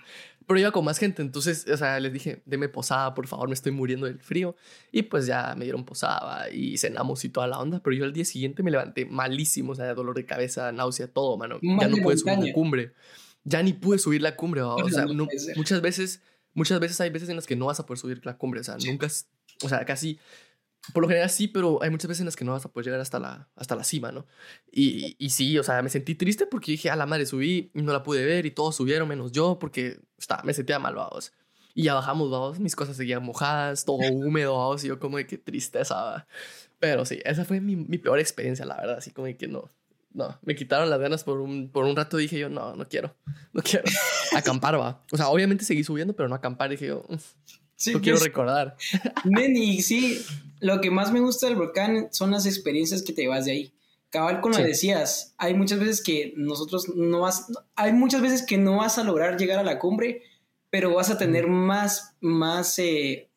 pero 0.50 0.62
iba 0.62 0.72
con 0.72 0.84
más 0.84 0.98
gente, 0.98 1.22
entonces, 1.22 1.68
o 1.72 1.78
sea, 1.78 2.00
les 2.00 2.12
dije, 2.12 2.42
deme 2.44 2.70
posada, 2.70 3.14
por 3.14 3.28
favor, 3.28 3.48
me 3.48 3.54
estoy 3.54 3.72
muriendo 3.72 4.08
del 4.08 4.18
frío. 4.18 4.56
Y 4.92 5.04
pues 5.04 5.28
ya 5.28 5.54
me 5.56 5.66
dieron 5.66 5.86
posada 5.86 6.50
y 6.50 6.76
cenamos 6.80 7.24
y 7.24 7.30
toda 7.30 7.46
la 7.46 7.60
onda, 7.60 7.84
pero 7.84 7.96
yo 7.96 8.04
al 8.04 8.14
día 8.14 8.26
siguiente 8.26 8.64
me 8.64 8.72
levanté 8.72 9.06
malísimo, 9.06 9.74
o 9.74 9.76
sea, 9.76 9.94
dolor 9.94 10.16
de 10.16 10.26
cabeza, 10.26 10.72
náusea, 10.72 11.08
todo, 11.08 11.38
mano. 11.38 11.60
ya 11.62 11.88
no 11.88 11.98
pude 11.98 12.18
subir 12.18 12.40
la 12.40 12.52
cumbre. 12.52 12.94
Ya 13.44 13.62
ni 13.62 13.74
pude 13.74 14.00
subir 14.00 14.24
la 14.24 14.36
cumbre, 14.36 14.64
o 14.64 14.90
sea, 14.90 15.06
muchas 15.56 15.82
veces, 15.82 16.24
muchas 16.56 16.80
veces 16.80 17.00
hay 17.00 17.12
veces 17.12 17.30
en 17.30 17.36
las 17.36 17.46
que 17.46 17.56
no 17.56 17.68
vas 17.68 17.80
a 17.80 17.86
poder 17.86 18.00
subir 18.00 18.26
la 18.26 18.36
cumbre, 18.36 18.62
o 18.62 18.64
sea, 18.64 18.76
nunca, 18.84 19.08
o 19.62 19.70
sea, 19.70 19.86
casi 19.86 20.18
por 20.94 21.04
lo 21.04 21.10
general 21.10 21.30
sí, 21.30 21.48
pero 21.48 21.82
hay 21.84 21.90
muchas 21.90 22.08
veces 22.08 22.22
en 22.22 22.26
las 22.26 22.36
que 22.36 22.46
no 22.46 22.54
vas 22.54 22.66
a 22.66 22.72
poder 22.72 22.86
llegar 22.86 23.00
hasta 23.00 23.20
la, 23.20 23.50
hasta 23.56 23.76
la 23.76 23.84
cima, 23.84 24.12
¿no? 24.12 24.26
Y, 24.72 25.16
y 25.20 25.30
sí, 25.30 25.58
o 25.58 25.64
sea, 25.64 25.82
me 25.82 25.90
sentí 25.90 26.16
triste 26.16 26.46
porque 26.46 26.72
dije, 26.72 26.90
a 26.90 26.96
la 26.96 27.06
madre, 27.06 27.26
subí 27.26 27.72
y 27.74 27.82
no 27.82 27.94
la 27.94 28.04
pude 28.04 28.26
ver 28.26 28.46
y 28.46 28.52
todos 28.52 28.76
subieron 28.76 29.08
menos 29.08 29.32
yo 29.32 29.60
porque 29.60 30.00
está, 30.18 30.42
me 30.44 30.54
sentía 30.54 30.80
mal, 30.80 30.96
vamos. 30.96 31.34
Y 31.76 31.84
ya 31.84 31.94
bajamos, 31.94 32.32
vamos, 32.32 32.60
mis 32.60 32.76
cosas 32.76 32.98
seguían 32.98 33.24
mojadas, 33.24 33.86
todo 33.86 33.98
húmedo, 34.12 34.58
vamos, 34.58 34.84
y 34.84 34.88
yo 34.88 35.00
como 35.00 35.18
de 35.18 35.28
qué 35.28 35.38
tristeza, 35.38 36.28
Pero 36.80 37.06
sí, 37.06 37.20
esa 37.24 37.46
fue 37.46 37.62
mi, 37.62 37.76
mi, 37.76 37.98
peor 37.98 38.20
experiencia, 38.20 38.66
la 38.66 38.78
verdad, 38.78 38.98
así 38.98 39.12
como 39.12 39.28
de 39.28 39.38
que 39.38 39.48
no, 39.48 39.70
no, 40.12 40.40
me 40.42 40.56
quitaron 40.56 40.90
las 40.90 41.00
ganas 41.00 41.24
por 41.24 41.40
un, 41.40 41.70
por 41.70 41.86
un 41.86 41.96
rato, 41.96 42.18
dije 42.18 42.40
yo, 42.40 42.50
no, 42.50 42.76
no 42.76 42.88
quiero, 42.88 43.16
no 43.54 43.62
quiero 43.62 43.86
acampar, 44.36 44.80
va. 44.80 45.04
O 45.12 45.18
sea, 45.18 45.30
obviamente 45.30 45.66
seguí 45.66 45.84
subiendo, 45.84 46.16
pero 46.16 46.28
no 46.28 46.36
acampar, 46.36 46.70
dije 46.70 46.88
yo, 46.88 47.06
sí, 47.80 47.94
no 47.94 48.02
quiero 48.02 48.20
recordar. 48.20 48.78
y 49.56 49.82
sí, 49.82 50.24
lo 50.60 50.82
que 50.82 50.92
más 50.92 51.12
me 51.12 51.20
gusta 51.20 51.48
del 51.48 51.56
volcán 51.56 52.10
son 52.12 52.30
las 52.32 52.46
experiencias 52.46 53.02
que 53.02 53.14
te 53.14 53.28
vas 53.28 53.46
de 53.46 53.52
ahí. 53.52 53.74
Cabal, 54.12 54.42
como 54.42 54.58
decías, 54.58 55.34
hay 55.38 55.54
muchas 55.54 55.80
veces 55.80 56.04
que 56.04 56.34
nosotros 56.36 56.90
no 56.96 57.22
vas, 57.22 57.48
hay 57.76 57.94
muchas 57.94 58.22
veces 58.22 58.44
que 58.44 58.58
no 58.58 58.78
vas 58.78 58.98
a 58.98 59.04
lograr 59.04 59.38
llegar 59.38 59.60
a 59.60 59.64
la 59.64 59.78
cumbre, 59.78 60.24
pero 60.70 60.94
vas 60.96 61.10
a 61.10 61.18
tener 61.18 61.48
más, 61.48 62.16
más, 62.20 62.78
eh, 62.80 63.30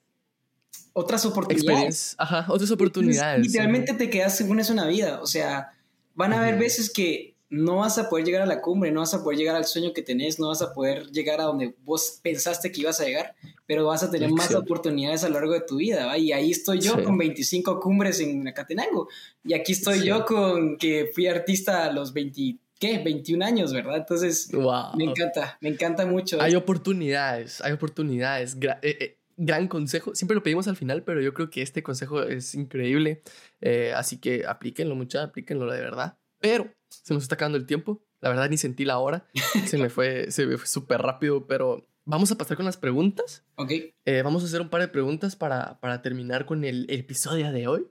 otras 0.95 1.24
oportunidades. 1.24 2.14
Ajá, 2.18 2.47
otras 2.49 2.70
oportunidades. 2.70 3.47
Literalmente 3.47 3.95
te 3.95 4.11
quedas 4.11 4.36
según 4.36 4.61
eso 4.61 4.72
una 4.72 4.86
vida. 4.86 5.20
O 5.22 5.26
sea, 5.26 5.72
van 6.14 6.32
a 6.32 6.40
haber 6.40 6.59
veces 6.59 6.90
que 6.90 7.32
no 7.53 7.76
vas 7.76 7.98
a 7.98 8.09
poder 8.09 8.24
llegar 8.24 8.40
a 8.40 8.46
la 8.46 8.62
cumbre, 8.62 8.90
no 8.90 9.00
vas 9.00 9.12
a 9.12 9.22
poder 9.22 9.38
llegar 9.38 9.57
al 9.57 9.66
sueño 9.66 9.92
que 9.92 10.00
tenés, 10.00 10.40
no 10.40 10.48
vas 10.48 10.62
a 10.62 10.72
poder 10.72 11.09
llegar 11.09 11.38
a 11.38 11.44
donde 11.44 11.74
vos 11.84 12.18
pensaste 12.22 12.72
que 12.72 12.80
ibas 12.80 12.98
a 13.03 13.05
llegar, 13.05 13.34
pero 13.66 13.84
vas 13.84 14.03
a 14.03 14.11
tener 14.11 14.30
más 14.30 14.55
oportunidades 14.55 15.22
a 15.22 15.28
lo 15.28 15.34
largo 15.34 15.53
de 15.53 15.61
tu 15.61 15.76
vida, 15.76 16.07
¿va? 16.07 16.16
Y 16.16 16.32
ahí 16.32 16.50
estoy 16.50 16.80
yo 16.80 17.05
con 17.05 17.18
25 17.18 17.78
cumbres 17.78 18.20
en 18.20 18.48
Acatenango, 18.48 19.09
y 19.44 19.53
aquí 19.53 19.72
estoy 19.72 20.03
yo 20.03 20.24
con 20.24 20.78
que 20.78 21.11
fui 21.14 21.26
artista 21.26 21.84
a 21.84 21.92
los 21.92 22.14
20, 22.14 22.57
¿qué? 22.80 22.98
21 23.05 23.44
años, 23.44 23.74
¿verdad? 23.74 23.98
Entonces, 23.98 24.50
me 24.96 25.05
encanta, 25.05 25.59
me 25.61 25.68
encanta 25.68 26.07
mucho. 26.07 26.40
Hay 26.40 26.55
oportunidades, 26.55 27.61
hay 27.61 27.72
oportunidades. 27.72 28.57
Eh, 28.62 28.78
eh, 28.82 29.18
gran 29.36 29.68
consejo, 29.68 30.14
siempre 30.14 30.36
lo 30.36 30.42
pedimos 30.42 30.68
al 30.68 30.76
final, 30.76 31.03
pero 31.03 31.20
yo 31.20 31.34
creo 31.34 31.50
que 31.50 31.61
este 31.61 31.82
consejo 31.82 32.22
es 32.22 32.55
increíble, 32.55 33.20
eh, 33.61 33.92
así 33.94 34.16
que 34.16 34.46
aplíquenlo 34.46 34.94
mucho, 34.94 35.20
aplíquenlo 35.20 35.70
de 35.70 35.80
verdad. 35.82 36.16
Pero 36.40 36.72
se 37.03 37.14
nos 37.14 37.22
está 37.22 37.34
acabando 37.34 37.59
el 37.59 37.66
tiempo. 37.66 38.03
La 38.20 38.28
verdad 38.28 38.49
ni 38.49 38.57
sentí 38.57 38.84
la 38.84 38.99
hora. 38.99 39.26
se 39.66 39.78
me 39.78 39.90
fue, 39.90 40.30
se 40.30 40.47
me 40.47 40.57
fue 40.59 40.66
súper 40.66 41.01
rápido, 41.01 41.47
pero 41.47 41.86
vamos 42.05 42.30
a 42.30 42.36
pasar 42.36 42.57
con 42.57 42.66
las 42.66 42.76
preguntas. 42.76 43.45
Ok. 43.57 43.72
Eh, 44.05 44.22
vamos 44.22 44.43
a 44.43 44.47
hacer 44.47 44.61
un 44.61 44.68
par 44.68 44.80
de 44.80 44.88
preguntas 44.88 45.36
para, 45.36 45.80
para 45.80 46.03
terminar 46.03 46.47
con 46.47 46.64
el, 46.64 46.86
episodio 46.90 47.53
de 47.53 47.66
hoy. 47.66 47.86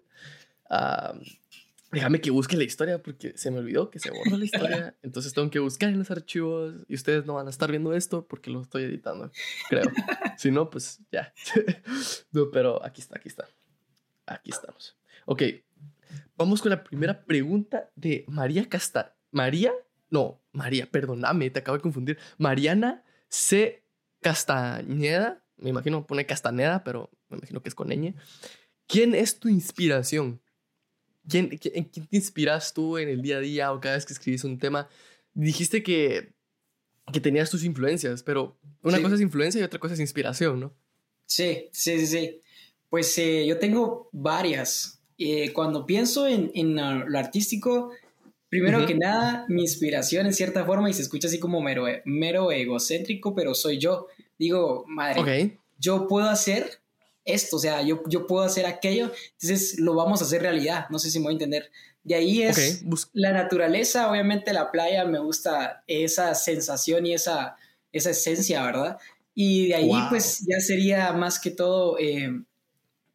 déjame 1.91 2.21
que 2.21 2.31
busque 2.31 2.55
la 2.55 2.63
historia 2.63 3.01
porque 3.01 3.33
se 3.37 3.51
me 3.51 3.59
olvidó 3.59 3.89
que 3.89 3.99
se 3.99 4.11
borró 4.11 4.37
la 4.37 4.45
historia. 4.45 4.95
Entonces 5.01 5.33
tengo 5.33 5.49
que 5.49 5.59
buscar 5.59 5.89
en 5.89 5.99
los 5.99 6.11
archivos 6.11 6.75
y 6.87 6.95
ustedes 6.95 7.25
no 7.25 7.33
van 7.35 7.47
a 7.47 7.49
estar 7.49 7.69
viendo 7.69 7.93
esto 7.93 8.25
porque 8.27 8.51
lo 8.51 8.61
estoy 8.61 8.83
editando, 8.83 9.31
creo. 9.69 9.83
si 10.37 10.51
no, 10.51 10.69
pues 10.69 10.99
ya. 11.11 11.33
no, 12.31 12.51
pero 12.51 12.83
aquí 12.85 13.01
está, 13.01 13.17
aquí 13.17 13.29
está. 13.29 13.47
Aquí 14.25 14.51
estamos. 14.51 14.97
Ok, 15.25 15.43
Vamos 16.35 16.61
con 16.61 16.71
la 16.71 16.83
primera 16.83 17.23
pregunta 17.25 17.89
de 17.95 18.25
María 18.27 18.67
Casta... 18.67 19.15
María, 19.31 19.71
no, 20.09 20.41
María, 20.51 20.91
perdóname, 20.91 21.49
te 21.49 21.59
acabo 21.59 21.77
de 21.77 21.81
confundir. 21.81 22.17
Mariana 22.37 23.03
C. 23.29 23.81
Castañeda, 24.21 25.43
me 25.57 25.69
imagino 25.69 26.05
pone 26.05 26.25
Castaneda, 26.25 26.83
pero 26.83 27.09
me 27.29 27.37
imagino 27.37 27.61
que 27.61 27.69
es 27.69 27.75
con 27.75 27.89
ñ. 27.89 28.13
¿Quién 28.87 29.15
es 29.15 29.39
tu 29.39 29.47
inspiración? 29.47 30.41
¿Quién, 31.27 31.49
¿En 31.51 31.85
quién 31.85 32.07
te 32.07 32.15
inspiras 32.15 32.73
tú 32.73 32.97
en 32.97 33.09
el 33.09 33.21
día 33.21 33.37
a 33.37 33.39
día 33.39 33.71
o 33.71 33.79
cada 33.79 33.95
vez 33.95 34.05
que 34.05 34.13
escribís 34.13 34.43
un 34.43 34.59
tema? 34.59 34.89
Dijiste 35.33 35.81
que, 35.81 36.33
que 37.11 37.19
tenías 37.19 37.49
tus 37.49 37.63
influencias, 37.63 38.21
pero 38.21 38.59
una 38.83 39.01
cosa 39.01 39.15
es 39.15 39.21
influencia 39.21 39.61
y 39.61 39.63
otra 39.63 39.79
cosa 39.79 39.93
es 39.93 39.99
inspiración, 39.99 40.59
¿no? 40.59 40.73
Sí, 41.25 41.69
sí, 41.71 41.99
sí, 41.99 42.07
sí. 42.07 42.41
Pues 42.89 43.17
eh, 43.17 43.45
yo 43.47 43.57
tengo 43.57 44.09
varias. 44.11 45.00
Eh, 45.23 45.53
cuando 45.53 45.85
pienso 45.85 46.25
en, 46.25 46.75
lo 46.75 47.19
artístico, 47.19 47.91
primero 48.49 48.87
que 48.87 48.95
nada, 48.95 49.45
mi 49.49 49.61
inspiración 49.61 50.25
en 50.25 50.33
cierta 50.33 50.65
forma, 50.65 50.89
y 50.89 50.93
se 50.93 51.03
escucha 51.03 51.27
así 51.27 51.39
como 51.39 51.61
mero, 51.61 51.85
mero 52.05 52.51
egocéntrico, 52.51 53.35
pero 53.35 53.53
soy 53.53 53.77
yo. 53.77 54.07
Digo, 54.39 54.83
madre, 54.87 55.59
yo 55.77 56.07
puedo 56.07 56.27
hacer 56.27 56.79
esto, 57.23 57.57
o 57.57 57.59
sea, 57.59 57.83
yo, 57.83 58.01
yo 58.07 58.25
puedo 58.25 58.43
hacer 58.43 58.65
aquello, 58.65 59.11
entonces 59.33 59.77
lo 59.79 59.93
vamos 59.93 60.23
a 60.23 60.25
hacer 60.25 60.41
realidad, 60.41 60.87
no 60.89 60.97
sé 60.97 61.11
si 61.11 61.19
me 61.19 61.25
voy 61.25 61.33
a 61.33 61.35
entender. 61.35 61.71
De 62.03 62.15
ahí 62.15 62.41
es 62.41 62.83
la 63.13 63.31
naturaleza, 63.31 64.09
obviamente 64.09 64.53
la 64.53 64.71
playa, 64.71 65.05
me 65.05 65.19
gusta 65.19 65.83
esa 65.85 66.33
sensación 66.33 67.05
y 67.05 67.13
esa, 67.13 67.57
esa 67.91 68.09
esencia, 68.09 68.63
¿verdad? 68.63 68.97
Y 69.35 69.67
de 69.67 69.75
ahí 69.75 69.91
pues 70.09 70.43
ya 70.49 70.59
sería 70.59 71.13
más 71.13 71.39
que 71.39 71.51
todo 71.51 71.99
eh, 71.99 72.41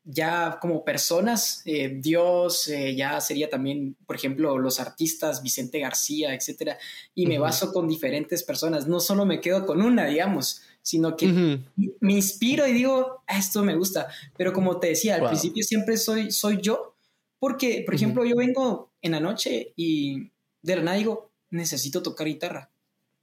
ya 0.08 0.58
como 0.60 0.84
personas, 0.84 1.62
eh, 1.64 1.98
Dios, 2.00 2.68
eh, 2.68 2.94
ya 2.94 3.20
sería 3.20 3.50
también, 3.50 3.96
por 4.06 4.14
ejemplo, 4.14 4.56
los 4.56 4.78
artistas, 4.78 5.42
Vicente 5.42 5.80
García, 5.80 6.32
etcétera, 6.32 6.78
y 7.14 7.26
me 7.26 7.40
baso 7.40 7.72
con 7.72 7.88
diferentes 7.88 8.44
personas, 8.44 8.86
no 8.86 9.00
solo 9.00 9.26
me 9.26 9.40
quedo 9.40 9.66
con 9.66 9.82
una, 9.82 10.06
digamos, 10.06 10.62
sino 10.80 11.16
que 11.16 11.60
me 11.98 12.12
inspiro 12.12 12.68
y 12.68 12.72
digo, 12.72 13.24
ah, 13.26 13.36
esto 13.36 13.64
me 13.64 13.74
gusta, 13.74 14.06
pero 14.36 14.52
como 14.52 14.78
te 14.78 14.88
decía, 14.88 15.16
al 15.16 15.26
principio 15.26 15.64
siempre 15.64 15.96
soy, 15.96 16.30
soy 16.30 16.60
yo, 16.62 16.94
porque, 17.40 17.82
por 17.84 17.96
ejemplo, 17.96 18.24
yo 18.24 18.36
vengo 18.36 18.92
en 19.02 19.10
la 19.10 19.20
noche 19.20 19.72
y 19.74 20.30
de 20.62 20.76
la 20.76 20.82
nada 20.82 20.96
digo, 20.96 21.32
necesito 21.50 22.02
tocar 22.02 22.28
guitarra. 22.28 22.70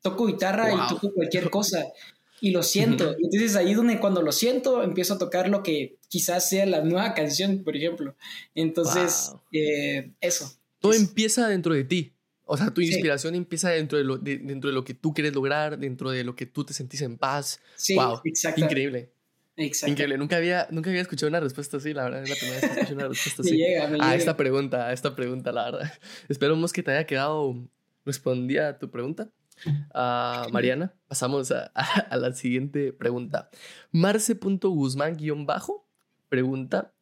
Toco 0.01 0.25
guitarra 0.25 0.73
y 0.73 0.89
toco 0.89 1.13
cualquier 1.13 1.49
cosa 1.49 1.85
y 2.43 2.51
lo 2.51 2.61
siento. 2.61 3.15
Entonces 3.17 3.55
ahí 3.55 3.73
donde 3.73 4.01
cuando 4.01 4.21
lo 4.21 4.33
siento 4.33 4.83
empiezo 4.83 5.13
a 5.13 5.17
tocar 5.17 5.47
lo 5.47 5.63
que 5.63 5.95
quizás 6.09 6.49
sea 6.49 6.65
la 6.65 6.81
nueva 6.81 7.13
canción, 7.13 7.63
por 7.63 7.77
ejemplo. 7.77 8.17
Entonces, 8.53 9.33
eh, 9.53 10.11
eso. 10.19 10.51
Todo 10.79 10.91
empieza 10.91 11.47
dentro 11.47 11.73
de 11.73 11.85
ti. 11.85 12.11
O 12.43 12.57
sea, 12.57 12.69
tu 12.69 12.81
inspiración 12.81 13.35
empieza 13.35 13.69
dentro 13.69 13.97
de, 13.97 14.03
lo, 14.03 14.17
dentro 14.17 14.69
de 14.69 14.73
lo 14.73 14.83
que 14.83 14.93
tú 14.93 15.13
quieres 15.13 15.33
lograr, 15.33 15.79
dentro 15.79 16.11
de 16.11 16.25
lo 16.25 16.35
que 16.35 16.45
tú 16.45 16.65
te 16.65 16.73
sentís 16.73 17.01
en 17.01 17.17
paz. 17.17 17.61
Sí, 17.77 17.95
wow. 17.95 18.19
Increíble. 18.57 19.13
Increíble. 19.55 20.17
Nunca 20.17 20.35
había, 20.35 20.67
nunca 20.69 20.89
había 20.89 21.01
escuchado 21.01 21.29
una 21.29 21.39
respuesta 21.39 21.77
así, 21.77 21.93
la 21.93 22.03
verdad. 22.03 22.23
Es 22.23 22.29
la 22.29 22.35
primera 22.35 22.59
vez 22.59 22.69
que 22.69 22.79
escucho 22.81 22.95
una 22.95 23.07
respuesta 23.07 23.41
así. 23.45 23.55
llega, 23.55 24.05
a 24.05 24.15
esta 24.15 24.35
pregunta, 24.35 24.87
a 24.87 24.91
esta 24.91 25.15
pregunta, 25.15 25.53
la 25.53 25.71
verdad. 25.71 25.93
Esperamos 26.27 26.73
que 26.73 26.83
te 26.83 26.91
haya 26.91 27.05
quedado 27.05 27.55
respondida 28.03 28.67
a 28.67 28.77
tu 28.77 28.91
pregunta. 28.91 29.31
Uh, 29.65 30.49
Mariana, 30.51 30.93
pasamos 31.07 31.51
a, 31.51 31.65
a, 31.65 32.17
la 32.17 32.33
siguiente 32.33 32.93
pregunta. 32.93 33.49
Marce.guzmán-bajo 33.91 35.87
pregunta, 36.29 36.93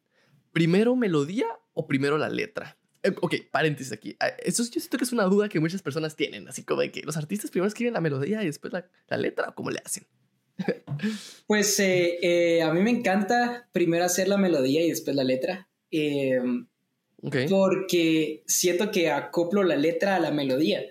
¿primero 0.52 0.94
melodía 0.96 1.46
o 1.72 1.86
primero 1.86 2.18
la 2.18 2.28
letra? 2.28 2.76
Eh, 3.02 3.14
ok, 3.20 3.34
paréntesis 3.50 3.92
aquí. 3.92 4.16
Ah, 4.20 4.28
eso 4.44 4.62
yo 4.64 4.80
siento 4.80 4.98
que 4.98 5.04
es 5.04 5.12
una 5.12 5.24
duda 5.24 5.48
que 5.48 5.58
muchas 5.60 5.82
personas 5.82 6.14
tienen, 6.14 6.48
así 6.48 6.62
como 6.64 6.82
de 6.82 6.92
que 6.92 7.02
los 7.02 7.16
artistas 7.16 7.50
primero 7.50 7.68
escriben 7.68 7.94
la 7.94 8.00
melodía 8.00 8.42
y 8.42 8.46
después 8.46 8.72
la, 8.72 8.86
la 9.08 9.16
letra, 9.16 9.52
¿cómo 9.54 9.70
le 9.70 9.80
hacen? 9.84 10.06
Pues 11.46 11.78
eh, 11.80 12.18
eh, 12.22 12.62
a 12.62 12.72
mí 12.72 12.80
me 12.80 12.90
encanta 12.90 13.68
primero 13.72 14.04
hacer 14.04 14.28
la 14.28 14.36
melodía 14.36 14.84
y 14.84 14.90
después 14.90 15.16
la 15.16 15.24
letra. 15.24 15.68
Em, 15.90 16.66
porque 17.48 18.42
siento 18.46 18.90
que 18.90 19.10
acoplo 19.10 19.62
la 19.62 19.76
letra 19.76 20.16
a 20.16 20.20
la 20.20 20.30
melodía. 20.30 20.82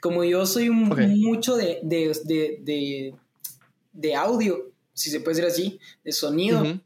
Como 0.00 0.24
yo 0.24 0.46
soy 0.46 0.70
mucho 0.70 1.56
de, 1.56 1.80
de, 1.82 3.14
de, 3.92 4.14
audio, 4.14 4.70
si 4.92 5.10
se 5.10 5.20
puede 5.20 5.36
decir 5.36 5.50
así, 5.50 5.80
de 6.04 6.12
sonido, 6.12 6.80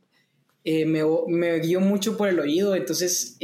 eh, 0.65 0.87
me, 0.87 1.03
me 1.29 1.59
guío 1.59 1.81
mucho 1.81 2.17
por 2.17 2.29
el 2.29 2.41
oído. 2.41 2.75
Entonces, 2.75 3.37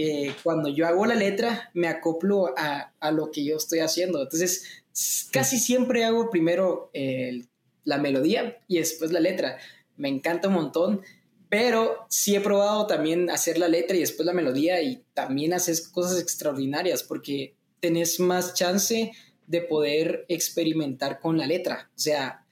cuando 0.42 0.68
yo 0.68 0.86
hago 0.86 1.04
la 1.06 1.14
letra, 1.14 1.70
me 1.74 1.88
acoplo 1.88 2.54
a, 2.56 2.92
a, 3.00 3.10
lo 3.10 3.30
que 3.30 3.44
yo 3.44 3.56
estoy 3.56 3.80
haciendo. 3.80 4.22
Entonces, 4.22 4.84
casi 5.32 5.58
siempre 5.58 6.04
hago 6.04 6.30
primero 6.30 6.90
el 6.92 7.48
la 7.86 7.96
melodía 7.96 8.58
y 8.68 8.76
después 8.76 9.12
la 9.12 9.20
letra. 9.20 9.56
Me 9.96 10.08
encanta 10.10 10.48
un 10.48 10.54
montón, 10.54 11.00
pero 11.48 12.04
sí 12.10 12.36
he 12.36 12.40
probado 12.40 12.86
también 12.86 13.30
hacer 13.30 13.56
la 13.56 13.68
letra 13.68 13.96
y 13.96 14.00
después 14.00 14.26
la 14.26 14.34
melodía 14.34 14.82
y 14.82 15.02
también 15.14 15.54
haces 15.54 15.88
cosas 15.88 16.20
extraordinarias 16.20 17.02
porque 17.02 17.54
tenés 17.80 18.20
más 18.20 18.52
chance 18.52 19.12
de 19.46 19.60
poder 19.62 20.24
experimentar 20.28 21.20
con 21.20 21.38
la 21.38 21.46
letra. 21.46 21.90
O 21.94 21.98
sea, 21.98 22.44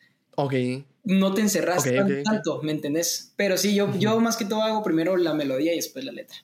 no 1.05 1.34
te 1.34 1.40
encerras 1.40 1.84
tanto, 2.24 2.62
¿me 2.62 2.72
entendés? 2.72 3.32
Pero 3.36 3.57
sí, 3.57 3.74
yo, 3.74 3.95
yo 3.99 4.18
más 4.20 4.36
que 4.36 4.45
todo 4.45 4.62
hago 4.62 4.82
primero 4.82 5.16
la 5.16 5.34
melodía 5.34 5.72
y 5.72 5.76
después 5.76 6.05
la 6.05 6.12
letra. 6.12 6.36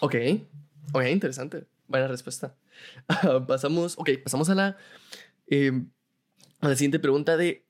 Ok, 0.00 0.14
ok, 0.92 1.04
interesante. 1.10 1.64
Buena 1.88 2.08
respuesta. 2.08 2.56
pasamos, 3.46 3.96
ok, 3.98 4.10
pasamos 4.22 4.50
a 4.50 4.54
la, 4.54 4.76
eh, 5.46 5.72
a 6.60 6.68
la 6.68 6.76
siguiente 6.76 6.98
pregunta 6.98 7.36
de 7.36 7.64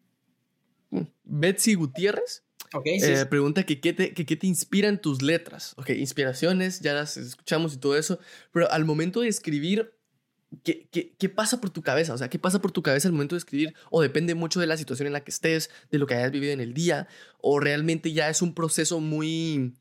Betsy 1.24 1.74
Gutiérrez 1.74 2.46
eh, 2.84 3.26
pregunta 3.26 3.64
que 3.64 3.80
qué, 3.80 3.92
te, 3.92 4.12
que 4.12 4.26
qué 4.26 4.36
te 4.36 4.46
inspira 4.46 4.88
en 4.88 5.00
tus 5.00 5.22
letras. 5.22 5.74
Ok, 5.76 5.90
inspiraciones, 5.90 6.80
ya 6.80 6.94
las 6.94 7.16
escuchamos 7.16 7.74
y 7.74 7.78
todo 7.78 7.96
eso, 7.96 8.18
pero 8.52 8.70
al 8.70 8.84
momento 8.84 9.20
de 9.20 9.28
escribir, 9.28 9.94
¿qué, 10.62 10.88
qué, 10.90 11.14
qué 11.18 11.28
pasa 11.28 11.60
por 11.60 11.70
tu 11.70 11.82
cabeza? 11.82 12.14
O 12.14 12.18
sea, 12.18 12.28
¿qué 12.28 12.38
pasa 12.38 12.60
por 12.60 12.72
tu 12.72 12.82
cabeza 12.82 13.08
al 13.08 13.12
momento 13.12 13.34
de 13.34 13.38
escribir? 13.38 13.74
O 13.90 14.02
depende 14.02 14.34
mucho 14.34 14.60
de 14.60 14.66
la 14.66 14.76
situación 14.76 15.06
en 15.06 15.12
la 15.12 15.24
que 15.24 15.30
estés, 15.30 15.70
de 15.90 15.98
lo 15.98 16.06
que 16.06 16.14
hayas 16.14 16.30
vivido 16.30 16.52
en 16.52 16.60
el 16.60 16.74
día, 16.74 17.08
o 17.40 17.60
realmente 17.60 18.12
ya 18.12 18.28
es 18.28 18.42
un 18.42 18.54
proceso 18.54 19.00
muy 19.00 19.74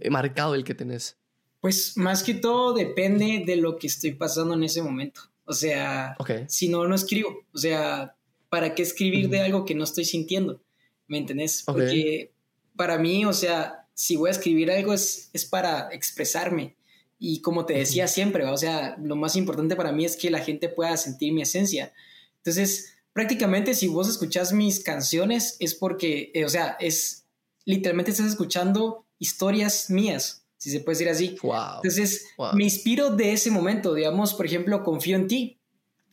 eh, 0.00 0.10
marcado 0.10 0.54
el 0.54 0.64
que 0.64 0.74
tenés. 0.74 1.16
Pues 1.60 1.96
más 1.96 2.22
que 2.22 2.34
todo 2.34 2.72
depende 2.72 3.42
de 3.44 3.56
lo 3.56 3.78
que 3.78 3.88
estoy 3.88 4.12
pasando 4.12 4.54
en 4.54 4.62
ese 4.62 4.82
momento. 4.82 5.22
O 5.44 5.52
sea, 5.52 6.16
si 6.46 6.68
no, 6.68 6.86
no 6.86 6.94
escribo. 6.94 7.46
O 7.52 7.58
sea, 7.58 8.14
¿para 8.48 8.74
qué 8.74 8.82
escribir 8.82 9.28
de 9.28 9.40
algo 9.40 9.64
que 9.64 9.74
no 9.74 9.84
estoy 9.84 10.04
sintiendo? 10.04 10.62
¿Me 11.06 11.18
entendés? 11.18 11.62
Porque 11.64 12.32
para 12.76 12.98
mí, 12.98 13.24
o 13.24 13.32
sea, 13.32 13.86
si 13.94 14.14
voy 14.14 14.28
a 14.28 14.32
escribir 14.32 14.70
algo 14.70 14.92
es, 14.92 15.30
es 15.32 15.44
para 15.46 15.88
expresarme. 15.90 16.76
Y 17.18 17.40
como 17.40 17.66
te 17.66 17.74
decía 17.74 18.06
siempre, 18.06 18.44
o 18.44 18.56
sea, 18.56 18.96
lo 19.02 19.16
más 19.16 19.36
importante 19.36 19.76
para 19.76 19.92
mí 19.92 20.04
es 20.04 20.16
que 20.16 20.30
la 20.30 20.40
gente 20.40 20.68
pueda 20.68 20.96
sentir 20.96 21.32
mi 21.32 21.42
esencia. 21.42 21.92
Entonces, 22.36 22.94
prácticamente 23.12 23.74
si 23.74 23.88
vos 23.88 24.08
escuchás 24.08 24.52
mis 24.52 24.80
canciones 24.80 25.56
es 25.58 25.74
porque, 25.74 26.30
eh, 26.34 26.44
o 26.44 26.48
sea, 26.48 26.76
es 26.78 27.26
literalmente 27.64 28.12
estás 28.12 28.28
escuchando 28.28 29.04
historias 29.18 29.90
mías, 29.90 30.46
si 30.56 30.70
se 30.70 30.80
puede 30.80 30.96
decir 30.98 31.08
así. 31.08 31.36
Entonces, 31.76 32.26
me 32.54 32.64
inspiro 32.64 33.10
de 33.10 33.32
ese 33.32 33.50
momento, 33.50 33.94
digamos, 33.94 34.34
por 34.34 34.46
ejemplo, 34.46 34.82
confío 34.82 35.16
en 35.16 35.26
ti. 35.26 35.58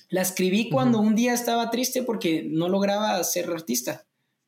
La 0.09 0.21
escribí 0.21 0.69
cuando 0.69 0.99
un 0.99 1.15
día 1.15 1.33
estaba 1.33 1.69
triste 1.71 2.03
porque 2.03 2.43
no 2.47 2.69
lograba 2.69 3.23
ser 3.23 3.49
artista 3.49 4.05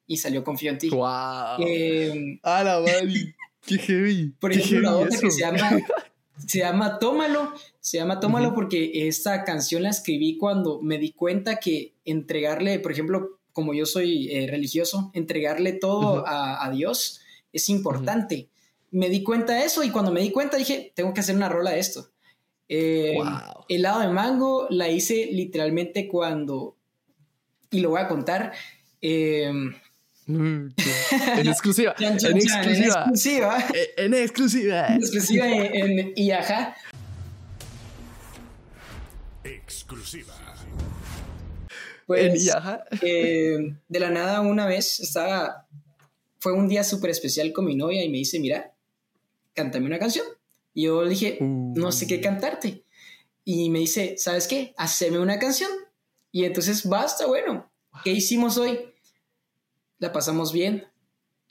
y 0.07 0.17
salió 0.17 0.43
Confío 0.43 0.71
en 0.71 0.77
ti. 0.77 0.89
¡Wow! 0.89 1.59
Eh, 1.59 2.39
¡A 2.41 2.63
la 2.63 2.79
madre! 2.79 3.35
¡Qué 3.65 3.77
heavy! 3.77 4.33
Por 4.39 4.53
ejemplo, 4.53 4.81
la 4.81 4.97
otra 4.97 5.19
que 5.19 5.29
se 5.29 5.41
llama, 5.41 5.57
se 6.45 6.59
llama 6.59 6.99
Tómalo. 6.99 7.53
Se 7.79 7.97
llama 7.97 8.19
Tómalo 8.19 8.53
porque 8.53 9.07
esta 9.07 9.43
canción 9.43 9.83
la 9.83 9.89
escribí 9.89 10.37
cuando 10.37 10.81
me 10.81 10.97
di 10.97 11.11
cuenta 11.11 11.57
que 11.57 11.93
entregarle, 12.05 12.79
por 12.79 12.91
ejemplo, 12.91 13.39
como 13.53 13.73
yo 13.73 13.85
soy 13.85 14.31
eh, 14.31 14.47
religioso, 14.47 15.09
entregarle 15.13 15.73
todo 15.73 16.23
a, 16.27 16.69
Dios 16.71 17.21
es 17.51 17.69
importante. 17.69 18.49
Me 18.91 19.09
di 19.09 19.23
cuenta 19.23 19.53
de 19.53 19.65
eso 19.65 19.83
y 19.83 19.89
cuando 19.89 20.11
me 20.11 20.21
di 20.21 20.31
cuenta 20.31 20.57
dije, 20.57 20.91
tengo 20.95 21.13
que 21.13 21.21
hacer 21.21 21.35
una 21.35 21.49
rola 21.49 21.71
de 21.71 21.79
esto. 21.79 22.09
Eh, 22.69 23.17
El 23.69 23.81
lado 23.81 24.01
de 24.01 24.09
mango 24.09 24.67
la 24.69 24.89
hice 24.89 25.29
literalmente 25.31 26.07
cuando, 26.07 26.75
y 27.71 27.79
lo 27.79 27.91
voy 27.91 28.01
a 28.01 28.07
contar, 28.07 28.53
eh, 29.01 29.51
en 30.27 30.73
exclusiva. 31.47 31.95
en 31.99 32.13
exclusiva. 32.13 33.05
En 33.97 34.13
exclusiva. 34.13 34.87
En 34.87 35.01
exclusiva 35.01 35.47
en, 35.47 36.13
IAJA. 36.15 36.75
Exclusiva. 39.43 40.33
Pues, 42.05 42.21
en 42.21 42.35
IAJA. 42.35 42.85
Eh, 43.01 43.75
de 43.87 43.99
la 43.99 44.09
nada, 44.09 44.41
una 44.41 44.65
vez 44.65 44.99
estaba. 44.99 45.65
Fue 46.39 46.53
un 46.53 46.67
día 46.67 46.83
súper 46.83 47.09
especial 47.09 47.51
con 47.53 47.65
mi 47.65 47.75
novia 47.75 48.03
y 48.03 48.09
me 48.09 48.17
dice: 48.17 48.39
Mira, 48.39 48.73
cántame 49.53 49.85
una 49.85 49.99
canción. 49.99 50.25
Y 50.73 50.83
yo 50.83 51.03
le 51.03 51.09
dije, 51.09 51.39
no 51.41 51.91
sé 51.91 52.05
qué 52.05 52.17
uh. 52.17 52.21
cantarte. 52.21 52.83
Y 53.43 53.69
me 53.69 53.79
dice, 53.79 54.15
¿sabes 54.17 54.47
qué? 54.47 54.73
Haceme 54.77 55.19
una 55.19 55.39
canción. 55.39 55.71
Y 56.31 56.43
entonces, 56.43 56.87
basta, 56.87 57.25
bueno, 57.25 57.71
¿qué 58.03 58.11
hicimos 58.11 58.57
hoy? 58.57 58.77
La 59.99 60.11
pasamos 60.11 60.53
bien. 60.53 60.87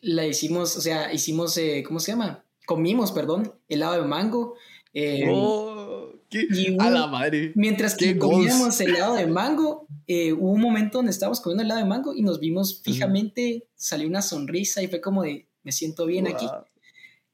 La 0.00 0.26
hicimos, 0.26 0.76
o 0.76 0.80
sea, 0.80 1.12
hicimos, 1.12 1.56
eh, 1.56 1.82
¿cómo 1.86 2.00
se 2.00 2.12
llama? 2.12 2.44
Comimos, 2.66 3.12
perdón, 3.12 3.54
helado 3.68 4.02
de 4.02 4.08
mango. 4.08 4.54
Eh, 4.92 5.26
oh, 5.30 6.12
qué, 6.30 6.76
a 6.78 6.90
la 6.90 7.06
madre. 7.06 7.52
Mientras 7.54 7.94
que 7.94 8.16
comíamos 8.18 8.80
helado 8.80 9.14
de 9.14 9.26
mango, 9.26 9.86
eh, 10.06 10.32
hubo 10.32 10.52
un 10.52 10.60
momento 10.60 10.98
donde 10.98 11.12
estábamos 11.12 11.40
comiendo 11.40 11.62
helado 11.64 11.80
de 11.80 11.86
mango 11.86 12.14
y 12.14 12.22
nos 12.22 12.40
vimos 12.40 12.80
fijamente, 12.82 13.68
salió 13.74 14.08
una 14.08 14.22
sonrisa 14.22 14.82
y 14.82 14.88
fue 14.88 15.00
como 15.00 15.22
de, 15.22 15.48
me 15.62 15.72
siento 15.72 16.06
bien 16.06 16.26
aquí. 16.28 16.46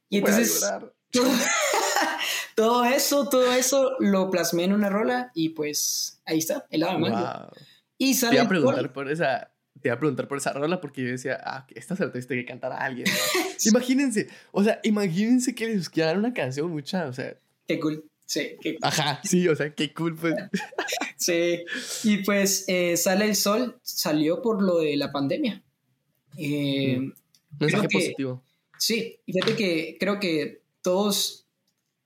Y 0.09 0.19
entonces 0.19 0.65
todo 2.57 2.85
eso, 2.85 3.29
todo 3.29 3.53
eso 3.53 3.93
lo 4.01 4.31
plasmé 4.31 4.65
en 4.65 4.73
una 4.73 4.89
rola 4.89 5.31
y 5.35 5.51
pues 5.51 6.21
ahí 6.25 6.39
está, 6.39 6.67
el 6.71 6.81
lado 6.81 6.99
mango. 6.99 7.51
Y 7.97 8.15
sale 8.15 8.31
te 8.31 8.37
iba 8.37 8.45
a 8.45 8.49
preguntar 8.49 8.93
por, 8.93 9.11
esa 9.11 9.52
te 9.83 9.89
iba 9.89 9.97
a 9.97 9.99
preguntar 9.99 10.29
por 10.29 10.39
esa 10.39 10.53
rola 10.53 10.81
porque 10.81 11.03
yo 11.03 11.09
decía, 11.09 11.41
ah, 11.45 11.67
esta 11.75 11.97
se 11.97 12.05
la 12.05 12.13
tuviste 12.13 12.37
que 12.37 12.45
cantar 12.45 12.73
a 12.73 12.79
alguien. 12.79 13.07
imagínense, 13.65 14.29
o 14.53 14.63
sea, 14.63 14.81
imagínense 14.85 15.55
que 15.55 15.67
les 15.67 15.89
quedara 15.89 16.19
una 16.19 16.33
canción 16.33 16.71
mucha, 16.71 17.07
o 17.07 17.13
sea. 17.13 17.37
Qué 17.67 17.81
cool. 17.81 18.05
Sí, 18.25 18.57
qué 18.61 18.77
cool. 18.77 18.81
Ajá, 18.83 19.21
sí, 19.25 19.49
o 19.49 19.57
sea, 19.57 19.75
qué 19.75 19.93
cool, 19.93 20.15
pues. 20.17 20.35
sí, 21.17 21.65
y 22.05 22.19
pues 22.19 22.65
eh, 22.69 22.97
Sale 22.97 23.27
el 23.27 23.35
Sol 23.35 23.79
salió 23.83 24.41
por 24.41 24.63
lo 24.63 24.79
de 24.79 24.97
la 24.97 25.11
pandemia. 25.11 25.63
Eh, 26.39 26.99
mm. 27.01 27.13
Mensaje 27.59 27.89
positivo. 27.89 28.43
Sí, 28.79 29.19
fíjate 29.27 29.57
que 29.57 29.97
creo 29.99 30.19
que 30.21 30.63
todos, 30.81 31.47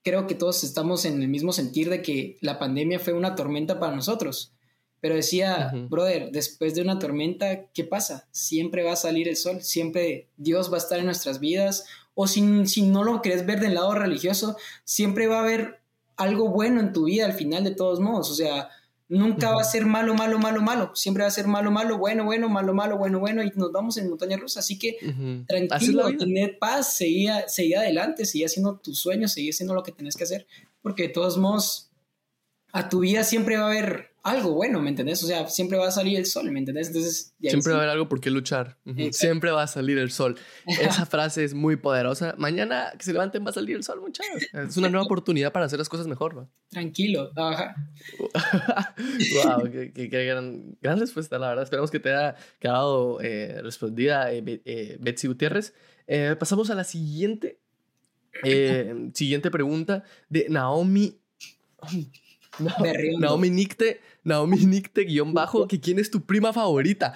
creo 0.03 0.27
que 0.27 0.35
todos 0.35 0.65
estamos 0.65 1.05
en 1.05 1.23
el 1.23 1.29
mismo 1.29 1.53
sentir 1.53 1.91
de 1.91 2.03
que 2.03 2.39
la 2.41 2.59
pandemia 2.59 2.99
fue 2.99 3.13
una 3.13 3.35
tormenta 3.35 3.79
para 3.79 3.95
nosotros. 3.95 4.56
Pero 5.01 5.15
decía, 5.15 5.73
brother, 5.89 6.31
después 6.33 6.75
de 6.75 6.83
una 6.83 6.99
tormenta, 6.99 7.67
¿qué 7.73 7.85
pasa? 7.85 8.29
Siempre 8.31 8.83
va 8.83 8.93
a 8.93 8.97
salir 8.97 9.29
el 9.29 9.37
sol, 9.37 9.63
siempre 9.63 10.29
Dios 10.37 10.71
va 10.71 10.77
a 10.77 10.79
estar 10.79 10.99
en 10.99 11.07
nuestras 11.07 11.39
vidas. 11.39 11.87
O 12.15 12.27
si, 12.27 12.67
si 12.67 12.83
no 12.83 13.05
lo 13.05 13.21
querés 13.21 13.45
ver 13.45 13.61
del 13.61 13.75
lado 13.75 13.95
religioso, 13.95 14.57
siempre 14.85 15.27
va 15.27 15.39
a 15.39 15.43
haber 15.43 15.81
algo 16.17 16.49
bueno 16.49 16.81
en 16.81 16.93
tu 16.93 17.05
vida 17.05 17.27
al 17.27 17.35
final 17.35 17.63
de 17.63 17.75
todos 17.75 18.01
modos. 18.01 18.31
O 18.31 18.35
sea, 18.35 18.71
Nunca 19.09 19.53
va 19.53 19.61
a 19.61 19.65
ser 19.65 19.87
malo, 19.87 20.15
malo, 20.15 20.39
malo, 20.39 20.61
malo. 20.61 20.91
Siempre 20.97 21.23
va 21.23 21.29
a 21.29 21.33
ser 21.33 21.47
malo, 21.47 21.71
malo, 21.71 21.97
bueno, 21.97 22.25
bueno, 22.25 22.49
malo, 22.49 22.75
malo, 22.75 22.99
bueno, 22.99 23.21
bueno. 23.21 23.43
Y 23.45 23.53
nos 23.55 23.71
vamos 23.71 23.97
en 23.99 24.09
montaña 24.09 24.37
rusa. 24.37 24.61
Así 24.61 24.79
que 24.79 24.99
tranquilo, 25.47 26.09
tener 26.17 26.59
paz, 26.59 26.95
seguir, 26.95 27.31
seguir 27.47 27.79
adelante, 27.79 28.25
seguir 28.25 28.47
haciendo 28.47 28.79
tus 28.79 28.99
sueños, 28.99 29.33
seguir 29.33 29.53
haciendo 29.53 29.75
lo 29.75 29.85
que 29.85 29.93
tenés 29.93 30.17
que 30.17 30.25
hacer. 30.25 30.47
Porque 30.83 31.05
de 31.05 31.09
todos 31.11 31.39
modos, 31.39 31.91
a 32.73 32.89
tu 32.89 33.01
vida 33.01 33.23
siempre 33.23 33.57
va 33.57 33.65
a 33.65 33.71
haber 33.71 34.11
algo 34.27 34.55
bueno, 34.55 34.81
¿me 34.81 34.91
entendés? 34.91 35.23
O 35.23 35.27
sea, 35.27 35.49
siempre 35.49 35.79
va 35.79 35.87
a 35.87 35.91
salir 35.93 36.19
el 36.19 36.27
sol, 36.27 36.51
¿me 36.51 36.59
entendés? 36.59 36.89
Entonces, 36.89 37.33
siempre 37.41 37.73
va 37.73 37.79
a 37.79 37.83
haber 37.83 37.93
algo 37.93 38.09
por 38.09 38.21
qué 38.21 38.31
luchar. 38.31 38.77
Siempre 39.13 39.53
va 39.53 39.63
a 39.63 39.67
salir 39.69 39.99
el 39.99 40.11
sol. 40.11 40.37
Esa 40.67 41.07
frase 41.07 41.45
es 41.45 41.55
muy 41.55 41.77
poderosa. 41.77 42.35
Mañana 42.37 42.93
que 42.99 43.05
se 43.05 43.13
levanten 43.13 43.47
va 43.47 43.51
a 43.51 43.53
salir 43.53 43.77
el 43.77 43.85
sol, 43.85 44.01
muchachos. 44.01 44.43
Es 44.53 44.77
una 44.77 44.89
nueva 44.89 45.05
oportunidad 45.05 45.53
para 45.53 45.67
hacer 45.67 45.79
las 45.79 45.89
cosas 45.89 46.09
mejor, 46.09 46.35
¿no? 46.35 46.51
Tranquilo, 46.71 47.31
ajá. 47.37 47.77
wow, 49.45 49.71
qué, 49.71 50.09
gran, 50.09 50.77
gran, 50.81 50.99
respuesta, 50.99 51.39
la 51.39 51.51
verdad. 51.51 51.63
Esperamos 51.63 51.93
que 51.93 52.01
te 52.01 52.13
haya 52.13 52.35
quedado 52.59 53.21
eh, 53.21 53.63
respondida 53.63 54.33
eh, 54.33 54.43
eh, 54.65 54.97
Betsy 55.01 55.29
Gutiérrez. 55.29 55.73
pasamos 56.41 56.69
a 56.71 56.75
la 56.75 56.83
siguiente, 56.83 57.61
siguiente 59.15 59.53
pregunta 59.53 60.03
de 60.29 60.47
Naomi 60.49 61.21
No, 62.59 62.71
Naomi 63.19 63.51
Nicte, 63.51 64.01
Naomi 64.25 64.59
Nicte 64.65 65.05
guion 65.05 65.35
bajo, 65.35 65.67
que 65.69 65.81
quién 65.81 65.99
es 65.99 66.11
tu 66.11 66.25
prima 66.25 66.53
favorita. 66.53 67.15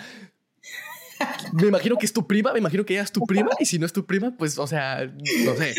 Me 1.53 1.69
imagino 1.69 1.97
que 1.97 2.07
es 2.07 2.13
tu 2.13 2.27
prima, 2.27 2.53
me 2.53 2.59
imagino 2.59 2.85
que 2.85 2.95
ella 2.95 3.03
es 3.03 3.13
tu 3.13 3.21
prima, 3.27 3.51
y 3.59 3.67
si 3.67 3.79
no 3.79 3.87
es 3.87 3.93
tu 3.93 4.07
prima, 4.07 4.35
pues, 4.37 4.59
o 4.59 4.67
sea, 4.67 5.07
no 5.45 5.55
sé. 5.55 5.75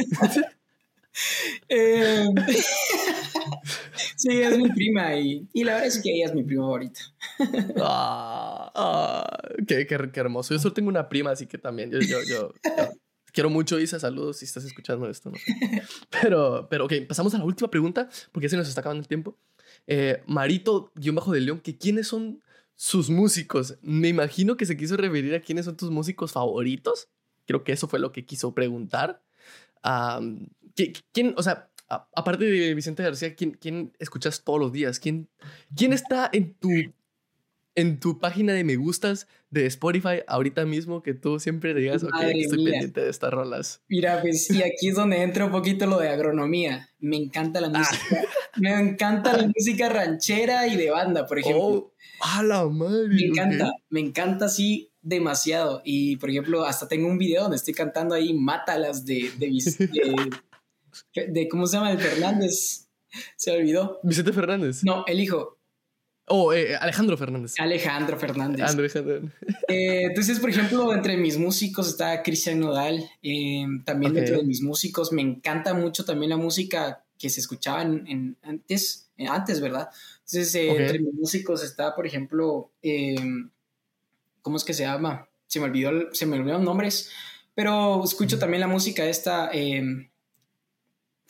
Eh, 1.67 2.25
sí, 4.15 4.41
es 4.41 4.57
mi 4.57 4.69
prima 4.69 5.13
y, 5.15 5.45
la 5.55 5.73
verdad 5.73 5.87
es 5.87 6.01
que 6.01 6.13
ella 6.13 6.27
es 6.27 6.33
mi 6.33 6.43
prima 6.43 6.63
favorita. 6.63 7.01
Ah, 7.77 8.71
ah, 8.75 9.39
qué, 9.67 9.87
hermoso. 10.15 10.53
Yo 10.53 10.59
solo 10.59 10.73
tengo 10.73 10.89
una 10.89 11.09
prima, 11.09 11.31
así 11.31 11.47
que 11.47 11.57
también 11.57 11.91
yo, 11.91 11.99
yo, 11.99 12.53
quiero 13.33 13.49
mucho, 13.49 13.79
Isa. 13.79 13.99
Saludos 13.99 14.37
si 14.37 14.45
estás 14.45 14.63
escuchando 14.63 15.09
esto. 15.09 15.31
Pero, 16.21 16.67
pero, 16.69 16.85
ok, 16.85 16.93
pasamos 17.07 17.33
a 17.33 17.39
la 17.39 17.45
última 17.45 17.69
pregunta 17.69 18.09
porque 18.31 18.49
se 18.49 18.57
nos 18.57 18.67
está 18.67 18.81
acabando 18.81 19.01
el 19.01 19.07
tiempo. 19.07 19.37
Eh, 19.87 20.23
Marito, 20.27 20.91
guion 20.95 21.15
bajo 21.15 21.33
de 21.33 21.41
León, 21.41 21.59
que 21.59 21.77
quiénes 21.77 22.07
son 22.07 22.41
sus 22.75 23.09
músicos. 23.09 23.77
Me 23.81 24.07
imagino 24.07 24.57
que 24.57 24.65
se 24.65 24.77
quiso 24.77 24.97
referir 24.97 25.35
a 25.35 25.41
quiénes 25.41 25.65
son 25.65 25.77
tus 25.77 25.91
músicos 25.91 26.31
favoritos. 26.31 27.09
Creo 27.45 27.63
que 27.63 27.71
eso 27.73 27.87
fue 27.87 27.99
lo 27.99 28.11
que 28.11 28.25
quiso 28.25 28.53
preguntar. 28.53 29.21
¿Quién, 31.11 31.33
o 31.37 31.43
sea, 31.43 31.69
aparte 32.15 32.45
de 32.45 32.73
Vicente 32.73 33.03
García, 33.03 33.35
¿quién, 33.35 33.51
¿quién, 33.51 33.93
escuchas 33.99 34.43
todos 34.43 34.59
los 34.59 34.71
días? 34.71 34.99
¿Quién, 34.99 35.29
quién 35.75 35.93
está 35.93 36.29
en 36.31 36.53
tu, 36.55 36.69
en 37.75 37.99
tu 37.99 38.19
página 38.19 38.53
de 38.53 38.63
me 38.63 38.75
gustas 38.75 39.27
de 39.49 39.65
Spotify 39.65 40.21
ahorita 40.27 40.65
mismo 40.65 41.01
que 41.03 41.13
tú 41.13 41.39
siempre 41.39 41.73
digas, 41.73 42.03
ok, 42.03 42.13
estoy 42.33 42.65
pendiente 42.65 43.01
de 43.01 43.09
estas 43.09 43.31
rolas? 43.31 43.81
Mira, 43.87 44.21
pues, 44.21 44.49
y 44.49 44.61
aquí 44.63 44.89
es 44.89 44.95
donde 44.95 45.21
entra 45.21 45.45
un 45.45 45.51
poquito 45.51 45.85
lo 45.85 45.99
de 45.99 46.09
agronomía. 46.09 46.89
Me 46.99 47.17
encanta 47.17 47.61
la 47.61 47.67
ah. 47.73 47.79
música. 47.79 48.23
Me 48.57 48.73
encanta 48.73 49.37
la 49.37 49.47
música 49.55 49.89
ranchera 49.89 50.67
y 50.67 50.75
de 50.75 50.89
banda, 50.89 51.25
por 51.25 51.39
ejemplo. 51.39 51.63
Oh, 51.63 51.93
a 52.21 52.43
la 52.43 52.65
madre. 52.67 53.09
Me 53.09 53.25
encanta, 53.25 53.71
me 53.89 53.99
encanta 53.99 54.45
así 54.45 54.91
demasiado. 55.01 55.81
Y 55.83 56.17
por 56.17 56.29
ejemplo, 56.29 56.65
hasta 56.65 56.87
tengo 56.87 57.07
un 57.07 57.17
video 57.17 57.43
donde 57.43 57.57
estoy 57.57 57.73
cantando 57.73 58.15
ahí 58.15 58.33
Mátalas 58.33 59.05
de, 59.05 59.31
de, 59.37 59.51
de, 61.27 61.47
¿cómo 61.47 61.67
se 61.67 61.77
llama? 61.77 61.91
El 61.91 61.99
Fernández. 61.99 62.87
Se 63.35 63.51
olvidó. 63.51 63.99
Vicente 64.03 64.31
Fernández. 64.31 64.83
No, 64.83 65.03
el 65.07 65.19
hijo. 65.19 65.57
Oh, 66.27 66.53
eh, 66.53 66.75
Alejandro 66.75 67.17
Fernández. 67.17 67.55
Alejandro 67.59 68.17
Fernández. 68.17 68.61
Eh, 69.67 70.03
entonces, 70.03 70.39
por 70.39 70.49
ejemplo, 70.49 70.93
entre 70.93 71.17
mis 71.17 71.37
músicos 71.37 71.89
está 71.89 72.21
Cristian 72.23 72.59
Nodal. 72.59 73.09
Eh, 73.21 73.65
también 73.85 74.13
dentro 74.13 74.37
de 74.37 74.43
mis 74.43 74.61
músicos 74.61 75.11
me 75.11 75.21
encanta 75.21 75.73
mucho 75.73 76.05
también 76.05 76.29
la 76.29 76.37
música 76.37 77.03
que 77.17 77.29
se 77.29 77.39
escuchaba 77.39 77.81
en, 77.81 78.37
antes, 78.41 79.09
antes, 79.17 79.61
¿verdad? 79.61 79.89
Entonces, 80.25 80.55
entre 80.55 80.99
mis 80.99 81.13
músicos 81.13 81.63
está, 81.63 81.95
por 81.95 82.07
ejemplo, 82.07 82.71
¿cómo 84.41 84.57
es 84.57 84.63
que 84.63 84.73
se 84.73 84.83
llama? 84.83 85.27
Se 85.47 85.59
me 85.59 85.65
olvidó, 85.65 85.91
se 86.13 86.25
me 86.25 86.37
olvidaron 86.37 86.63
nombres, 86.63 87.11
pero 87.53 88.03
escucho 88.03 88.39
también 88.39 88.61
la 88.61 88.67
música 88.67 89.05
esta 89.05 89.51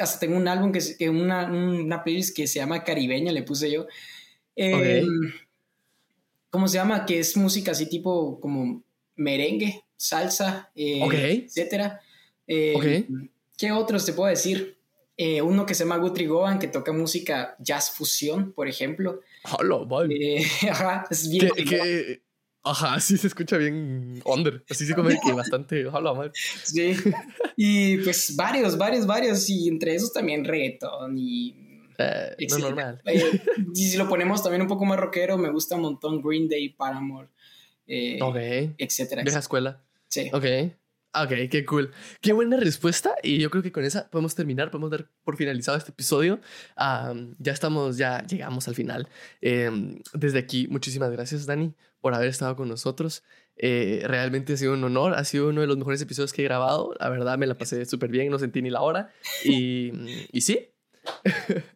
hasta 0.01 0.19
tengo 0.19 0.37
un 0.37 0.47
álbum 0.47 0.71
que, 0.71 0.79
que 0.97 1.09
una, 1.09 1.45
una 1.45 2.03
playlist 2.03 2.35
que 2.35 2.47
se 2.47 2.59
llama 2.59 2.83
Caribeña, 2.83 3.31
le 3.31 3.43
puse 3.43 3.71
yo. 3.71 3.87
Em, 4.55 5.33
¿Cómo 6.49 6.67
se 6.67 6.77
llama? 6.77 7.05
Que 7.05 7.19
es 7.19 7.37
música 7.37 7.71
así 7.71 7.87
tipo 7.87 8.39
como 8.39 8.83
merengue, 9.15 9.83
salsa, 9.95 10.71
eh, 10.75 11.45
etcétera. 11.45 12.01
Em, 12.47 13.29
¿Qué 13.57 13.71
otros 13.71 14.05
te 14.05 14.13
puedo 14.13 14.29
decir? 14.29 14.77
Eh, 15.17 15.41
uno 15.41 15.65
que 15.65 15.75
se 15.75 15.83
llama 15.83 15.97
Guthrie 15.97 16.27
Govan, 16.27 16.57
que 16.57 16.67
toca 16.67 16.91
música 16.91 17.55
jazz 17.59 17.91
fusión, 17.91 18.53
por 18.53 18.67
ejemplo. 18.67 19.21
Hola, 19.57 20.07
eh, 20.09 20.43
ajá, 20.71 21.05
es 21.09 21.29
bien. 21.29 21.51
Ajá, 22.63 22.99
sí 22.99 23.17
se 23.17 23.27
escucha 23.27 23.57
bien 23.57 24.21
under. 24.23 24.63
Así 24.69 24.85
se 24.85 24.93
come 24.93 25.17
que 25.23 25.33
bastante. 25.33 25.87
Ojalá, 25.87 26.13
madre. 26.13 26.31
Sí. 26.63 26.95
Y 27.57 27.97
pues 27.97 28.35
varios, 28.35 28.77
varios, 28.77 29.07
varios. 29.07 29.49
Y 29.49 29.67
entre 29.67 29.95
esos 29.95 30.13
también 30.13 30.45
reggaeton 30.45 31.17
y. 31.17 31.60
Eh, 32.01 32.47
no 32.49 32.57
normal. 32.57 33.01
Eh, 33.05 33.41
y 33.75 33.89
si 33.89 33.97
lo 33.97 34.07
ponemos 34.07 34.43
también 34.43 34.61
un 34.61 34.67
poco 34.67 34.85
más 34.85 34.99
rockero, 34.99 35.37
me 35.37 35.49
gusta 35.49 35.75
un 35.75 35.81
montón 35.81 36.21
Green 36.21 36.47
Day, 36.47 36.69
Paramore. 36.69 37.29
Eh, 37.87 38.19
ok. 38.21 38.35
Etcétera. 38.77 39.23
Vieja 39.23 39.39
escuela. 39.39 39.81
Sí. 40.07 40.29
Ok. 40.33 40.45
Ok, 41.13 41.49
qué 41.49 41.65
cool. 41.65 41.91
Qué 42.21 42.31
buena 42.31 42.55
respuesta. 42.55 43.15
Y 43.21 43.39
yo 43.39 43.49
creo 43.49 43.61
que 43.61 43.71
con 43.71 43.83
esa 43.83 44.09
podemos 44.09 44.33
terminar, 44.33 44.71
podemos 44.71 44.91
dar 44.91 45.09
por 45.23 45.35
finalizado 45.35 45.77
este 45.77 45.91
episodio. 45.91 46.39
ya 46.77 47.51
estamos, 47.51 47.97
ya 47.97 48.25
llegamos 48.25 48.67
al 48.69 48.75
final. 48.75 49.09
Em, 49.41 49.99
desde 50.13 50.39
aquí, 50.39 50.67
muchísimas 50.69 51.11
gracias, 51.11 51.45
Dani, 51.45 51.73
por 51.99 52.13
haber 52.13 52.29
estado 52.29 52.55
con 52.55 52.69
nosotros. 52.69 53.23
Eh, 53.57 54.03
realmente 54.05 54.53
ha 54.53 54.57
sido 54.57 54.73
un 54.73 54.83
honor, 54.83 55.13
ha 55.13 55.23
sido 55.25 55.49
uno 55.49 55.61
de 55.61 55.67
los 55.67 55.77
mejores 55.77 56.01
episodios 56.01 56.31
que 56.31 56.43
he 56.43 56.45
grabado. 56.45 56.95
La 56.99 57.09
verdad 57.09 57.37
me 57.37 57.45
la 57.45 57.57
pasé 57.57 57.85
súper 57.85 58.09
bien, 58.09 58.29
no 58.29 58.39
sentí 58.39 58.61
ni 58.61 58.69
la 58.69 58.81
hora. 58.81 59.11
Y, 59.43 59.91
y 60.31 60.41
sí. 60.41 60.70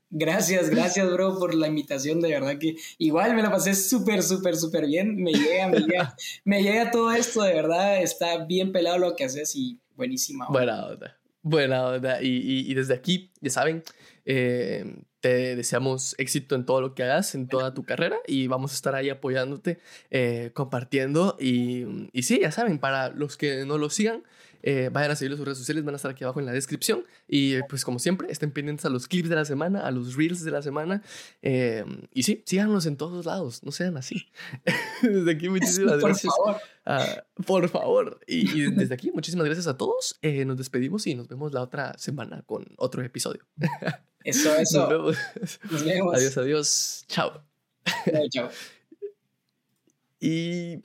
Gracias, 0.10 0.70
gracias, 0.70 1.12
bro, 1.12 1.38
por 1.38 1.54
la 1.54 1.68
invitación. 1.68 2.22
De 2.22 2.30
verdad 2.30 2.58
que 2.58 2.76
igual 2.98 3.36
me 3.36 3.42
la 3.42 3.52
pasé 3.52 3.76
súper, 3.76 4.24
súper, 4.24 4.56
súper 4.56 4.86
bien. 4.86 5.16
Me 5.18 5.34
llega, 5.34 5.68
me 5.68 5.80
llega, 5.80 6.16
me 6.44 6.64
llega 6.64 6.92
todo 6.92 7.12
esto, 7.12 7.42
de 7.44 7.54
verdad. 7.54 8.02
Está 8.02 8.46
bien 8.46 8.72
pelado 8.72 8.98
lo 8.98 9.16
que 9.16 9.26
haces 9.26 9.56
y 9.56 9.80
buenísima. 9.96 10.48
Buena 10.50 10.86
onda, 10.86 11.18
buena 11.42 11.88
onda. 11.88 12.22
Y, 12.22 12.28
y, 12.28 12.72
y 12.72 12.74
desde 12.74 12.94
aquí, 12.94 13.32
ya 13.42 13.50
saben, 13.50 13.84
eh, 14.26 14.96
te 15.26 15.56
deseamos 15.56 16.14
éxito 16.20 16.54
en 16.54 16.66
todo 16.66 16.82
lo 16.82 16.94
que 16.94 17.02
hagas, 17.02 17.34
en 17.34 17.48
toda 17.48 17.74
tu 17.74 17.84
carrera 17.84 18.18
y 18.28 18.46
vamos 18.46 18.74
a 18.74 18.76
estar 18.76 18.94
ahí 18.94 19.10
apoyándote, 19.10 19.80
eh, 20.12 20.52
compartiendo 20.54 21.36
y, 21.40 22.10
y, 22.12 22.22
sí, 22.22 22.40
ya 22.42 22.52
saben, 22.52 22.78
para 22.78 23.10
los 23.10 23.36
que 23.36 23.66
no 23.66 23.80
lo 23.80 23.90
sigan, 23.90 24.24
eh, 24.66 24.90
vayan 24.92 25.12
a 25.12 25.16
seguir 25.16 25.38
sus 25.38 25.46
redes 25.46 25.58
sociales, 25.58 25.86
van 25.86 25.94
a 25.94 25.98
estar 25.98 26.12
aquí 26.12 26.24
abajo 26.26 26.42
en 26.42 26.46
la 26.46 26.52
descripción 26.52 27.06
y 27.28 27.62
pues 27.70 27.86
como 27.86 28.00
siempre, 28.00 28.30
estén 28.30 28.52
pendientes 28.52 28.86
a 28.86 28.90
los 28.90 29.08
clips 29.08 29.30
de 29.30 29.36
la 29.36 29.46
semana, 29.46 29.82
a 29.82 29.92
los 29.92 30.16
reels 30.16 30.44
de 30.44 30.52
la 30.52 30.62
semana 30.62 31.02
y 31.42 32.24
sí, 32.24 32.44
síganos 32.46 32.86
en 32.86 32.98
todos 32.98 33.26
lados, 33.26 33.64
no 33.64 33.72
sean 33.72 33.96
así. 33.96 34.28
desde 35.02 35.32
aquí 35.32 35.48
muchísimas 35.48 36.00
gracias. 36.00 36.34
Por 36.36 36.46
favor. 36.46 36.62
Ah, 36.86 37.24
por 37.46 37.70
favor. 37.70 38.20
Y, 38.28 38.62
y, 38.62 38.72
desde 38.72 38.94
aquí 38.94 39.12
muchísimas 39.12 39.46
gracias 39.46 39.68
a 39.68 39.78
todos. 39.78 40.20
nos 40.22 40.58
despedimos 40.58 41.08
y 41.08 41.16
nos 41.16 41.28
vemos 41.28 41.54
la 41.54 41.62
otra 41.62 41.98
semana 41.98 42.44
con 42.46 42.66
otro 42.78 43.04
episodio. 43.04 43.46
Eso, 44.26 44.56
eso. 44.56 45.12
Nos 45.70 45.86
vemos. 45.86 46.16
Adiós, 46.16 46.36
adiós. 46.38 47.06
Chao. 47.08 47.44
Chao. 48.32 48.50
y 50.20 50.82